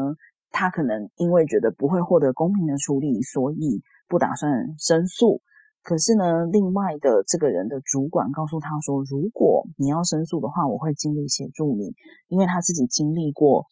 [0.50, 5.40] 他可能因为觉得不会获得公平的处理，所以不打算申诉。
[5.82, 11.94] 可是呢，另外的这个人的主管告诉他说，如果你要申诉的话，我会尽力协助你，
[12.28, 13.64] 因为他自己经历过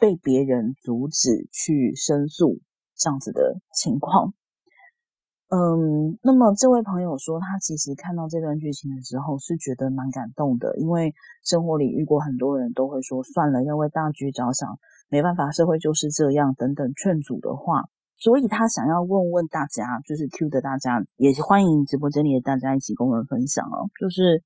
[0.00, 2.58] 被别人阻止去申诉
[2.96, 4.34] 这样子的情况。
[5.48, 14.76] 嗯，那么这位朋友说，他其实看到这段剧情的时候是觉得蛮感动的，因为生活里遇过很多人都会说，算了，要为大局着想，
[15.08, 17.84] 没办法，社会就是这样，等等劝阻的话。
[18.18, 23.86] 所以他想要问问大家，就是 Q 的大家，也欢迎直播间里的大家一起跟我们分享哦。
[24.00, 24.42] 就是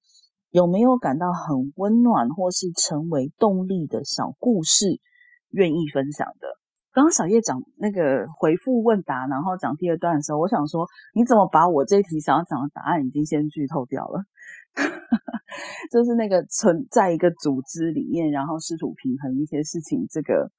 [0.50, 5.00] 有没有感到很温暖，或是成为动力的小故事，
[5.48, 6.59] 愿意分享的？
[6.92, 14.24] 刚刚小叶讲那个回复问答，然后讲第二段的时候，我想说，你怎么把我这一题想要讲的答案已经先剧透掉了？
[15.90, 20.06] 就是那个存在一个组织里面，然后试图平衡一些事情。
[20.10, 20.50] 这个，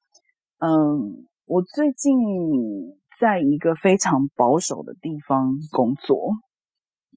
[0.59, 2.99] 嗯，我最近。
[3.19, 6.33] 在一个非常保守的地方工作，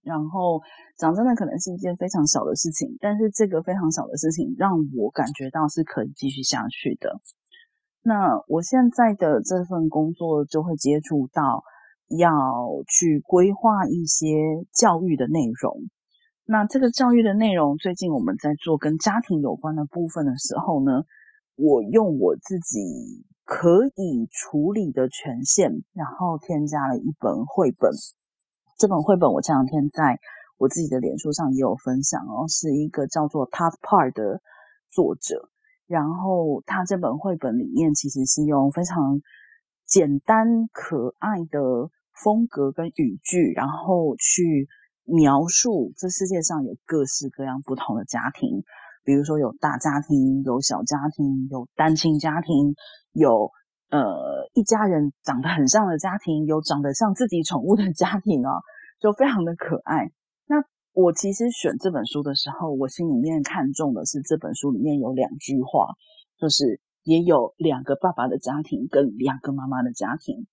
[0.02, 0.60] 然后
[0.98, 7.08] 讲真的，可能是一件非常小的事情，但是这个非常小的事情让我感觉到是可以继续下去的。
[8.04, 11.64] 那我现在的这份工作就会接触到
[12.16, 12.30] 要
[12.86, 15.74] 去规划一些教育的内容。
[16.44, 21.02] 那这个教育的内容，最近我们在做跟家庭有关的部分的时候呢，
[21.56, 23.26] 我用我自己。
[23.46, 27.92] 可以处理的权限，然后添加了一本绘本。
[28.78, 30.18] 这本绘本我这两天在
[30.56, 34.40] 我自己的脸书上也有分享哦，是一个叫做 Todd Parr 的
[34.90, 35.50] 作者。
[35.86, 39.20] 然后他这本绘本里面其实是用非常
[39.86, 41.90] 简单可爱的
[42.22, 44.68] 风格跟语句，然后去
[45.04, 48.62] 描述这世界上有各式各样不同的家庭。
[49.04, 52.74] 比如说有大家庭，有小家庭，有单亲家庭，
[53.12, 53.50] 有
[53.90, 58.62] 呃一家人长得很像的家庭，有长得像自己宠物的家庭哦，
[59.00, 60.10] 就非常的可爱。
[60.94, 65.88] 我其实选这本书的时候，我心里面看重的是这本书里面有两句话，
[66.38, 70.46] 就是也有两个爸爸的家庭跟两个妈妈的家庭。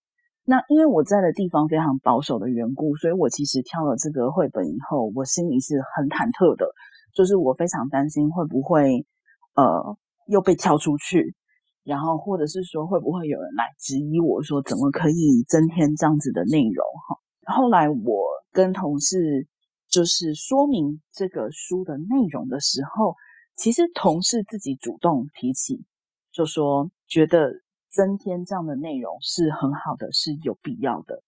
[0.44, 6.66] 那因为我在的地方非常保守的缘故，所以我其实挑了这个绘本以后，我心里是很忐忑的。
[7.14, 9.06] 就是我非常担心会不会，
[9.54, 9.96] 呃，
[10.28, 11.36] 又被挑出去，
[11.84, 17.54] 然后或者是说会不会有人来质疑我说怎么可以增添这样子的内容哈？
[17.54, 19.46] 后来我跟同事
[19.92, 23.16] 就是说明这个书的内容的时候，
[23.56, 25.84] 其实同事自己主动提起，
[26.32, 27.52] 就说觉得
[27.90, 31.22] 增添这样的内容是很好的，是有必要的。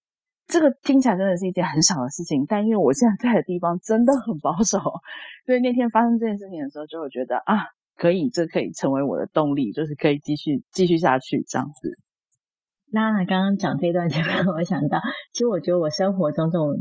[0.48, 4.80] 这个听起来真的是一件很小的事情，但因为我现在在的地方真的很保守，
[5.46, 11.92] 所以那天发生这件事情的时候，就会觉得啊，可以，这可以成为我的动力，就是可以继续继续下去这样子。
[12.92, 15.00] 那刚刚讲这段就让我想到，
[15.34, 16.76] 其实我觉得我生活中这种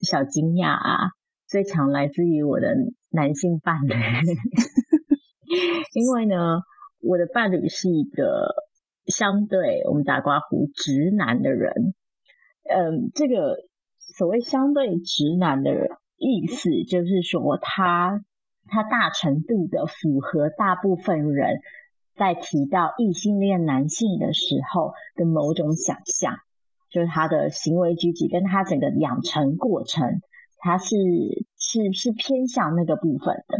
[0.00, 1.10] 小惊讶啊，
[1.46, 2.74] 最常来自于我的
[3.10, 3.94] 男性伴侣，
[5.94, 6.60] 因为呢，
[7.00, 8.54] 我的伴侣是一个
[9.06, 11.94] 相对我们打括弧直男的人。
[12.68, 13.56] 嗯，这个
[13.98, 15.70] 所谓相对直男的
[16.16, 18.24] 意思，就是说他
[18.66, 21.60] 他大程度的符合大部分人
[22.16, 26.34] 在提到异性恋男性的时候的某种想象，
[26.96, 30.22] 就是他的行为举止跟他整个养成过程，
[30.56, 30.96] 他是
[31.58, 33.58] 是是偏向那个部分的。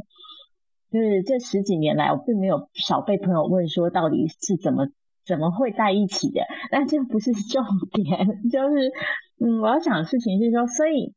[0.90, 4.88] 就是这十几年来，我并没有少被朋友问说，到底是怎么。
[5.26, 6.42] 怎么会在一起的？
[6.70, 8.92] 但这不是重点， 就是，
[9.40, 11.14] 嗯，我要讲的事情是说，所以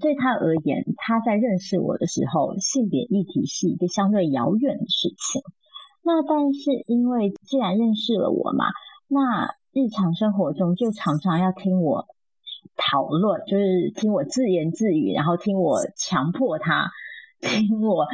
[0.00, 5.42] 对他而言，他在认识我的时候，性别议题是一个相对遥远的事情。
[6.04, 8.66] 那但是因为既然认识了我嘛，
[9.08, 12.06] 那日常生活中就常常要听我
[12.76, 16.90] 讨论，就是听我自言自语，然后听我强迫他，
[17.40, 18.06] 听我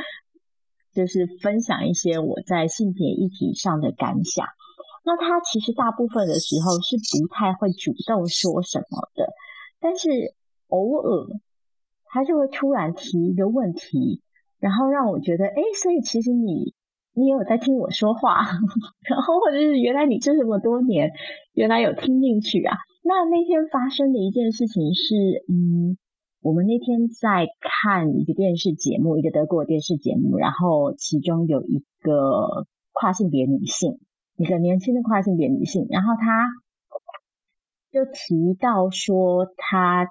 [0.93, 4.47] 就是分享一些我在性别议题上的感想。
[5.05, 9.33] 那他其实大部分的时候是不太会主动说什么的，
[9.81, 10.35] 但是
[10.69, 11.29] 偶尔
[12.07, 14.21] 他就会突然提一个问题，
[14.59, 16.75] 然后让我觉得，哎，所以其实你
[17.19, 18.45] 你有在听我说话，
[19.09, 21.13] 然后或者是原来你这么多年，
[21.55, 22.77] 原来有听进去啊。
[23.03, 25.97] 那那天发生的一件事情是，嗯，
[26.43, 33.99] 我们那天在看一个电视节目，一个德国电视节目，然后其中有一个跨性别女性，
[34.37, 36.47] 一个年轻的跨性别女性，然后她
[37.91, 40.11] 就提到说，她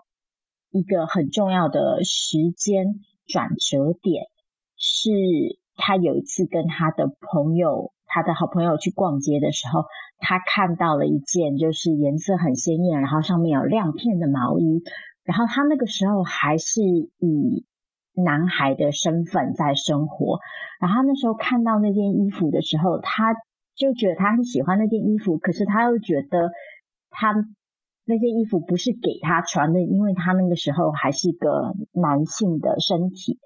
[0.72, 2.96] 一个很重要的时间
[3.28, 4.26] 转折点
[4.76, 5.60] 是。
[5.76, 9.86] 他有一次跟他的朋友，他的好朋友去逛街的时候，
[10.20, 14.84] 他看到了一件就是颜色很鲜艳，然后上面有亮片的毛衣。
[15.24, 17.66] 然后他那个时候还是以
[18.14, 20.40] 男孩的身份在生活。
[20.80, 23.34] 然后他那时候看到那件衣服的时候，他
[23.76, 26.52] 就觉得他很喜欢那件衣服，可是他又觉得
[27.10, 27.34] 他
[28.06, 33.40] 那件衣服不是给他穿的，因为他那个时候还是一个男性的身体。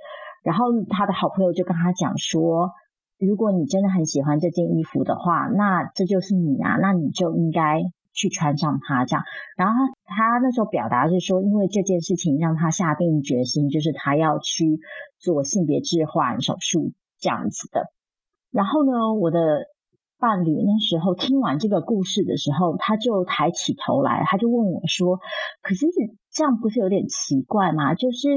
[0.43, 2.71] 然后他的好朋友就跟他讲说，
[3.19, 7.83] 如果你真的很喜欢这件衣服的话，那这就是你啊，那你就应该
[8.13, 9.25] 去穿上它这样。
[9.57, 14.79] 然后他那时候表达是说，因为这件事情让他下定决心，就是他要去
[15.17, 17.87] 做性别置换手术这样子的。
[18.51, 19.65] 然后呢，我的
[20.17, 25.19] 伴侣那时候听完这个故事的时候，他就抬起头来，他就问我说
[25.61, 25.85] ：“可是
[26.31, 27.93] 这样不是有点奇怪吗？
[27.95, 28.29] 就是。”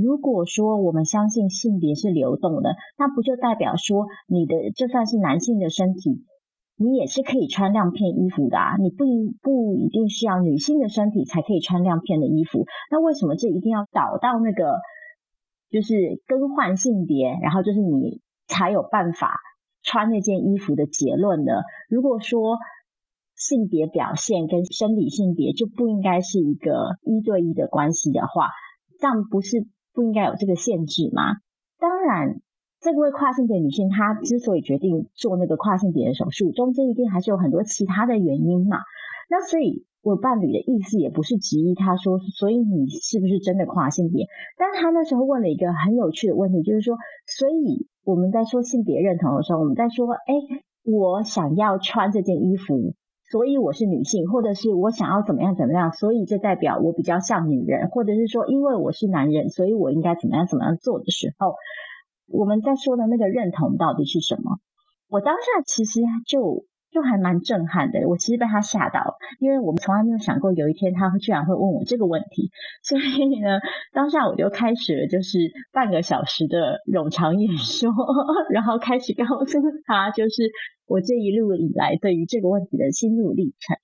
[0.00, 6.24] 如果说我们相信性别是流动的，那不就代表说你的就算是男性的身体，
[6.76, 8.76] 你也是可以穿亮片衣服的啊？
[8.78, 9.04] 你不
[9.42, 14.78] 不一定是要女性的身体才可以穿亮片的衣服，那为什么这一定要导到那个
[15.70, 19.34] 就是更换性别，然后就是你才有办法
[19.82, 21.52] 穿那件衣服的结论呢？
[21.88, 22.58] 如果说
[23.34, 28.50] 性别表现跟生理性别就不应该是一个一对一的关系的话，
[29.00, 29.66] 这样不是？
[29.98, 31.24] 不应该有这个限制吗？
[31.80, 32.40] 当然，
[32.80, 38.78] 这位跨性别女性她之所以决定做那个跨性别的手术，中间一定还是有很多其他的原因嘛。
[39.28, 44.28] 那所以，我伴侣的意思也不是质疑他说，所以你是不是真的跨性别？
[44.56, 46.96] 但他那时候问了一个很有趣的问题，就是说，
[47.26, 52.94] 所以我们在说性别认同的时候，我们在说，哎，我想要穿这件衣服。
[53.30, 61.54] 所以我是女性，或者是我想要怎么样怎么样，所以就代表我比较像女人，或者是说因为我是男人，所以我应该怎么样怎么样做的时候，
[62.26, 64.58] 我们在说的那个认同到底是什么？
[65.08, 72.50] 我当下其实就就还蛮震撼的，我其实被他吓到，因为我们从来没有想过有一天他居然会问我这个问题，
[72.82, 73.60] 所以呢，
[73.92, 75.38] 当下我就开始了就是
[75.72, 77.90] 半个小时的冗长演说，
[78.50, 80.50] 然后开始告诉他就是。
[80.90, 83.76] 我这一路以来对于这个问题的心路历程，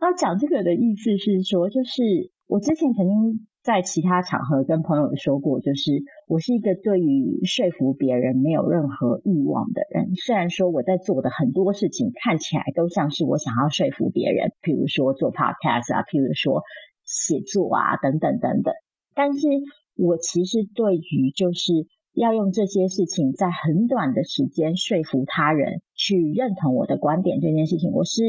[0.00, 5.90] 那讲这个的意思是说，就是我之前曾经在其他场合跟朋友说过，就是
[6.30, 10.14] 我是一个对于说服别人没有任何欲望的人。
[10.14, 16.62] 虽然说我在做的很多事情看起来都像是我想要说服别人，譬如说做 podcast 啊，譬如说
[17.04, 18.72] 写作啊，等等等等，
[19.16, 19.48] 但是
[19.96, 21.88] 我其实对于就是。
[22.12, 28.22] 要用这些事情在很短的时间说服他人去认同我的观点，这件事情我是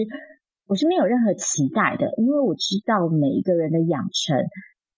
[0.68, 4.38] 我是没有任何期待的，因为我知道每一个人的养成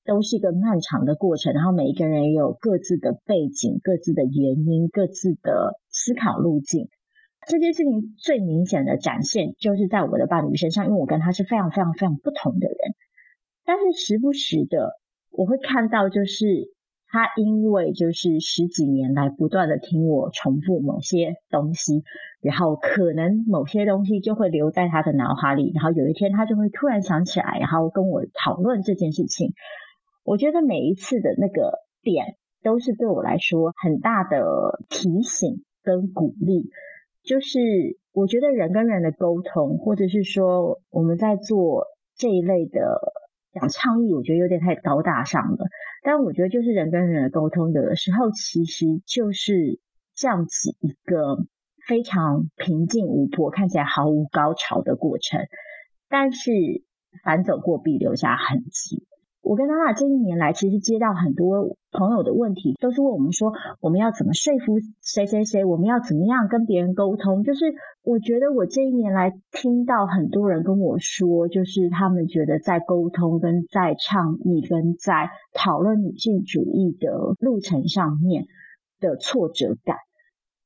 [0.06, 6.90] 都是一个漫长的过程，然后每一个人也有各自的背景、各自的原因、各自的思考路径。
[7.48, 12.78] 这件事情最明显的展现就是在我的伴侣身上，因为我跟他是非常非常非常不同的人，
[13.66, 15.00] 但是时不时的
[15.32, 16.74] 我会看到就是。
[17.16, 22.02] 他因为就是十几年来不断的听我重复某些东西，
[22.42, 29.54] 然后可能某些东西就会留在他的脑海里，然后有一天他就会突然想起来，然后跟我讨论这件事情。
[30.24, 36.70] 我觉得每一次的那个点都是对我来说很大的提醒跟鼓励。
[37.24, 37.60] 就是
[38.12, 43.00] 我觉得人跟人的沟通，或者是说我们在做这一类的
[43.54, 45.66] 讲倡议，我觉得有点太高大上了。
[46.04, 49.80] 但我觉得，就是人跟人的沟通，有的时候其实就是
[50.16, 51.38] 这样子一个
[51.88, 55.40] 非常平静无波、看起来毫无高潮的过程。
[56.10, 56.52] 但是，
[57.24, 59.08] 反走过必留下痕迹。
[59.44, 65.66] 我跟娜娜这一年来，其实接到很多朋友的问题，都是问我们说，我们要怎么说服谁谁谁？
[65.66, 67.44] 我们要怎么样跟别人沟通？
[67.44, 67.60] 就是
[68.04, 78.46] 我觉得我这一年来听到很多人跟我说，就是他们觉得在沟通、跟在倡议、跟在讨论女性主义的路程上面
[79.02, 79.98] 的挫折感。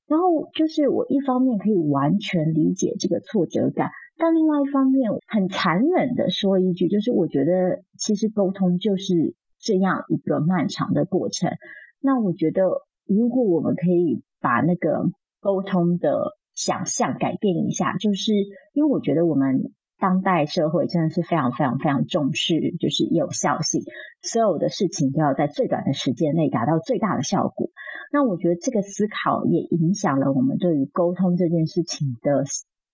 [0.08, 3.90] 然后就是我一方面可以完全理解这个挫折感。
[4.18, 11.51] 但另外一方面，很残忍的说一句，就是我觉得其实沟通就是这样一个漫长的过程。
[11.99, 12.63] 那我觉得，
[13.05, 15.05] 如果我们可以把那个
[15.39, 18.34] 沟通的想象改变一下，就是
[18.74, 23.84] 因为我觉得我们当代社会真的是非常非常非常重视，就是有效性，
[24.24, 27.70] 所有的事情都要在最短的时间内达到最大的效果。
[28.11, 32.45] 那我觉得这个思考也影响了我们对于沟通这件事情的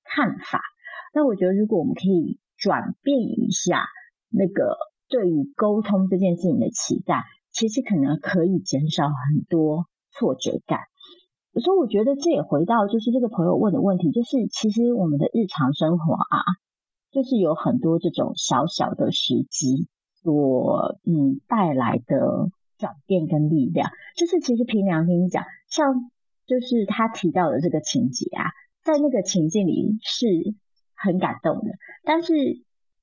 [0.03, 0.59] 看法。
[1.13, 3.85] 那我觉得如果我们可以转变一下
[4.29, 4.77] 那个
[5.09, 10.79] 对于沟通这件事情的期待，其实可能可以减少很多挫折感。
[11.61, 16.41] 所以我觉得这也回到就是这个朋友问的问题，就是其实我们的日常生活啊，
[17.11, 19.87] 就是有很多这种小小的时机
[20.23, 22.49] 所嗯带来的
[22.79, 23.91] 转变跟力量。
[24.17, 26.09] 就是其实凭良心讲，像
[26.47, 28.49] 就是他提到的这个情节啊，
[28.81, 30.55] 在那个情境里是
[31.03, 31.71] 很感动的，
[32.03, 32.33] 但是。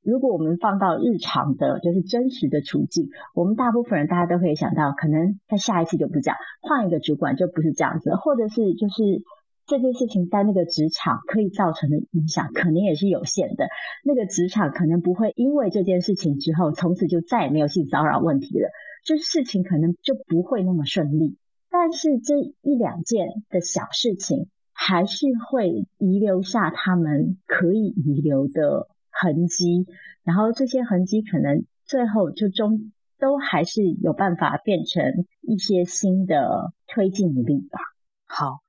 [0.03, 9.23] 如果我们放到日常的，就是真实的处境，我们大部分人大家都可以想到，可能在下一次就不这样，换一个主管就不是这样子，或者是就是
[9.67, 13.69] 这件事情在那个职场可以造成的影响，可能也是有限的。
[14.03, 18.71] 那个职场可能不会因为这件事情之后，从此就再也没有性骚扰问题了，
[19.05, 21.37] 就是事情可能就不会那么顺利。
[21.69, 24.49] 但是这一两件的小事情，
[24.87, 28.89] 还是会遗留下他们可以遗留的。
[29.13, 29.87] 痕迹，
[30.23, 35.03] 然后这些痕迹可能最后就终都还是有办法变成
[35.43, 37.79] 一些新的推进力吧。
[38.25, 38.61] 好，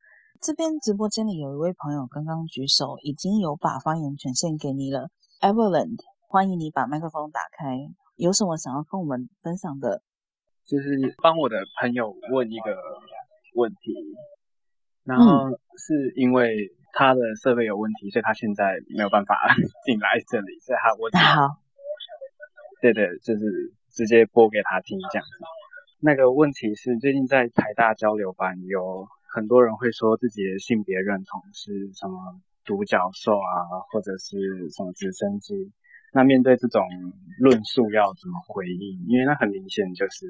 [0.41, 5.07] 这边直播间里有一位朋友刚刚举手，已经有把发言权限给你了
[5.39, 7.77] ，Everland，欢迎你把麦克风打开，
[8.17, 10.01] 有什么想要跟我们分享的？
[10.65, 12.75] 就是帮我的朋友问一个
[13.55, 13.93] 问题，
[15.03, 16.73] 然后是因为。
[16.93, 19.33] 他的设备有问题，所以他现在没有办法
[19.87, 20.59] 进来这里。
[20.59, 21.55] 所以他我好，
[22.81, 25.31] 对对，就是直接播给他听这样子。
[26.01, 35.71] 那个问题是，最近在台大交流班，有很多人会说自己的性别认同是什么独角兽啊，或者是什么直升机。
[36.11, 36.85] 那面对这种
[37.39, 39.05] 论述要怎么回应？
[39.07, 40.27] 因为那很明显就是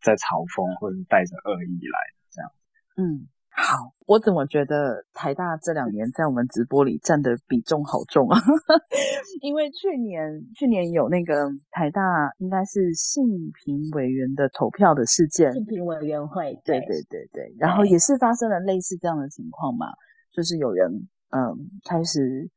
[0.00, 2.56] 在嘲讽或者带着恶意来的这样子。
[2.96, 3.28] 嗯。
[3.54, 8.40] 好，我怎么觉得台大这两年在我们直播里占的比重好重啊？
[9.42, 12.00] 因为去年去年有那个台大
[12.38, 13.22] 应该是性
[13.62, 19.86] 平委员的投票的事件，性平委员会，对对对对，然后也是发生了类似这样的情况嘛，
[20.32, 20.90] 就是有人
[21.30, 21.52] 嗯
[21.84, 22.48] 开始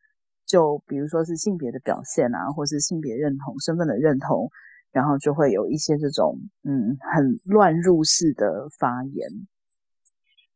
[0.46, 4.50] 就比如说是性别的表现啊，或是性别认同身份的认同，
[4.94, 9.28] 然后就会有一些这种嗯很乱入式的发言。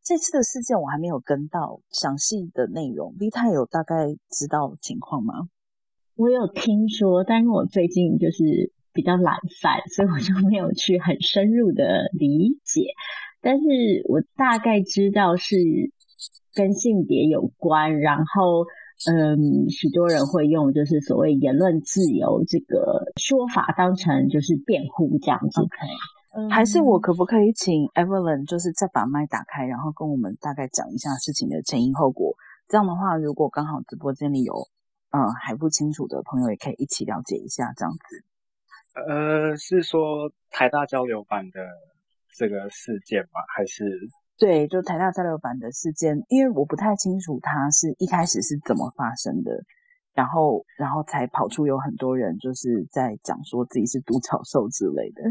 [0.10, 5.36] 这次的事件我还没有跟到详细的内容，V 太有大概知道情况吗？
[6.16, 12.88] 我有听说，但是我最近就是比较懒散，所以我就没有去很深入的理解。
[13.40, 13.68] 但是
[14.06, 15.56] 我大概知道是
[16.56, 18.66] 跟性别有关，然后
[19.06, 25.62] 嗯，许多人会用就是所谓言论自由这个说法当成就是辩护这样子。
[25.62, 26.19] Okay.
[26.50, 32.36] 还是我可不可以请 Evelyn，就是再把麦打开，然后跟我们大概讲一下事情的前因后果。
[32.68, 34.54] 这样的话，如果刚好直播间里有
[35.10, 38.24] 嗯还不清楚的朋友，也可以一起了解一下这样子。
[39.08, 41.60] 呃，是说台大交流版的
[42.38, 43.42] 这个事件吗？
[43.56, 43.84] 还是？
[44.38, 49.52] 对，就台大交流版的事件，因为我不太清楚它是一开始是怎么发生的，
[50.14, 55.24] 然后然后才跑出有很多人就是在讲说自己是独角兽之类的。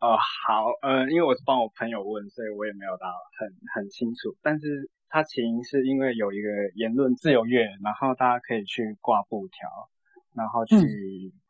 [0.00, 3.06] 哦，好，呃，因为我是帮我朋友问，所以我也没有到
[3.38, 4.34] 很很清楚。
[4.40, 9.68] 但是他起因是因为有一个言论自由月，然后大家可以去挂布条，
[10.34, 10.74] 然后去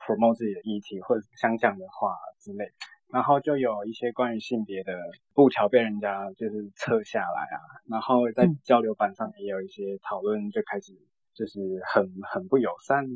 [0.00, 2.72] promote 自己的议题或者想讲的话之类，
[3.12, 4.98] 然后就有一些关于性别的
[5.32, 10.92] 布条被人家就是撤下来啊，然后在交流板上也有一些讨论，就开始
[11.34, 13.06] 就是很很不友善，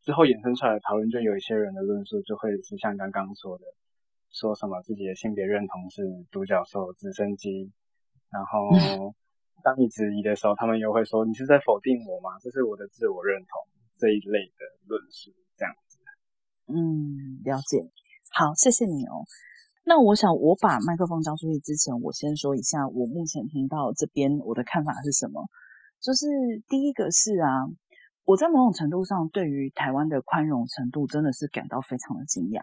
[0.00, 3.64] 之后衍生出来的讨论，就有一些人的论述就会是像刚刚说的。
[4.34, 6.02] 说什么自己的性别认同是
[6.32, 7.70] 独角兽、直升机，
[8.34, 9.14] 然后
[9.62, 12.36] 当你质疑的时候，他们又会说你是在否定我吗？
[12.42, 13.48] 这是我的自我认同
[13.96, 15.98] 这一类的论述，这样子。
[16.66, 17.78] 嗯，了解。
[18.32, 19.22] 好，谢谢你哦。
[19.84, 25.46] 那我想我把麦克风交出去之前，我先说一下我目前听到这边我的看法是什么。
[26.00, 26.26] 就是
[26.66, 27.48] 第一个是啊，
[28.24, 32.60] 我在某种程度上对于台湾的宽容程度真的是感到非常的惊讶，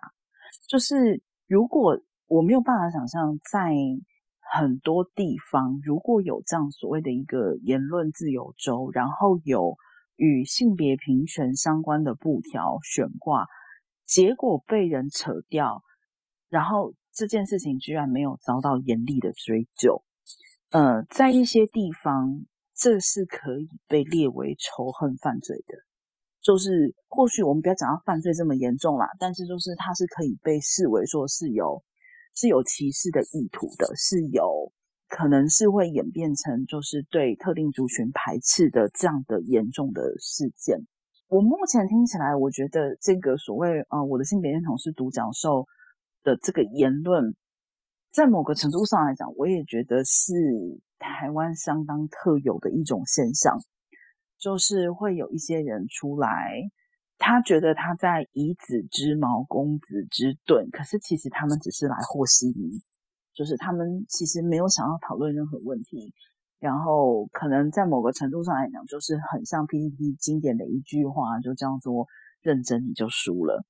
[0.67, 1.23] 就是。
[1.51, 3.75] 如果我没有办法想象，在
[4.39, 9.75] 很多地方如果有这样所谓的一个言论自由州，然后有
[10.15, 13.47] 与性别平权相关的布条悬挂，
[14.05, 15.83] 结果被人扯掉，
[16.47, 20.05] 然后这件事情居然没有遭到严厉的追究。
[20.69, 25.75] 呃，在一些地方，这是可以被列为仇恨犯罪的。
[26.41, 31.83] 就是或许我们不要讲到犯罪这么严重啦，但是就是它是可以被视为说是有
[32.35, 34.71] 是有歧视的意图的，是有
[35.07, 40.79] 可能是会演变成就是对特定族群排斥的这样的严重的事件。
[41.27, 45.65] 我目前听起来，我觉得这个所谓呃我的性别认同是独角兽
[46.23, 47.35] 的这个言论，
[48.11, 50.33] 在某个程度上来讲，我也觉得是
[50.97, 53.57] 台湾相当特有的一种现象。
[54.41, 56.63] 就是会有一些人出来，
[57.19, 62.81] 他觉得他在以子之矛攻子之盾，可是其实他们只是来和稀泥，
[63.35, 66.11] 就是他们其实没有想要讨论任何问题，
[66.59, 72.07] 然后可能在某个程度上来讲，就是很像 PPT 经典的一句话，就叫做
[72.41, 73.63] “认真你就输了”。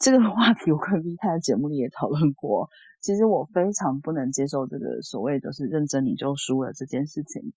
[0.00, 2.68] 这个话题我跟 V 太在节目里也讨论过，
[3.00, 7.52] 其实我非常不能接受这个所谓就是“认真你就输了”这件事情。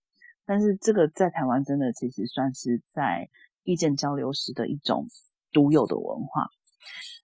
[0.46, 3.30] 但是这个在台湾真的其实算是在
[3.64, 5.08] 意见交流时的一种
[5.52, 6.48] 独有的文化。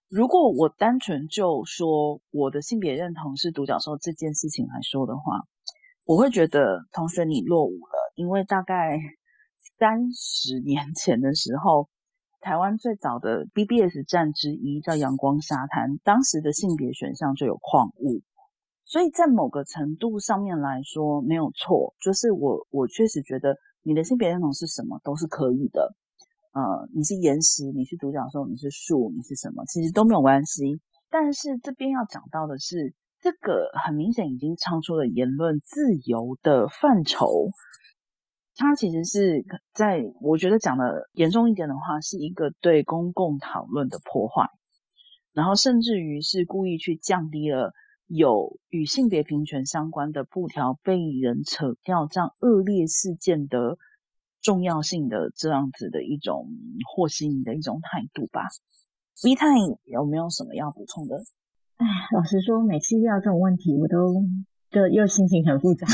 [0.08, 5.40] 如果我单纯就说我的性别认同是独角兽这件事情来说的话，
[6.04, 8.98] 我会觉得同学你落伍了，因为大概
[9.78, 11.88] 三十年前的时候，
[12.40, 18.20] 台湾最早的 BBS 站之一叫阳光沙滩，当时的性别选项就有矿物。
[18.92, 25.94] 所以在某个程度上面来说没有错，就是我我确实觉得你的性别认同是什么都是可以的，
[26.52, 30.78] 呃，你是岩石，你是独角兽，你是树，你是什么，其实都没有关系。
[31.08, 32.92] 但是这边要讲到的是，
[33.22, 37.48] 这个很明显已经超出了言论自由的范畴，
[38.56, 39.42] 它其实是
[39.72, 44.46] 在我觉得讲的严重一点的话，是一个对公共讨论的破坏，
[45.32, 47.72] 然后甚至于是故意去降低了。
[48.14, 53.78] 有与性别平权相关的布条被人扯掉，这样恶劣事件的
[54.42, 56.46] 重要性的这样子的一种
[56.84, 58.42] 和稀泥的一种态度吧。
[59.24, 59.46] V 太
[59.84, 61.16] 有没有什么要补充的？
[61.78, 64.22] 哎，老实说，每次遇到这种问题，我都
[64.70, 65.86] 就又心情很复杂。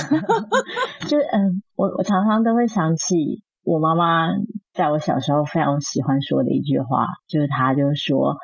[1.09, 4.27] 就嗯，我我常常都会想起我妈妈
[4.73, 8.37] 在我小时候非常喜欢说的一句话，就是她就说。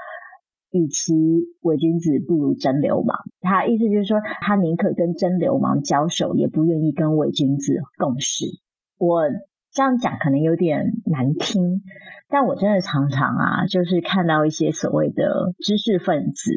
[0.76, 1.14] 与其
[1.60, 3.16] 伪君子，不如真流氓。
[3.44, 8.46] 他意思就是说，他宁可跟真流氓交手，也不愿意跟伪君子共事。
[8.98, 9.22] 我
[9.70, 11.82] 这样讲可能有点难听，
[12.28, 16.50] 但我真的常常啊，就是看到一些所谓的知识分子，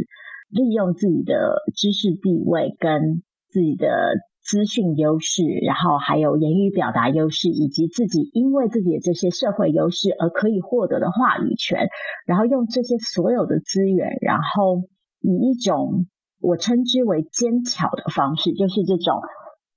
[0.50, 4.16] 利用自己的知识地位跟自己的。
[4.50, 11.90] 资讯优势，然后还有言语表达优势，以及自己因为自己的这些社会优势而可以获得的话语权，
[12.26, 14.84] 然后用这些所有的资源，然后
[15.20, 16.06] 以一种
[16.40, 19.22] 我称之为奸巧的方式，就是这种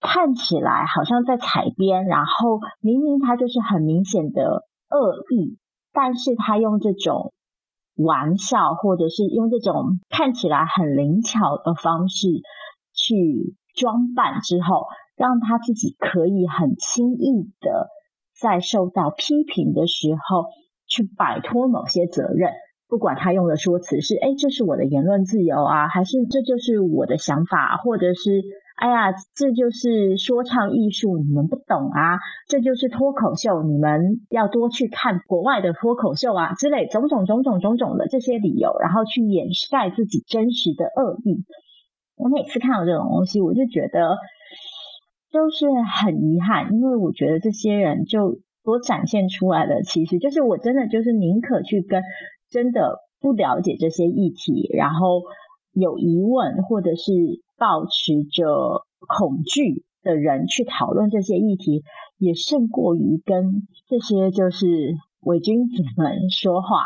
[0.01, 5.59] 看起来好像在采编，然后明明他就是很明显的恶意，
[5.93, 7.33] 但是他用这种
[7.97, 12.29] 玩笑，或者是用这种看起来很灵巧的方式
[12.93, 13.57] 去。
[13.77, 17.89] 装扮之后，让他自己可以很轻易的
[18.37, 20.47] 在受到批评的时候
[20.89, 22.51] 去摆脱某些责任，
[22.91, 28.43] 不管他用的说辞是“哎，这是我的言论自由啊”，还是“这就是我的想法”，或者是
[28.77, 32.19] “哎呀，这就是说唱艺术，你们不懂啊”，
[32.49, 41.45] 这就是脱口秀，你们要多去看国外的脱口秀啊之类种种种种种种的这些理由，然后去掩盖自己真实的恶意。
[42.17, 44.17] 我每次看到这种东西，我就觉得
[45.31, 45.67] 就是
[46.03, 52.03] 很遗憾，因为我觉得这些人就所展现出来的，其实就是我真的就是宁可去跟
[52.51, 55.23] 真的不了解这些议题，然后
[55.73, 57.13] 有疑问或者是
[57.57, 61.83] 抱持着恐惧的人去讨论这些议题，
[62.19, 66.85] 也胜过于跟这些就是伪君子们说话。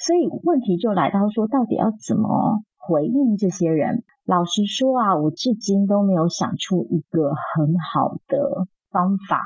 [0.00, 4.04] 所以问题就来到说，到底要怎么回应这些人？
[4.24, 9.42] 老实说啊，我至今都没有想出一个很好的方法。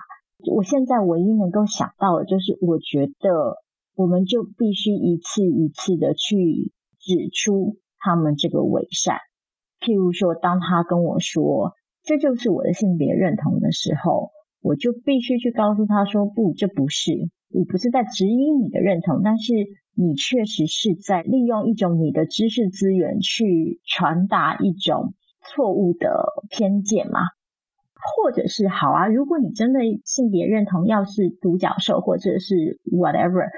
[0.52, 3.62] 我现在唯一能够想到的就是，我觉得
[3.94, 9.18] 我们就必须一次一次的去指出他们这个伪善。
[9.80, 17.12] 譬如说，当他跟我说这就是我的性别认同的时候，我就必须去告诉他说，不，这不是。
[17.50, 19.52] 我不是在质疑你的认同，但是。
[19.94, 25.12] 你确实是在利用一种你的知识资源去传达一种
[25.42, 27.20] 错误的偏见嘛？
[28.16, 33.50] 或者是好啊，如果你真的性别认同要是独角兽或者是 whatever，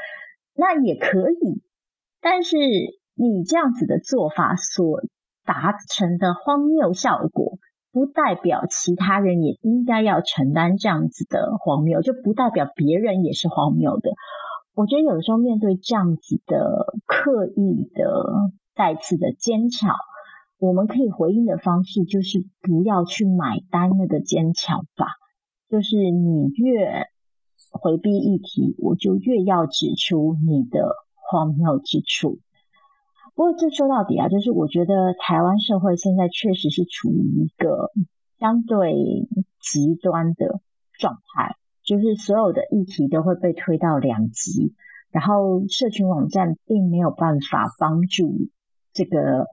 [0.54, 1.62] 那也可以。
[2.20, 2.56] 但是
[3.14, 5.02] 你这样子的做法所
[5.44, 7.58] 达成的荒谬效果，
[7.92, 14.10] 不代表其他人也应该要承担这样子的荒谬，就不代表别人也是荒谬的。
[14.74, 19.94] 我觉得有时候面对这样子的刻意的再次的奸巧，
[20.58, 25.06] 我们可以回应的方式就是不要去买单那个奸巧吧，
[25.68, 27.06] 就是你越
[27.70, 32.38] 回避议题，我就越要指出你的荒谬之处。
[33.34, 37.90] 不过这说到底啊，就是我觉得台湾社会现在确实是处于一个
[38.38, 38.94] 相对
[39.60, 40.60] 极端的
[40.98, 41.56] 状态。
[41.82, 44.74] 就是所有的议题都会被推到两极，
[45.10, 48.48] 然后社群网站并没有办法帮助
[48.94, 49.48] 这个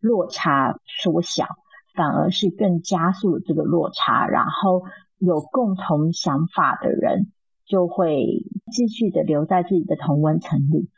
[0.00, 1.46] 落差缩小，
[1.94, 4.26] 反而是更加速了这个落差。
[4.26, 4.82] 然后
[5.18, 7.30] 有共同想法的人
[7.68, 8.42] 就会
[8.72, 10.88] 继续的留在自己的同温层里。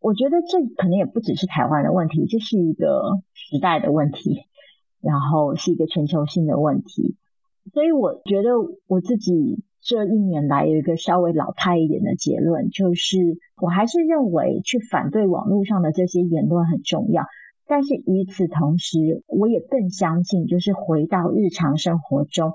[0.00, 4.42] 我觉得这可能也不只是台湾的问题，这是一个时代的问题，
[5.00, 7.16] 然后是一个全球性的问题。
[7.72, 8.50] 所以我觉得
[8.86, 9.62] 我自己。
[9.80, 17.24] 这一年来有一个稍微老派一点的结论，就是我还是认为去反对网络上的这些言论很重要，
[17.66, 22.52] 但是与此同时，我也更相信，就是回到日常生活中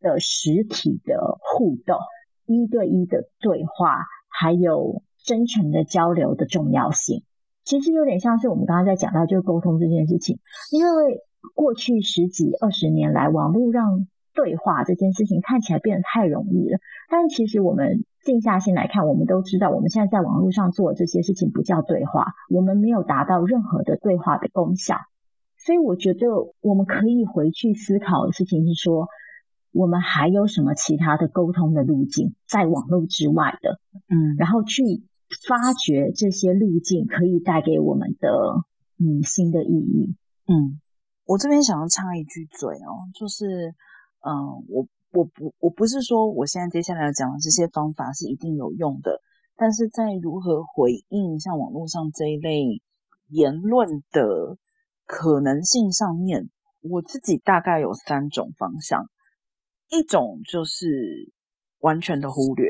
[0.00, 1.98] 的实体的互动、
[2.46, 7.22] 一对一的对话，还有真诚的交流的重要性。
[7.64, 10.38] 其实有点像是我们刚刚在讲到就是沟通这件事情，
[10.72, 11.20] 因为
[11.54, 16.78] 过去十几二十年来，网络让对话这件事情看起来变得太容易了，
[17.08, 24.96] 但其实我们静下心来看，我们都知道，我们现在在网络上做的这些事情不叫对话，我们没有达到任何的对话的功效。
[25.58, 26.26] 所以我觉得
[26.60, 29.06] 我们可以回去思考的事情是说，
[29.72, 33.80] 我们还有什么其他的沟通的路径在网络之外的？
[34.08, 34.82] 嗯，然后去
[35.48, 38.30] 发掘这些路径可以带给我们的
[38.98, 40.14] 嗯新的意义。
[40.46, 40.80] 嗯，
[41.24, 43.74] 我这边想要插一句嘴哦，就是。
[44.24, 49.20] 嗯，我我不我不是说我现在接下来要讲的这些方法是一定有用的，
[49.56, 52.80] 但是在如何回应像网络上这一类
[53.30, 54.56] 言论的
[55.06, 56.50] 可能性上面，
[56.82, 59.08] 我自己大概有三种方向。
[59.92, 61.32] 一种就是
[61.78, 62.68] 完全的忽略，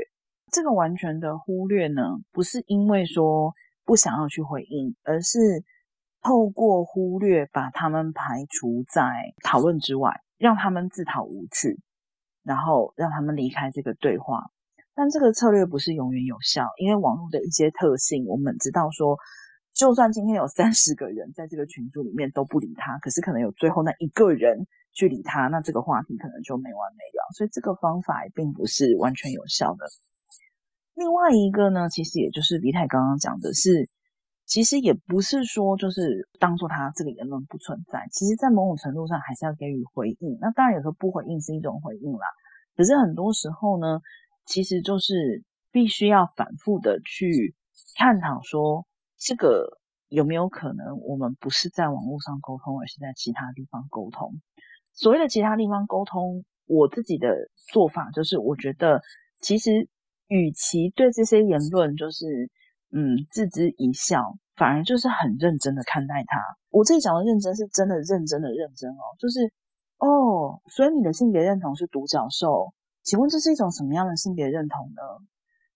[0.52, 3.54] 这个完全的忽略呢，不是因为说
[3.86, 5.64] 不想要去回应，而是
[6.20, 9.02] 透过忽略把他们排除在
[9.42, 10.20] 讨论之外。
[10.42, 11.80] 让他们自讨无趣，
[12.42, 14.50] 然后让他们离开这个对话。
[14.92, 19.16] 但这个策略不是永远有效，因为网络的一些特性，我们知道说，
[19.72, 27.32] 就算今天有三十个人在这个群组里面都不理他，可是可能有最后那一个人去理他，那这个话题可能就没完没了。
[27.36, 29.86] 所以这个方法也并不是完全有效的。
[30.94, 33.88] 另外一个呢，其实也就是李太刚刚讲的是。
[34.44, 40.36] 其实也不是说就是当做他这个言论不存在，其实，在某种程度上还是要给予回应。
[40.40, 42.26] 那当然，有时候不回应是一种回应啦。
[42.76, 44.00] 可是很多时候呢，
[44.44, 47.54] 其实就是必须要反复的去
[47.96, 48.84] 探讨说，
[49.16, 49.78] 这个
[50.08, 54.34] 有没有可能我们不是在网络上沟通，而是在其他地方沟通。
[54.92, 57.34] 所谓的其他地方沟通，我自己的
[57.72, 59.00] 做法就是，我觉得
[59.40, 59.88] 其实
[60.28, 62.50] 与其对这些言论就是。
[62.94, 66.36] 嗯，置之一笑，反而就是很认真的看待他。
[66.68, 69.50] 我这里讲的认真是真的认真的认真哦，就是
[69.96, 75.00] 哦，所以你的性别认同是独角兽，请问这是一种什么样的性别认同呢？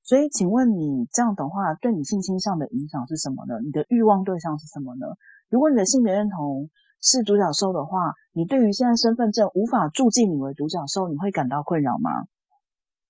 [0.03, 3.55] 所以请问你这样的话，对你性倾向的影响是什么呢？
[3.65, 5.07] 你的欲望对象是什么呢？
[5.49, 6.69] 如果你的性别认同
[7.07, 12.11] 是独角兽的话，你对于现在身份证无法注记你为独角兽，你会感到困扰吗？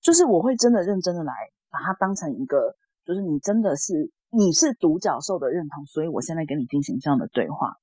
[0.02, 1.32] 就是我会真的认真的来
[1.70, 2.76] 把它当成一个。
[3.06, 7.76] 就是你真的是你是独角兽的认同，所以我现在跟你进行这样的对话。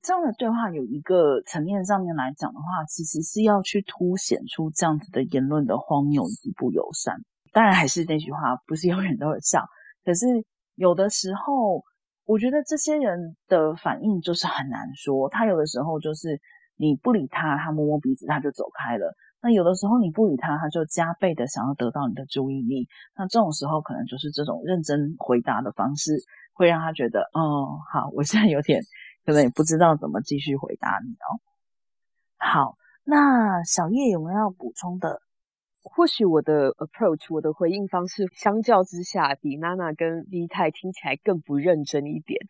[0.00, 7.16] 这样的对话有一个层面上面来讲的话，其实是要去凸显出这样子的言论的荒谬以及不友善。
[7.52, 9.66] 当然还是那句话，不是永远都有效。
[10.04, 10.26] 可是
[10.76, 11.82] 有的时候，
[12.30, 15.28] 我觉得这些人的反应就是很难说。
[15.30, 16.40] 他有的时候就是
[16.76, 19.12] 你不理他，他摸摸鼻子他就走开了。
[19.42, 22.86] 那有的时候你不理他，他就加倍的想要得到你的注意力。
[23.16, 28.80] 那这种时候，可能就是这种认真回答的方式，会让他觉得，哦，好，我现在有点
[29.26, 31.42] 可能也不知道怎么继续回答你哦。
[32.38, 35.20] 好，那小叶有没有要补充的？
[35.82, 42.40] 或许我的 approach，我的回应方式，相较之下，比娜娜跟 V 太听起来更不认真一点，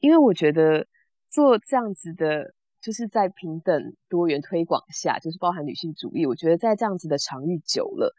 [0.00, 0.86] 因为我觉得
[1.28, 2.54] 做这样子的。
[2.78, 6.24] 就是在平等多元推广下，就是包含女性主义。
[6.24, 8.14] 我觉得在这样子的场域久了，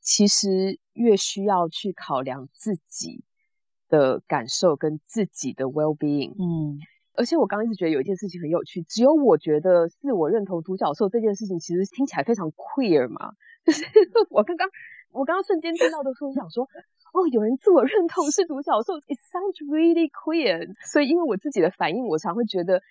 [0.00, 3.24] 其实越需要去考量自己
[3.88, 6.30] 的感受跟自己的 well being。
[6.38, 6.78] 嗯，
[7.14, 13.32] 而且我刚刚一直觉得有一件事情很有趣，只有我觉得自我认同独角兽这件事情，其实听起来非常 queer 嘛。
[13.64, 13.84] 就 是
[14.30, 14.68] 我刚刚
[15.10, 16.64] 我刚刚瞬间听到的时候，想说，
[17.12, 20.68] 哦，有人自我认同是独角兽，it sounds really queer。
[20.92, 22.82] 所以因为我自己的反应，我常会觉得，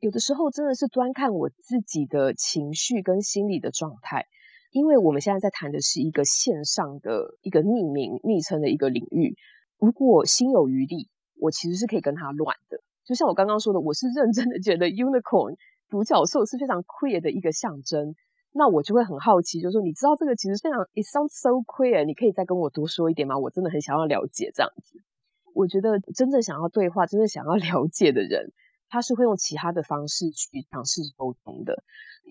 [0.00, 4.26] 有的时候真的是端看我自己的情绪跟心理的状态。
[4.72, 9.34] 因为我们现在在谈的是一个线上的一个匿名昵称的一个领域，
[9.78, 11.08] 如果心有余力，
[11.40, 12.78] 我其实是可以跟他乱的。
[13.06, 15.56] 就像我刚刚说的，我是认真的觉得 unicorn
[15.88, 18.14] 独角兽是非常 queer 的一个象征，
[18.56, 23.36] 那我就会很好奇，就是说你知道这个其实非常 it sounds so queer，你可以再跟我多说一点吗？
[23.36, 25.02] 我真的很想要了解这样子。
[25.54, 28.52] 我觉得真正想要对话、真正想要 了解的人，
[28.88, 31.82] 他是会用其他的方式去尝试沟通的。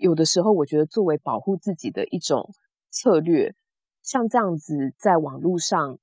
[0.01, 2.49] 有的时候，我觉得作为保护自己的一种
[2.89, 3.53] 策略，
[4.01, 5.99] 像这样子在网络上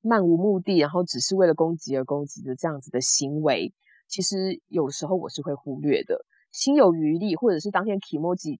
[0.00, 3.72] 漫无目的，然后只是为了攻击而攻击的这样子的行为。
[4.08, 8.58] 其实有时候我是会忽略的，心有余力，或者是当天 k moji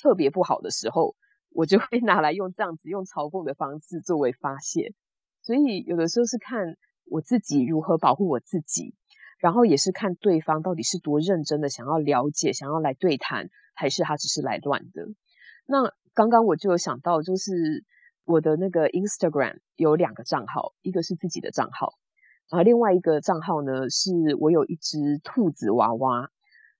[0.00, 1.14] 特别不好的时候，
[1.50, 4.92] 我就会 拿来用这样子用嘲讽的方式作为发泄。
[5.42, 6.76] 所以有的时候是看
[7.06, 8.94] 我自己如何保护我自己，
[9.38, 15.06] 然后也是看对方到底是多认真的想要了解、想要来对谈，还是他只是来乱的。
[15.66, 17.84] 那刚刚我就有想到，就是
[18.24, 21.94] 我的那个 Instagram 有两个账号，一个是自己的账号。
[22.50, 24.10] 然后另外一个账号呢，是
[24.40, 26.30] 我有一只兔子娃娃，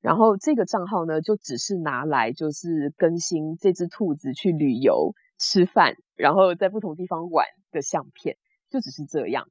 [0.00, 8.36] 然后这个账号呢，就只是拿来就是更新这只兔子去旅游、吃饭，然后在不同地方玩的相片，
[8.70, 9.48] 就只是这样。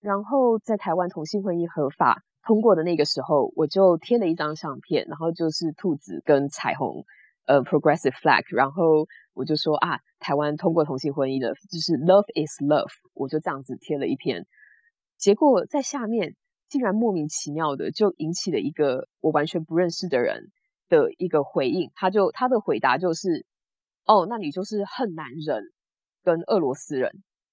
[0.00, 7.04] 然后在台湾同性婚姻合法通过的那个时候，我就贴了一张相片，然后就是兔子跟彩虹，
[7.46, 14.46] 呃，progressive flag，然后我就说啊，台湾通过同性婚姻的，就是 love is love，我就这样子贴了一篇。
[15.16, 16.36] 结果在下面
[16.68, 20.52] 竟然莫名其妙的就引起了一个我完全不认识的人
[20.88, 23.46] 的一个回应，他就他的回答就是
[24.04, 25.62] ：“哦，那你就是恨男人
[26.22, 27.10] 跟俄罗斯人。”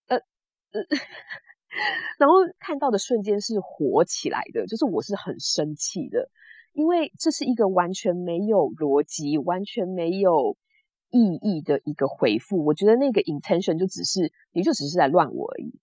[0.08, 0.82] 呃呃，
[2.20, 6.30] 然后看到的瞬间是火起来的，就是我是很生气的，
[6.74, 10.58] 因为这是一个完全没有逻辑、完全没有
[11.10, 12.66] 意义的一个回复。
[12.66, 15.80] 我觉得那个 intention 就只是你就只是在乱我而已，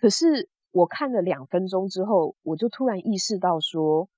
[0.00, 0.48] 可是。
[0.70, 4.08] 我看了两分钟之后，我就突然意识到说，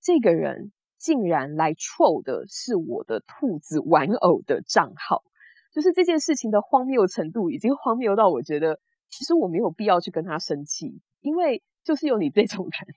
[0.00, 5.22] 这个人竟然来 troll 的是我的兔子玩偶的账号，
[5.72, 8.78] 就是这件事情的荒谬程度已经荒谬到我觉得，
[9.08, 12.94] 其实我没有必要去跟他生气，因为就是有你这种人，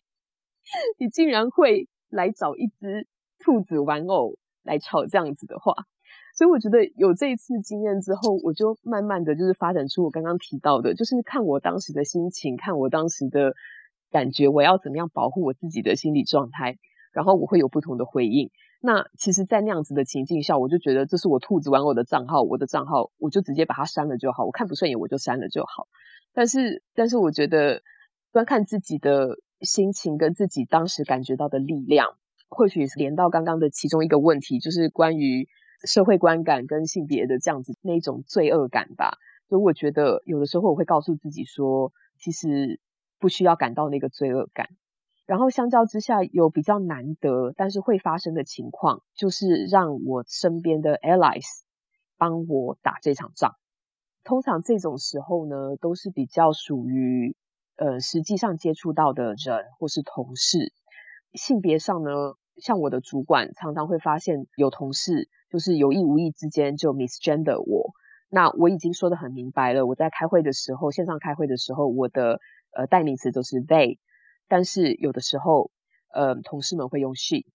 [0.97, 3.07] 你竟然会来找一只
[3.39, 5.73] 兔子玩偶来吵这样子的话。
[6.35, 13.53] 所以我觉得有这一次经验之后，我就慢慢的就是发展出我刚刚提到的，就是看我当时的心情，看我当时的
[14.10, 16.76] 感觉，我要怎么样保护我自己的心理状态，
[17.14, 18.49] 然后我会有不同的回应。
[18.81, 24.43] 那其实，在那样子的情境下，我就觉得这是我兔子玩偶的账号，我的账号，我就直接把它删了就好。
[24.43, 25.88] 我看不顺眼，我就删了就好。
[26.34, 27.80] 但是，但是我觉得
[28.31, 32.07] 观看自己的心情跟自己当时感觉到的力量，
[32.49, 35.47] 或许是连到刚刚的其中一个问题，就是关于。
[35.84, 39.18] 社会观感跟性别的这样子那种罪恶感吧，
[39.49, 42.80] 所以我觉得有的时候我会告诉自己说，其实
[43.19, 44.69] 不需要感到那个罪恶感。
[45.26, 51.45] 然后相较之下，有比较难得但是会发生的情况，就是让我身边的 allies
[52.18, 53.55] 帮我打这场仗。
[54.26, 57.35] 通常这种时候呢，都是比较属于
[57.77, 60.73] 呃实际上接触到的人或是同事。
[61.34, 62.11] 性别上呢，
[62.57, 65.30] 像我的主管常常会发现有同事。
[65.53, 67.91] 就是有意无意之间就 misgender 我，
[68.31, 69.85] 那我已经说得很明白了。
[69.85, 72.39] 我在开会的时候，线上开会的时候，我的
[72.75, 73.99] 呃代名词都是 they，
[74.47, 75.69] 但是有的时候，
[76.11, 77.45] 呃，同事们会用 she。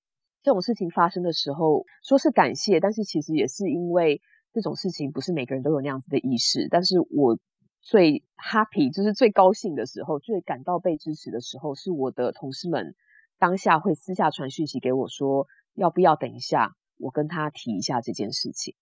[0.45, 4.21] 这种事情发生的时候，说是感谢，但是其实也是因为
[4.53, 6.69] 这种事情不是每个人都有那样子的意识。
[6.71, 7.37] 但是我
[7.83, 12.95] 最 happy，就是最高兴的时候，最感到被支持的时候，是我的同事们
[13.39, 16.75] 当下会私下传讯息给我说，要不要等一下。
[17.01, 18.75] 我跟他提一下这件事情，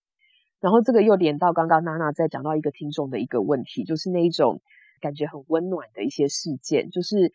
[0.59, 4.63] 然后这个又连到刚刚娜娜在讲到一个听众的一个问题，就是那一种
[5.03, 7.35] 感觉很温暖的一些事件，就是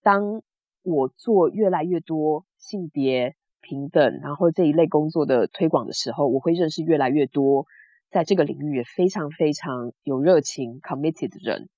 [0.00, 0.42] 当
[0.84, 7.66] 我做越来越多性别平等，然后这一类工作的推广的时候，我会认识越来越多
[8.08, 11.68] 在这个领域也非常非常有热情 committed 的人，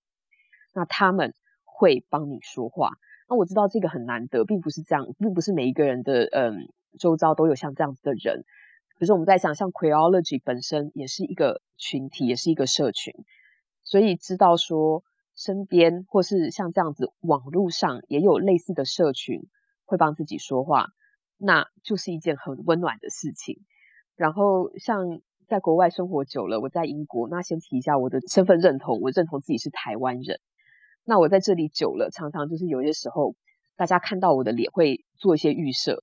[0.75, 1.33] 那他们
[1.65, 2.91] 会帮你说话。
[3.29, 6.69] 那我知道这个很难得，并不是这样，并不是每一个人的嗯。
[6.97, 8.45] 周遭都有像这样子的人，
[8.97, 13.13] 可是我们在想，像 q u e o l o g y 本身也是一个群体，也是一个社群，
[13.83, 15.03] 所以知道说
[15.35, 19.43] 身边或是像这样子网络上也有类似的社群，
[19.85, 20.91] 会帮自己说话，
[21.37, 23.59] 那就是一件很温暖的事情。
[24.15, 30.39] 然后像在国外生活久了，我在英国，那先提一下我的身份认同，我认同自己是台湾人。
[31.05, 33.35] 那我在这里久了，常常就是有些时候，
[33.77, 36.03] 大家看到我的脸会做一些预设。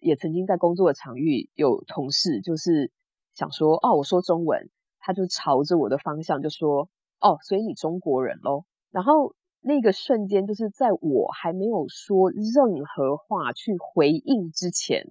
[0.00, 2.92] 也曾经在工作的场域有同事就是
[3.34, 4.70] 想说，哦，我说中文，
[5.00, 6.88] 他就朝着我的方向就说，
[7.20, 8.64] 哦，所以你中国人咯。
[8.92, 15.04] 然后那个瞬间，就是在我还没有说任何话去回应之前，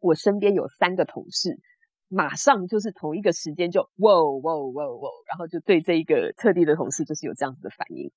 [0.00, 1.60] 我身边有三个同事，
[2.08, 8.10] 马上就是同一个时间就，哇哇哇哇，然后就对这一个特地的同事就是有这样子的反应。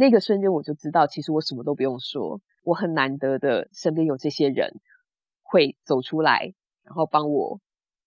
[0.00, 4.80] 那个瞬间我就知道，其实我什么都不用说，我很难得的身边有这些人。
[5.52, 6.54] 会走出来，
[6.84, 7.60] 然后帮我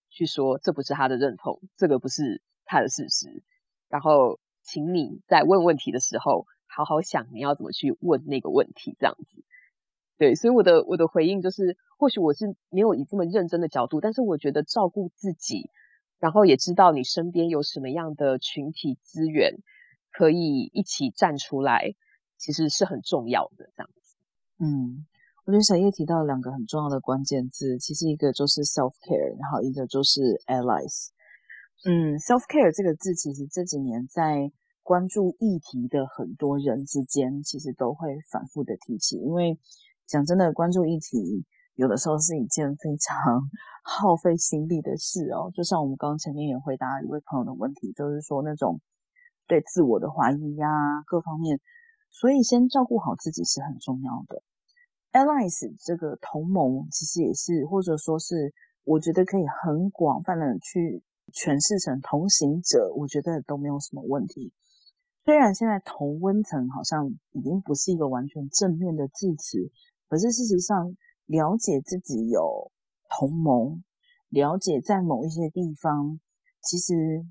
[0.08, 3.42] 去说，这不是他的认同，这个不是他的事实。
[3.90, 9.44] 然后，请你在问问题的时候，好好想你要怎么去问那个问题，这样子。
[10.16, 15.68] 对，所以我的我的回应就是，或许我是没有以这么认真的角度，但是我觉得照顾自己，
[16.18, 19.58] 然后也知道你身边有什么样的群体资源
[20.16, 21.92] 可以一起站出来，
[22.38, 24.16] 其实是很重要的，这样子。
[24.60, 25.06] 嗯。
[25.46, 31.08] 我觉得小叶提到两个很重要的关键字，其实一个就是 self care，然后一个就是 allies。
[31.84, 34.50] 嗯，self care 这个字，其实这几年在
[34.82, 39.16] 关注议题的很多人之间，其实都会反复的提起。
[39.18, 39.58] 因为
[40.06, 43.44] 讲真的，关注议题有的时候是一件非常
[43.84, 45.52] 耗费心力的事哦。
[45.52, 48.80] 就像我们刚刚前面也回答一位朋友的问题，就是说那种
[49.46, 50.68] 对自我的怀疑呀，
[51.06, 51.60] 各方面，
[52.10, 54.42] 所以先照顾好自己是很重要的。
[55.12, 58.52] Allies 这个同盟其实也是，或者说是，
[58.84, 61.02] 我觉得可以很广泛的去
[61.32, 64.52] 诠释成同行者，我觉得都没有什么问题。
[65.24, 69.70] 虽然现在同温层好像已经不是一个完全正面的字词，
[70.08, 70.96] 可是事实上，
[71.26, 72.70] 了解自己有
[73.08, 73.82] 同盟，
[74.28, 76.18] 了解在某一些地方，
[76.60, 77.24] 其实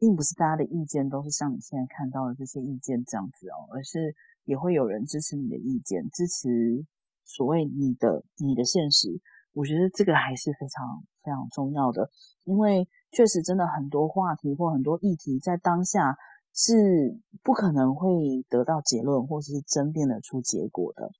[0.00, 4.16] 并不是大家的意见都是像你现在看到的这些意见这样子哦，而是
[4.46, 6.84] 也会有人支持你的意见，支持。
[7.32, 9.20] 所谓你的你的现实，
[9.52, 12.10] 我觉得这个还是非常非常重要的，
[12.42, 16.16] 因为确实真的很多话题或很多议题在当下
[16.52, 18.10] 是不可能会
[18.48, 21.12] 得到结论或者是争辩得出结果的。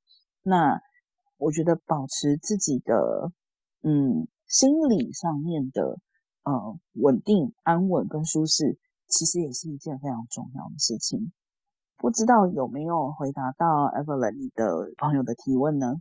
[0.43, 0.81] 那
[1.37, 3.31] 我觉得保持自己的
[3.83, 6.01] 嗯心理上面的
[6.53, 11.33] 呃稳定、安稳跟舒适，其实也是一件非常重要的事情。
[11.97, 16.01] 不知道有没有回答到 Evelyn 你的朋友的提问呢？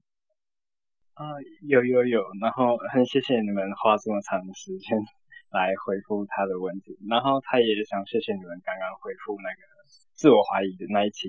[1.13, 4.97] 啊、呃，有有有，然后很谢谢你们花这么长的时间
[5.51, 9.61] 来回复他的问题，然后他也想谢谢你们刚刚回复那个
[10.15, 11.27] 自我怀疑的那一题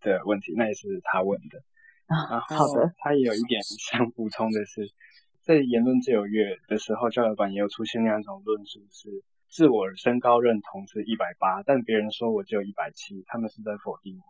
[0.00, 1.62] 的问题，那也是他问的。
[2.10, 2.92] 啊，好的。
[2.98, 4.82] 他也有一点想补充的是，
[5.42, 9.22] 在言论自由月的时候，教育版也有出现那样一种论述是。
[9.52, 14.22] 自我身高认同是一百八，但别人说我只有一百七，他们是在否定我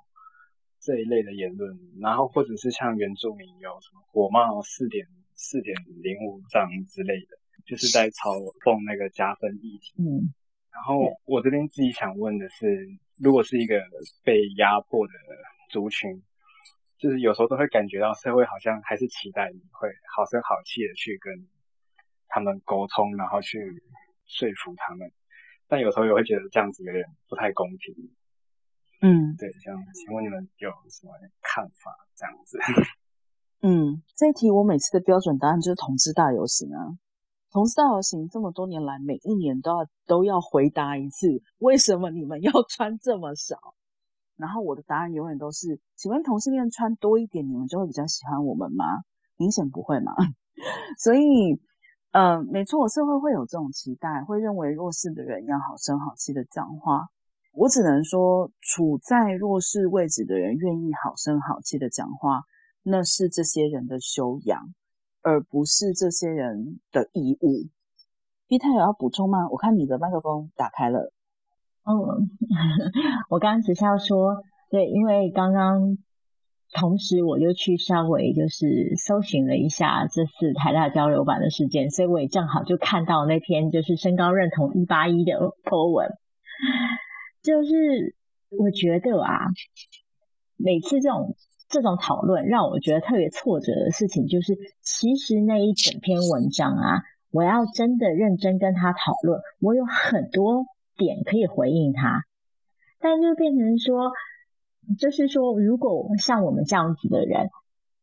[0.81, 1.79] 这一类的言论。
[2.01, 9.93] 然后或者是像原住民有什么火冒四点四点零五丈之类的，就是在嘲讽那个加分议题。
[9.99, 10.33] 嗯。
[10.73, 10.97] 然后
[11.27, 12.89] 我这边自己想问的是，
[13.23, 13.79] 如果是一个
[14.25, 15.13] 被压迫的
[15.69, 16.23] 族群，
[17.01, 21.49] 就是有时候都会感觉到社会好像还是期待你会好声好气的去跟
[22.29, 23.83] 他们沟通，然后去。
[24.33, 25.11] 说服他们，
[25.67, 28.15] 但有时候也会觉得这样子有点不太公平。
[29.03, 31.13] 嗯，对，这样，请问你们有什么
[31.43, 31.91] 看法？
[32.15, 32.57] 这样子，
[33.67, 36.95] 嗯，这一题我每次的标准答案就是同志大游行啊。
[37.51, 41.27] 同志大游行这么多年来，每一年都要都要回答一次，
[41.59, 43.75] 为什么你们要穿这么少？
[44.41, 48.85] 然后我的答案永远都是，请问同性恋穿多一点，你们就会比较喜欢我们吗？
[49.37, 50.13] 明显不会嘛。
[50.99, 51.61] 所以。
[52.13, 57.07] 嗯、呃，没错，社会会有这种期待，会认为弱势的人要好声好气的讲话。
[57.53, 62.43] 我只能说，处在弱势位置的人愿意好声好气的讲话，
[62.83, 64.75] 那是这些人的修养，
[65.23, 67.69] 而不是这些人的义务。
[68.49, 69.49] B 太有要补充吗？
[69.49, 71.13] 我看你的麦克风打开了。
[71.85, 72.19] 哦，
[73.31, 75.99] 我刚刚只是要说，对，因为刚刚。
[76.73, 85.33] 同时，我又去稍微就是搜寻了一下这次台大交流版的事件，所以我也正好就看到那篇就是身高认同一八一的
[85.65, 86.07] po 文。
[87.43, 88.15] 就是
[88.51, 89.49] 我觉得啊，
[90.57, 91.35] 每次这种
[91.69, 97.03] 这种讨论让我觉得特别挫折的事情，就是其实那一整篇文章啊，
[97.33, 100.67] 我要真的认真跟他讨论，我有很多
[101.01, 102.25] 点可以回应他，
[103.01, 104.13] 但就变成说。
[104.99, 107.51] 就是说，如果像我们这样子的人，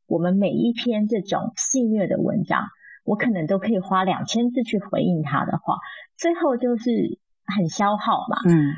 [0.06, 2.68] 我们每一篇这种戏谑的文章，
[3.04, 5.76] 我可能都可以花两千字去回应他的话，
[6.16, 8.38] 最后就是很消耗嘛。
[8.48, 8.72] 嗯，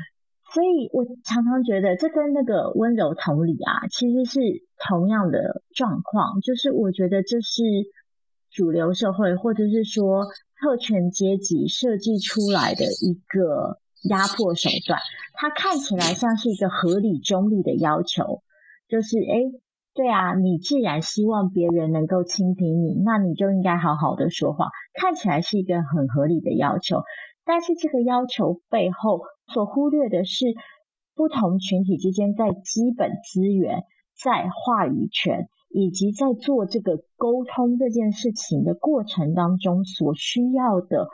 [0.52, 4.40] 所以我常常觉得这跟那个温柔同理啊，其实是
[4.88, 7.62] 同样的状况，就是我觉得这是
[8.50, 10.24] 主流社会或者是说
[10.58, 13.78] 特权阶级设计出来的一个。
[14.08, 14.98] 压迫手段，
[15.34, 18.42] 它看起来像是一个合理中立的要求，
[18.88, 19.52] 就是诶，
[19.92, 27.02] 对啊，你既然希望别人能够倾听你，那你就应该好好的说话，看起来是一个很合理的要求。
[27.44, 29.22] 但是这个要求背后
[29.52, 30.46] 所忽略的是，
[31.14, 33.82] 不同群体之间在基本资源、
[34.16, 41.08] 在话语权以及在做这个沟通这件事情的过程当中所需要的。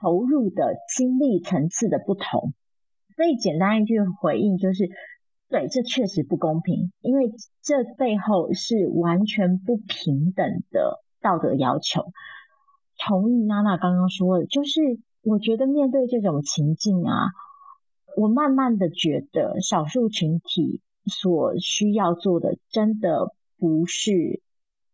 [0.00, 2.52] 投入的精力层次的不同，
[3.16, 4.88] 所以简单一句回应就是：
[5.48, 12.04] 对，这确实不公平，因为这背后是完全不平等的道德要求。
[12.98, 14.80] 同意娜娜刚刚说的，就是
[15.22, 17.28] 我觉得面对这种情境啊，
[18.16, 24.42] 我慢慢的觉得少数群体所需要做的，真的不是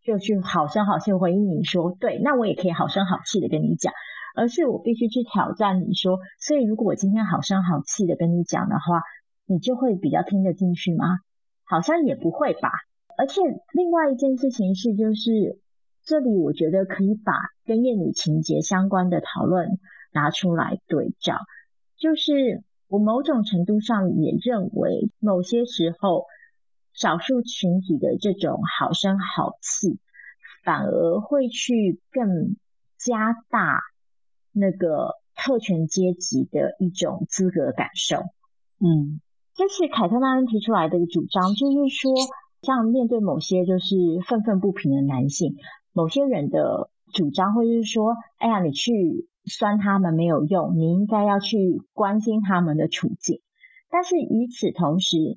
[0.02, 3.92] 就去好声好气回应你说，对，那我也可以好声好气的跟你讲。
[4.34, 9.00] 而是我必须去挑战你说，所以如果我今天好声好气的跟你讲的话，
[9.46, 11.18] 你就会比较听得进去吗？
[11.64, 12.70] 好像也不会吧。
[13.16, 13.40] 而且
[13.72, 15.60] 另外一件事情是，就是
[16.02, 17.32] 这里我觉得可以把
[17.64, 19.78] 跟厌女情节相关的讨论
[20.12, 21.38] 拿出来对照，
[21.96, 26.24] 就是我某种程度上也认为，某些时候
[26.92, 30.00] 少数群体的这种好声好气，
[30.64, 32.56] 反而会去更
[32.98, 33.80] 加大。
[34.54, 38.18] 那个特权阶级的一种资格感受，
[38.78, 39.20] 嗯，
[39.54, 42.14] 这是凯特曼恩提出来的一个主张，就是说，
[42.62, 45.56] 像面对某些就是愤愤不平的男性，
[45.92, 53.40] 某些人的主张或者是说，哎呀，你去酸他们没有用，你应该要去关心他们的处境。
[53.90, 55.36] 但是与此同时，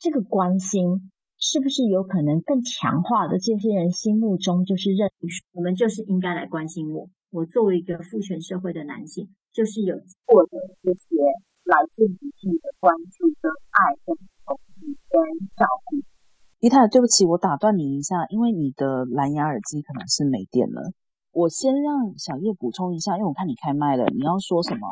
[0.00, 7.08] 这个关心是不是有可能更强化的这些人心目中就是认为，我们就是应该来关心我。
[7.34, 11.16] 我作为一个父权社会的男性，就是有获得这些
[11.64, 14.14] 来自女性的关注、跟爱、跟
[14.46, 15.20] 同理、跟
[15.56, 15.96] 照顾。
[16.60, 20.92] 伊泰，对不起，我打断你一下，因为你的蓝牙耳机可能是没电了。
[21.32, 24.86] 我先让小叶补充一下，因为我看你开麦了，你要说什么？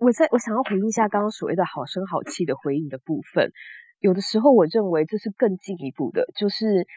[0.00, 3.52] 我在我想要回应一下刚刚所谓的好声好气的回应的部分。
[4.00, 6.88] 有的时候，我认为这是更进一步的，就是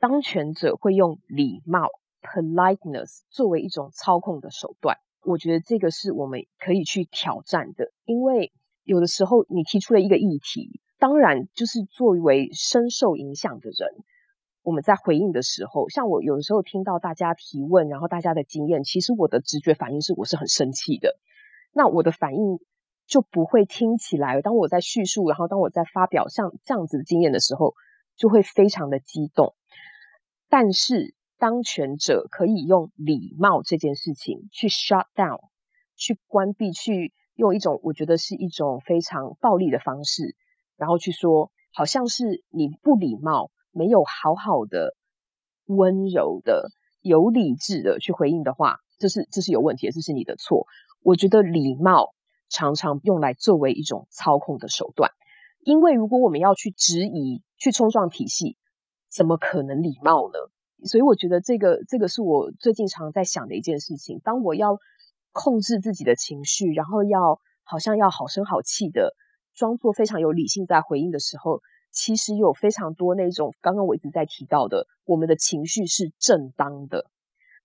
[0.00, 1.86] 当权者会用礼貌。
[2.24, 7.92] Politeness 作为一种操控的手段，我觉得这个是我们可以去挑战的。
[8.06, 8.52] 因为
[8.82, 13.88] 有的时候你提出了一个议题，当然就是作为深受影响的人，
[14.62, 21.16] 我们在回应的时候，像我有的时候听到大家提问，然后大家的经验，其实我的直觉反应是我是很生气的。
[21.72, 22.58] 那我的反应
[23.06, 27.74] 就不会听起来，当我在叙述，然后当我在发表像这样子的经验的时候，
[28.16, 29.54] 就会非常的激动。
[30.48, 31.14] 但是。
[31.38, 35.40] 当权者可以用礼貌这件事情去 shut down，
[35.96, 40.36] 去关闭，去用一种我觉得是一种非常暴力的方式，
[40.76, 44.94] 然后去说，好像是你不礼貌，没有好好的、
[45.66, 46.70] 温柔的、
[47.00, 50.66] 有理智的去回应的话，这是这是有问题的，这是你的错。
[51.02, 52.14] 我觉得礼貌
[52.48, 55.10] 常常用来作为一种操控的手段，
[55.60, 58.56] 因为如果我们要去质疑、去冲撞体系，
[59.10, 60.38] 怎么可能礼貌呢？
[60.84, 64.20] 所以我觉得这个这个是我最近常在想的一件事情。
[64.22, 64.78] 当我要
[65.32, 69.14] 控制自己的情绪，然后要好像要好声好气的
[69.54, 77.06] 装作非常有理性在回应的时候，其实有非常多那种刚刚我一直在提到的，我们的情绪是正当的，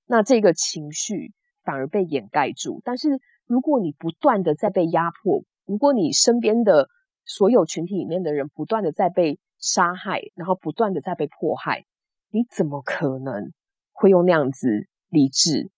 [0.06, 1.34] 那这个情绪
[1.64, 2.82] 反而被掩盖住。
[2.84, 6.90] 但是如果你不断的在被压迫，如果你身边的
[7.26, 11.86] 所有群体里面的人不断的在被杀害，然后不断的在被迫害。
[12.32, 13.52] 你怎么可能
[13.92, 15.72] 会用那样子理智、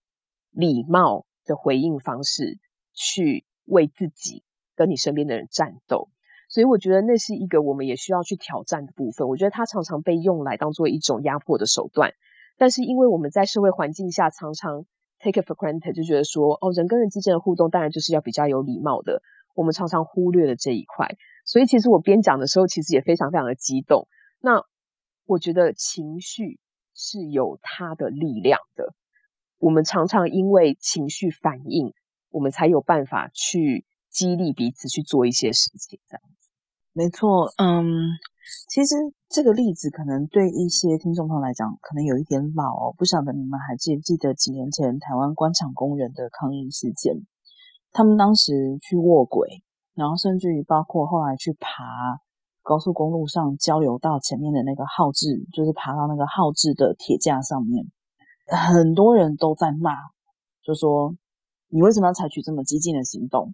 [0.52, 2.60] 礼貌的回应方式
[2.94, 4.44] 去为自己
[4.76, 6.10] 跟你身边的人战斗？
[6.50, 9.30] 所以我觉得那是一个我们也需要去挑战的部分。
[9.30, 12.12] 我觉得它常常被用来当做一种压迫的手段，
[12.58, 14.86] 但是因为我们在社会环境下常常
[15.20, 19.22] take it for granted，就觉得说哦，人跟人之间的互动当然就是要比较有礼貌的，
[19.56, 21.16] 我们常常忽略了这一块。
[21.46, 24.06] 所以其实我边讲的时候，其实也非常非常的激动。
[24.42, 24.66] 那。
[25.32, 26.60] 我觉得情绪
[26.94, 28.94] 是有它的力量的。
[29.60, 31.94] 我们常常因为情绪反应，
[32.32, 36.00] 我们才有办法去激励彼此去做一些事情。
[36.10, 36.50] 这样子。
[36.92, 38.10] 没错，嗯，
[38.68, 38.96] 其实
[39.30, 42.96] 这个例子可能对一些听众朋友来讲，可能有一点老哦。
[42.98, 47.26] 不晓得你们还记不记得几年前台湾关厂工人的抗议事件？
[47.94, 49.64] 他们当时去卧轨，
[49.96, 52.20] 然后甚至于包括后来去爬
[52.64, 57.86] 高速公路上交流道前面的那个号志，就是爬到那个号志的铁架上面，
[58.48, 59.92] 很多人都在骂，
[60.64, 61.16] 就说
[61.70, 63.54] 你为什么要采取这么激进的行动？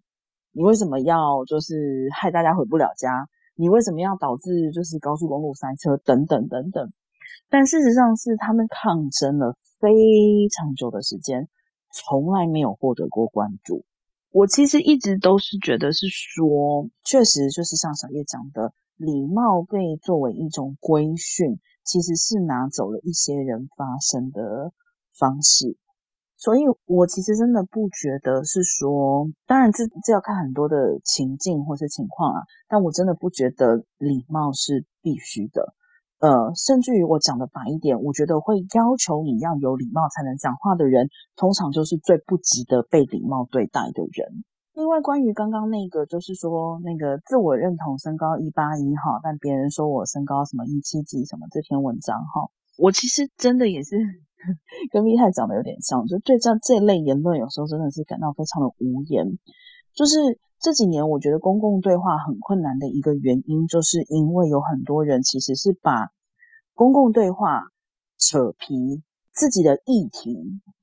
[0.51, 3.27] 你为什么要就是害大家回不了家？
[3.55, 6.91] 你为什么要导致就是高速公路塞车等等等等？
[7.49, 9.89] 但事实上是他们抗争了非
[10.49, 11.47] 常久的时间，
[11.93, 13.85] 从来没有获得过关注。
[14.31, 24.73] 我其实一直都是觉得是说，确实就是像小叶讲的，礼貌被作为一种规训，其实是拿走了一些人发声的
[25.17, 25.77] 方式。
[26.39, 32.41] 所以，我其实真的不觉得是说，当然这这要看很多的情境或是情况啊。
[32.69, 35.73] 但我真的不觉得礼貌是必须的，
[36.19, 44.43] 呃，甚至于我讲的白一点，我觉得会要求你要有礼貌才能讲话的人，通常就是最不值得被礼貌对待的人。
[44.77, 53.97] 另外，关于刚刚那个，就是说那个自我认同身高一八一哈，但别人说我身高什么一七几什么这篇文章哈，我其实真的也是。
[54.93, 59.25] 跟密太长得有点像，就对这这类言论，有时候真的是感到非常的无言。
[59.95, 60.15] 就是
[60.59, 66.09] 这几年，我觉得公共对话很困难的一个原因，就是因为有很多人其实是把
[66.75, 67.63] 公共对话
[68.19, 69.01] 扯皮
[69.37, 70.35] 自己的议题，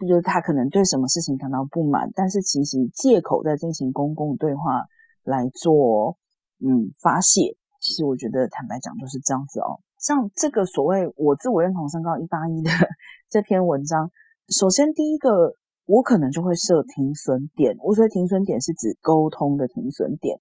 [0.09, 4.87] 就是他可能对什么事情感到不满，但是其实借口在进行公共对话
[5.25, 6.17] 来做
[6.61, 7.57] 嗯发泄。
[7.81, 9.81] 其实我觉得坦白讲就是这样子哦。
[9.99, 12.71] 像这个所谓我自我认同身高一八一的
[13.29, 14.11] 这篇文章，
[14.49, 15.57] 首先第一个
[15.87, 17.77] 我可能就会设停损点。
[17.83, 20.39] 我所谓停损点是指沟通的停损点，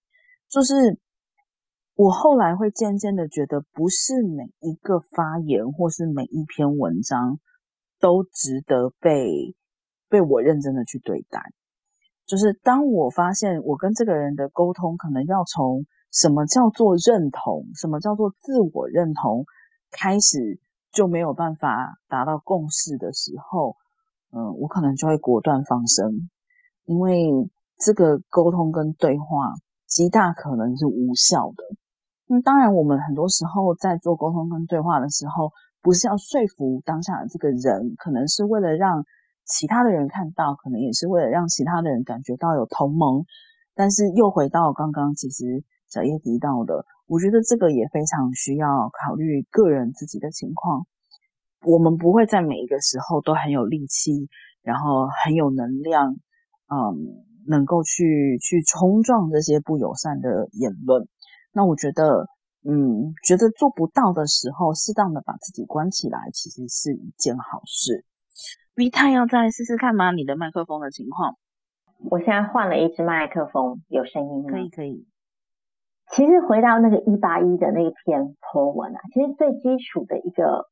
[0.49, 0.99] 就是
[1.95, 7.39] 我后来会渐渐的觉得，不是每一个发言或是每一篇文章
[8.03, 9.55] 都值得被
[10.09, 11.39] 被我认真的去对待。
[12.25, 17.63] 就是当我发现我跟这个人的沟通可能要从什么叫做认同？
[17.75, 19.45] 什么叫做自我认同？
[19.89, 20.59] 开始
[20.91, 23.77] 就没有办法达到共识的时候，
[24.31, 26.29] 嗯，我可能就会果断放生，
[26.83, 27.31] 因为
[27.77, 29.53] 这个沟通跟对话
[29.87, 31.63] 极大可能是无效的。
[32.27, 35.51] 那当然，我们很多时候在做沟通跟对话的时候，
[35.83, 39.05] 不是要说服当下的这个人，可能是为了让
[39.45, 43.25] 其他的人看到，可能也是为了让其他的人感觉到有同盟。
[43.75, 45.63] 但是又回到刚刚，其实。
[45.93, 50.87] 小叶提到的，我觉得这个也非常需要考虑个人自己的情况。
[51.67, 54.27] 我们不会在每一个时候都很有力气，
[54.63, 56.15] 然后很有能量，
[56.65, 56.97] 嗯，
[57.45, 61.07] 能够去去冲撞这些不友善的言论。
[61.53, 62.25] 那我觉得，
[62.65, 68.05] 嗯，觉得做不到的时候，适当的把自己关起来，其实是一件好事。
[68.75, 70.11] V 太要再试试看吗？
[70.11, 71.37] 你的麦克风的情况？
[72.09, 74.49] 我现在换了一支麦克风，有声音吗？
[74.49, 75.07] 可以，可以。
[76.11, 80.67] 其实回到那个一八一的那一篇 po 文啊，其实最基础的一个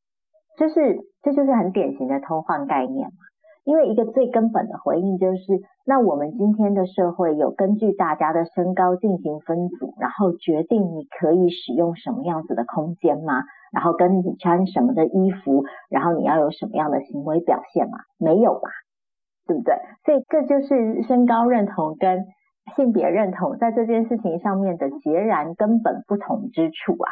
[0.57, 3.17] 就是这就是很典型的偷换概念嘛。
[3.63, 13.43] 因为一个最根本的回应就是，那我们今天的社会有根据大家的身高进行分组，然后决定你可以使用什么样子的空间吗？
[13.71, 17.97] 然后跟你穿什么的衣服，然后你要有什么样的行为表现吗？
[18.17, 18.69] 没有吧，
[19.47, 19.75] 对不对？
[20.05, 22.25] 所以这就是身高认同跟。
[22.75, 27.09] 性别认同在这件事情上面的截然根本不同之处啊，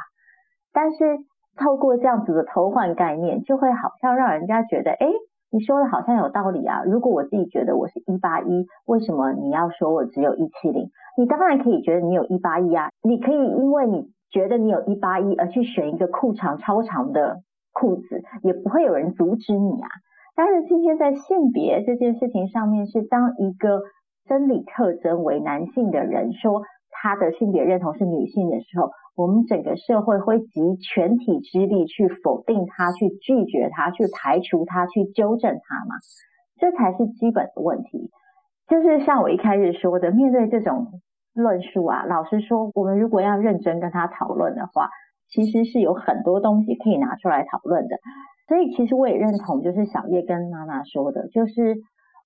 [0.71, 1.17] 但是
[1.57, 5.11] 透过这样子的偷换概念，就会好像让人家觉得，诶，
[5.51, 6.84] 你说的好像有道理啊。
[6.85, 10.89] 如果我自己觉得我是一八一，为什么你要说我只有一七零？
[11.17, 17.41] 你当然可以觉得你有一八一啊，你可以因为你觉得你有一八一而去选一个裤长超长的
[17.73, 19.89] 裤子，也不会有人阻止你啊。
[20.35, 23.81] 但是今天在性别这件事情上面，是当一个。
[24.27, 26.61] 生理特征为男性的人说
[26.91, 35.95] 他的性别认同是女性的时候，我们整个社会会集全体之力去否定他、去拒绝他、去排除他、去纠正他嘛？
[36.60, 38.10] 这才是基本的问题。
[38.68, 40.88] 就是像我一开始说的，面对这种
[41.34, 44.90] 论述啊，老实说，我们如果要认真跟他讨论的话，
[45.30, 47.98] 其实是有很多东西可以拿出来讨论的。
[48.48, 51.78] 所以，其实我也认同，就是小叶跟娜娜说的，就是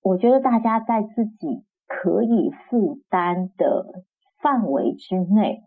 [0.02, 1.64] 我觉得大家在自己。
[1.86, 3.84] 可以负担的
[4.44, 5.62] 范围之内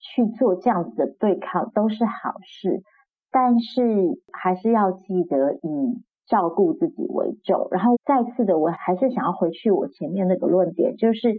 [0.00, 2.82] 去做这样子的对抗都是好事，
[3.30, 3.82] 但是
[4.32, 7.68] 还是要记得以照顾自己为重。
[7.70, 11.34] 然后再次的，我还是想要回去我前面那个论点，就是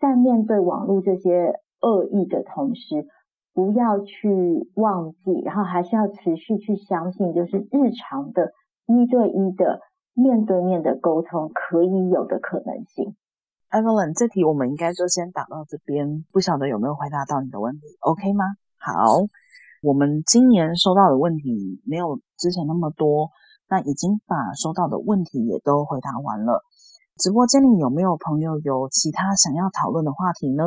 [0.00, 3.06] 在面对网络这些恶意的同时，
[3.54, 8.50] 不要去忘记，然后还是要持续去相信，就是日常的
[8.86, 9.78] 一对一的
[10.14, 13.14] 面对面的沟通可以有的可能性。
[13.74, 18.44] Evelyn，这题我们应该就先打到这边，不晓得有没有回答到你的问题，OK 吗？
[18.78, 19.26] 好，
[19.82, 23.30] 我们今年收到的问题没有之前那么多，
[23.68, 26.62] 那已经把收到的问题也都回答完了。
[27.18, 30.62] 直播间里有没有朋友有其他想要讨论的话题呢？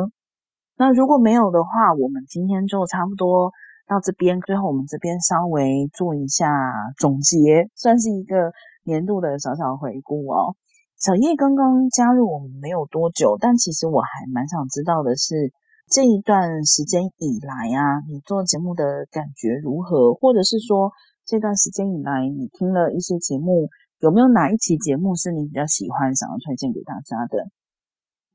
[0.76, 3.50] 那如果没有的话，我们今天就差不多
[3.88, 4.38] 到这边。
[4.42, 6.52] 最后，我们这边稍微做一下
[6.98, 8.52] 总结，算是一个
[8.84, 10.54] 年度的小小回顾哦。
[10.98, 15.52] 小叶刚刚加入我们没有多久，但其实我还蛮想知道的是，
[15.88, 20.12] 这一段时间以来啊，你做节目的感觉如何？
[20.14, 20.90] 或者是说，
[21.24, 23.68] 这段时间以来你听了一些节目。
[24.00, 27.50] 有没有哪一期节目是你比较喜欢，想要推荐给大家的？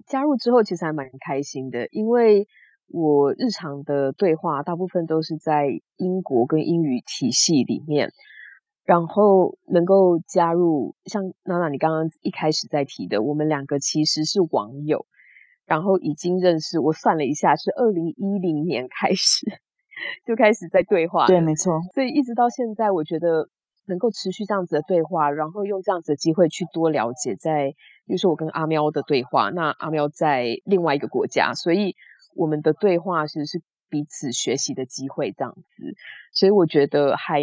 [0.05, 2.47] 加入之后其实还蛮开心的，因为
[2.87, 8.11] 我日常的对话大部分都是在英国跟英语体系里面，
[8.85, 15.05] 然后能够加入像娜娜你刚刚一开始在提的，我们两个其实是网友，
[15.65, 19.45] 然后已经认识，我算了一下是二零一零年开始
[20.25, 23.49] 就开始在对话，对，没错，所以一直到现在，我觉得。
[23.85, 27.69] 能够持续这样子的对话，然后用这样子的机会去多了解在，在
[28.05, 31.93] 比如说我跟阿喵的对话，那阿喵在另外一个国家，所以
[32.33, 33.61] 我们的对话其实是
[33.93, 35.93] 彼此学习的机会，这样子，
[36.31, 37.41] 所以我觉得还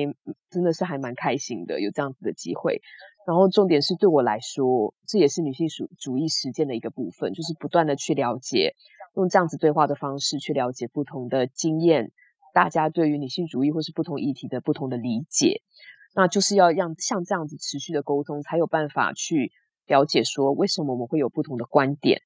[0.51, 2.83] 真的是还蛮开心的，有这样子的机会。
[3.25, 8.75] 然后重点是对我来说，这也是女性主主义实践的一个部分，就是不断的去了解，
[9.15, 12.11] 用这样子对话的方式去了解不同的经验，
[12.53, 15.63] 大家对于女性主义或是不同议题的不同的理解。
[16.17, 19.53] 那就是要让像这样子持续的沟通，才有办法去
[19.87, 22.23] 了解说为什么我们会有不同的观点。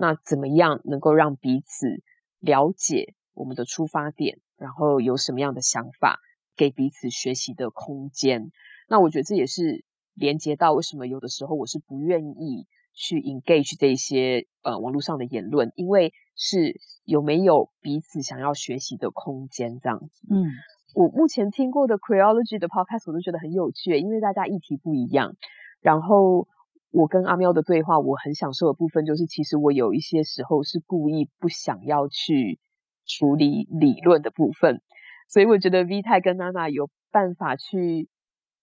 [0.00, 2.02] 那怎么样能够让彼此
[2.40, 6.18] 了解我们的出发点，然后有什么样的想法，
[6.56, 8.50] 给彼此学习的空间？
[8.88, 9.84] 那我觉得这也是
[10.14, 20.26] 连接到为什么有的时候我是不愿意去 engage 这些呃网络上的言论，因为是有没有彼此想要学习的空间这样子。
[20.30, 20.50] 嗯。
[20.94, 25.36] 我目前听过的 Creology 的 Podcast 我都觉得很有趣，因为大家议题不一样。
[25.82, 26.48] 然后
[26.90, 32.58] 我跟阿喵的对话，我很享受的部分就是，其实我有一些时候是故意不想要去
[33.08, 34.80] 处理理论的部分，
[35.28, 38.08] 所以我觉得 V 太跟娜娜有办法去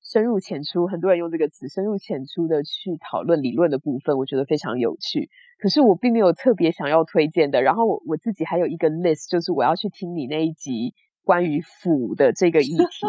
[0.02, 5.30] 深入浅出，很多人用这个词，深入浅出的去讨论理论的部分，我觉得非常有趣。
[5.60, 7.62] 可是我并没有特别想要推荐的。
[7.62, 10.94] 然后我我自己还有一个 list，就是我要去听你那一集。
[11.26, 13.08] 关于腐的这个议题，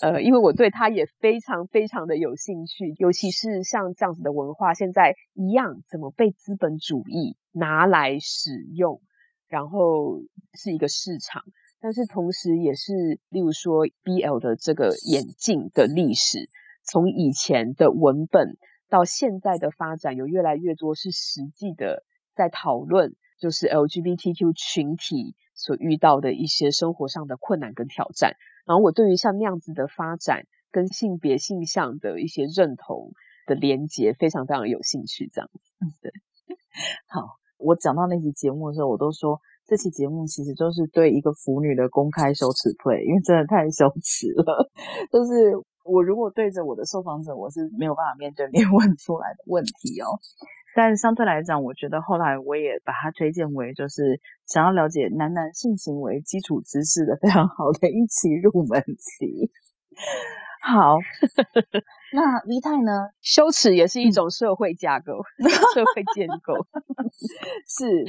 [0.00, 9.00] 呃，因为我对它也非常非常的有兴趣，尤其是像这样子的文化，现在一样怎么被资本主义拿来使用，
[9.52, 10.18] 然后
[10.54, 11.44] 是一个市场，
[11.78, 16.48] 但是同时也是，例如说 BL 的这个眼镜的历史，
[16.82, 18.56] 从以前的文本
[18.88, 22.02] 到现在的发展，有越来越多是实际的
[22.34, 25.36] 在讨论，就是 LGBTQ 群体。
[25.54, 33.12] 所遇到的一些生活上的困难跟挑战，然后我对于像那样子的发展跟性别性向的一些认同
[33.46, 35.30] 的连接，非常非常有兴趣。
[35.32, 35.60] 这样子，
[36.00, 36.10] 对。
[37.06, 44.70] 好，我讲到那期节目的时候，我都说这期节目其实就是对一个腐女的公开羞耻 play，因为真的太羞耻了。
[45.10, 50.18] 就是我如果对着我的受访者，我是没有办法面对面 问出来的问题哦。
[50.74, 59.50] 但相对来讲，我觉得后来我也把它推荐为就是想要了解男男性行为基础知识的非常好的一期入门期。
[60.64, 60.96] 好，
[62.12, 63.10] 那 V 太呢？
[63.20, 66.54] 羞耻也是一种社会架构， 嗯、社会建构。
[67.66, 68.04] 是，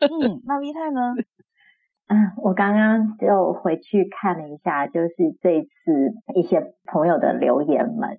[0.00, 1.14] 嗯，那 V 太呢？
[2.08, 8.18] 嗯，我刚刚就回去看了一下，就是这一次一些朋友的留言们，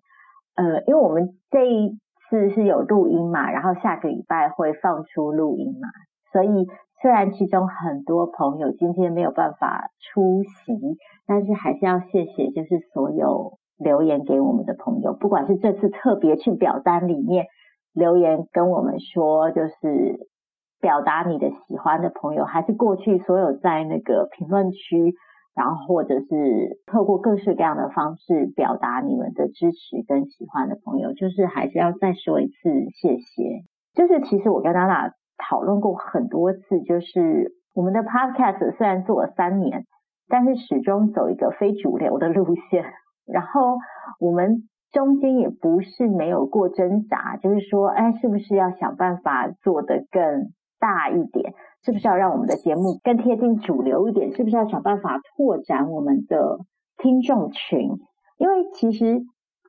[0.56, 2.00] 呃，因为我们这一。
[2.28, 5.88] 次是有录音嘛，然后下个礼拜会放出录音嘛，
[6.32, 6.66] 所以
[7.00, 10.74] 虽然其中很多朋友今天没有办法出席，
[11.28, 17.46] 但是还是要谢谢，就是所有留言给我们的朋友，不管是这次特别去表单里面
[17.94, 20.28] 留言跟我们说，就是
[20.80, 25.16] 表达你的喜欢的朋友，还是过去所有在那个评论区。
[25.56, 32.70] 然后，或者是透过各式各样的方式表达你们的支持跟喜欢的朋友，就是还是要再说一次
[33.00, 33.64] 谢谢。
[33.94, 39.86] 就是其实我跟娜娜讨论过很多次，就是我们的 Podcast 虽然做了三年，
[40.28, 42.84] 但是始终走一个非主流的路线。
[43.26, 43.78] 然后
[44.20, 51.54] 我们中间也不是没有过挣扎，就是说，哎，是不是要想办法做得更大一点？
[51.84, 54.34] 是不是要让我们的节目更贴近主流一点？
[54.34, 56.60] 是不是要想办法拓展我们的
[56.98, 57.92] 听众群？
[58.38, 59.22] 因为其实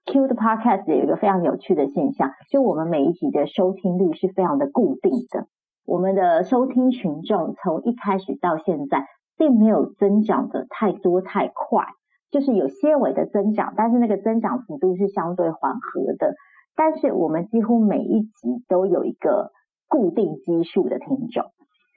[0.06, 5.46] Q 的 Podcast 有一个非常有趣的现象，就我们每一集的收听率是非常的固定的。
[5.84, 9.04] 我们的收听群众从一开始到现在，
[9.36, 11.84] 并没有增长的太多太快，
[12.30, 16.34] 就是有些微的增长，但是那个增长幅度是相对缓和的。
[16.74, 19.50] 但是我们几乎每一集都有一个
[19.88, 21.44] 固定基数的听众。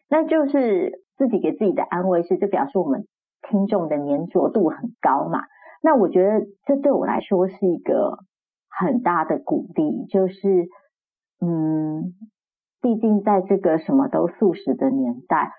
[0.10, 3.06] 那就是自己给自己的安慰是，这表示我们
[3.50, 5.42] 听众的黏着度很高嘛。
[5.84, 8.20] 那我觉得这对我来说是一个
[8.70, 10.68] 很大的鼓励，就是
[11.42, 12.16] 嗯，
[12.82, 15.54] 毕竟在这个什么都速食的年代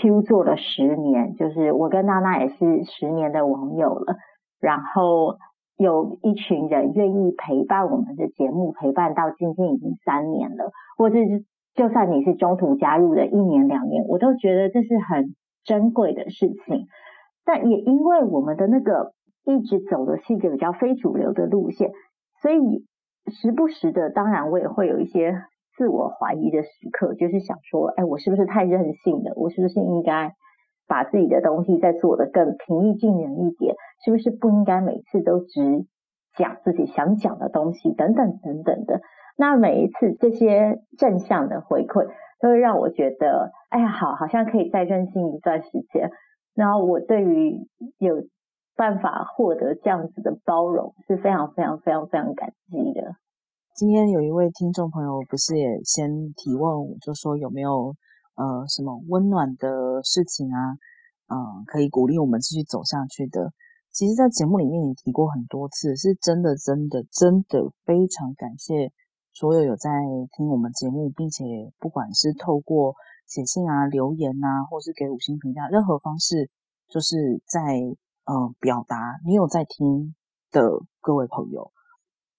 [0.00, 4.16] ，Q 做了十年，就是我跟娜娜也是十年的网友了。
[4.60, 5.36] 然后
[5.76, 11.44] 有一群人愿意陪伴我们的节目，陪伴到今天已经三年了，或者是。
[11.76, 16.86] 就算你是中途加入的一年两年，我都觉得这是很珍贵的事情。
[17.44, 19.12] 但也因为我们的那个
[19.44, 21.90] 一直走的是一个比较非主流的路线，
[22.40, 22.86] 所以
[23.30, 25.42] 时不时的，当然我也会有一些
[25.76, 29.32] 自我怀疑的时刻，就是想说，哎，我是不是太任性了？
[29.36, 30.32] 我是不是应该
[30.88, 33.74] 把自己的东西再做得更平易近人一点？
[34.04, 35.86] 是不是不应该每次都只
[36.36, 37.92] 讲自己想讲的东西？
[37.92, 39.00] 等等等等的。
[39.36, 42.06] 那每一次这些正向的回馈，
[42.40, 46.10] 都会让我觉得，哎呀，好，好像可以再任性一段时间。
[46.54, 47.58] 然后我对于
[47.98, 48.22] 有
[48.76, 53.14] 办法获得这样子的包容，是非常非常非常非常感激的。
[53.76, 57.94] 今天有一位听众朋友，不是也先提问，就说有没有
[58.34, 60.72] 呃什么温暖的事情啊，
[61.28, 63.52] 嗯、可以鼓励我们继续走下去的。
[63.92, 68.90] 其实，在节目里面也提过很多次，是真的，真的，真的非常感谢。
[69.34, 69.90] 所有有在
[70.34, 71.44] 听我们节目，并且
[71.78, 72.94] 不管是透过
[73.26, 76.48] 写信啊、留言啊，或是给五星评价，任何方式，
[76.88, 77.60] 就是在
[78.24, 80.14] 呃表达你有在听
[80.50, 80.62] 的
[81.02, 81.70] 各位朋友。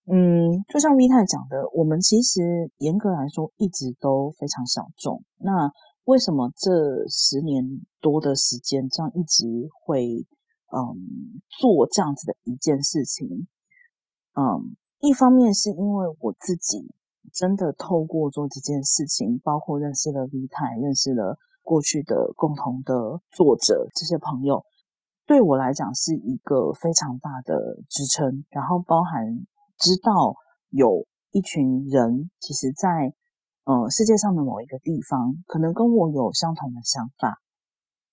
[0.09, 5.21] 嗯，就像 V 太讲的，我们其实严格来说一直都非常小众。
[5.37, 5.71] 那
[6.05, 7.63] 为什么这十年
[8.01, 9.45] 多的时间，这样一直
[9.83, 10.25] 会
[10.71, 13.47] 嗯做这样子的一件事情？
[14.33, 14.75] 嗯。
[14.99, 16.91] 一方面是因为我自己
[17.31, 24.65] 真的透过做这件事情，包括认识了 V 太，认识了过去的共同的作者这些朋友，
[25.27, 28.43] 对我来讲是一个非常大的支撑。
[28.49, 29.45] 然后包含
[29.77, 30.35] 知道
[30.69, 33.13] 有一群人，其实在
[33.65, 37.37] 呃世界上的某一个地方，可能跟我有相同的想法，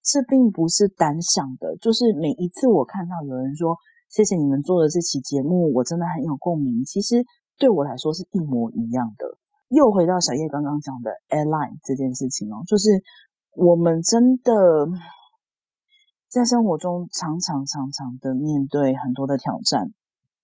[0.02, 1.76] 这并不是单向的。
[1.78, 3.76] 就是每一次我看到有人说，
[4.10, 6.84] 谢谢你们做的这期节目，我真的很有共鸣。
[6.84, 7.24] 其实
[7.58, 9.26] 对我来说是一模一样的。
[9.68, 13.02] 又回到小叶刚刚讲的 airline 这件事情哦，就是
[13.56, 14.86] 我们真的
[16.28, 19.92] 在生活中常常常常的面对很多的挑战。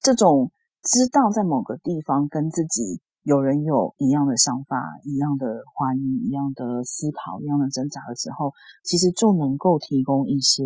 [0.01, 0.51] 这种
[0.82, 8.52] 知道在某个地方跟自己有人有一样的想法、一样的怀疑、一样的思考、一样的挣扎的时候，
[8.85, 10.62] 其实就能够提供一些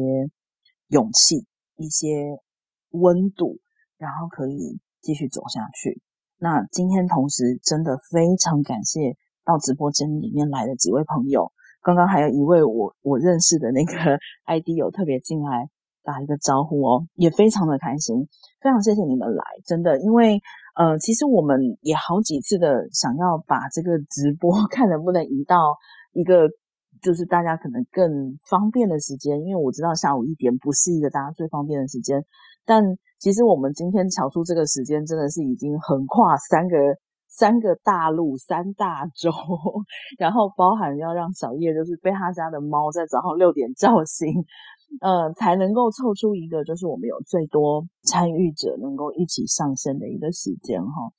[0.88, 1.46] 勇气，
[1.76, 2.40] 一些。
[2.96, 3.58] 温度，
[3.98, 6.00] 然后可以继续走下去。
[6.38, 11.50] 那今天同时真的非常感谢到直播间里面来的几位朋友。
[11.82, 13.92] 刚刚还有一位我我认识的那个
[14.46, 15.68] ID 有特别进来
[16.04, 18.28] 打一个招呼哦，也非常的开心，
[18.60, 20.40] 非常谢谢你们来，真的，因为
[20.76, 25.56] 呃，其实我们也好几次的想要把这个直播 看能不能移到
[26.12, 26.48] 一个。
[27.02, 32.24] 就是大家可能更方便的时间，因为我知道下午一点不是一个大家最方便的时间，
[32.64, 32.82] 但
[33.18, 36.78] 其实我们今天调出这个时间，真的是已经横跨三个
[37.28, 39.30] 三个大陆、三大洲，
[40.16, 44.28] 然后包含要让小叶就是被他家的猫在早上六点叫醒，
[45.00, 51.10] 呃，才能够凑出一个就是我们有最多参与者能够一起上线的一个时间哈。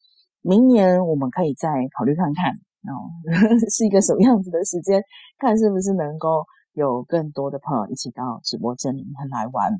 [0.41, 2.53] 明年我们可以再考虑看看。
[2.85, 3.09] 哦，
[3.75, 5.01] 是一个什么样子的时间？
[5.39, 9.71] 看是不是能够有更多的朋友一起到直播间里面来玩。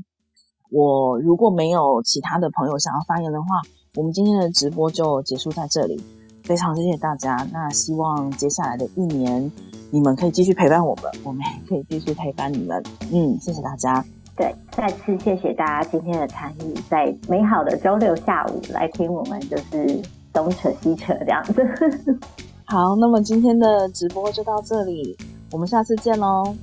[0.71, 3.47] 我如果没有其他的朋友想要发言的话，
[3.95, 6.01] 我们今天的直播就结束在这里。
[6.45, 7.35] 非常谢谢大家。
[7.51, 9.51] 那希望接下来的一年，
[9.91, 12.81] 你们可以继续陪伴我们，我们也可以继续陪伴你们。
[13.11, 14.03] 嗯，谢谢大家。
[14.37, 20.01] 对，再次谢谢大家今天的参与，在美好的周六下午来听我们就是
[20.31, 21.65] 东扯西扯这样子。
[22.65, 25.17] 好，那么今天的直播就到这里，
[25.51, 26.55] 我们下次见喽，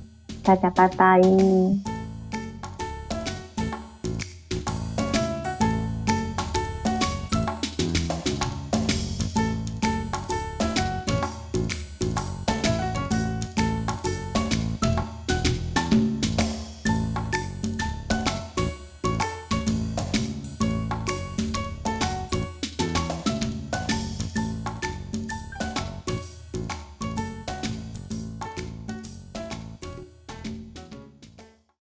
[0.43, 1.19] 大家拜拜。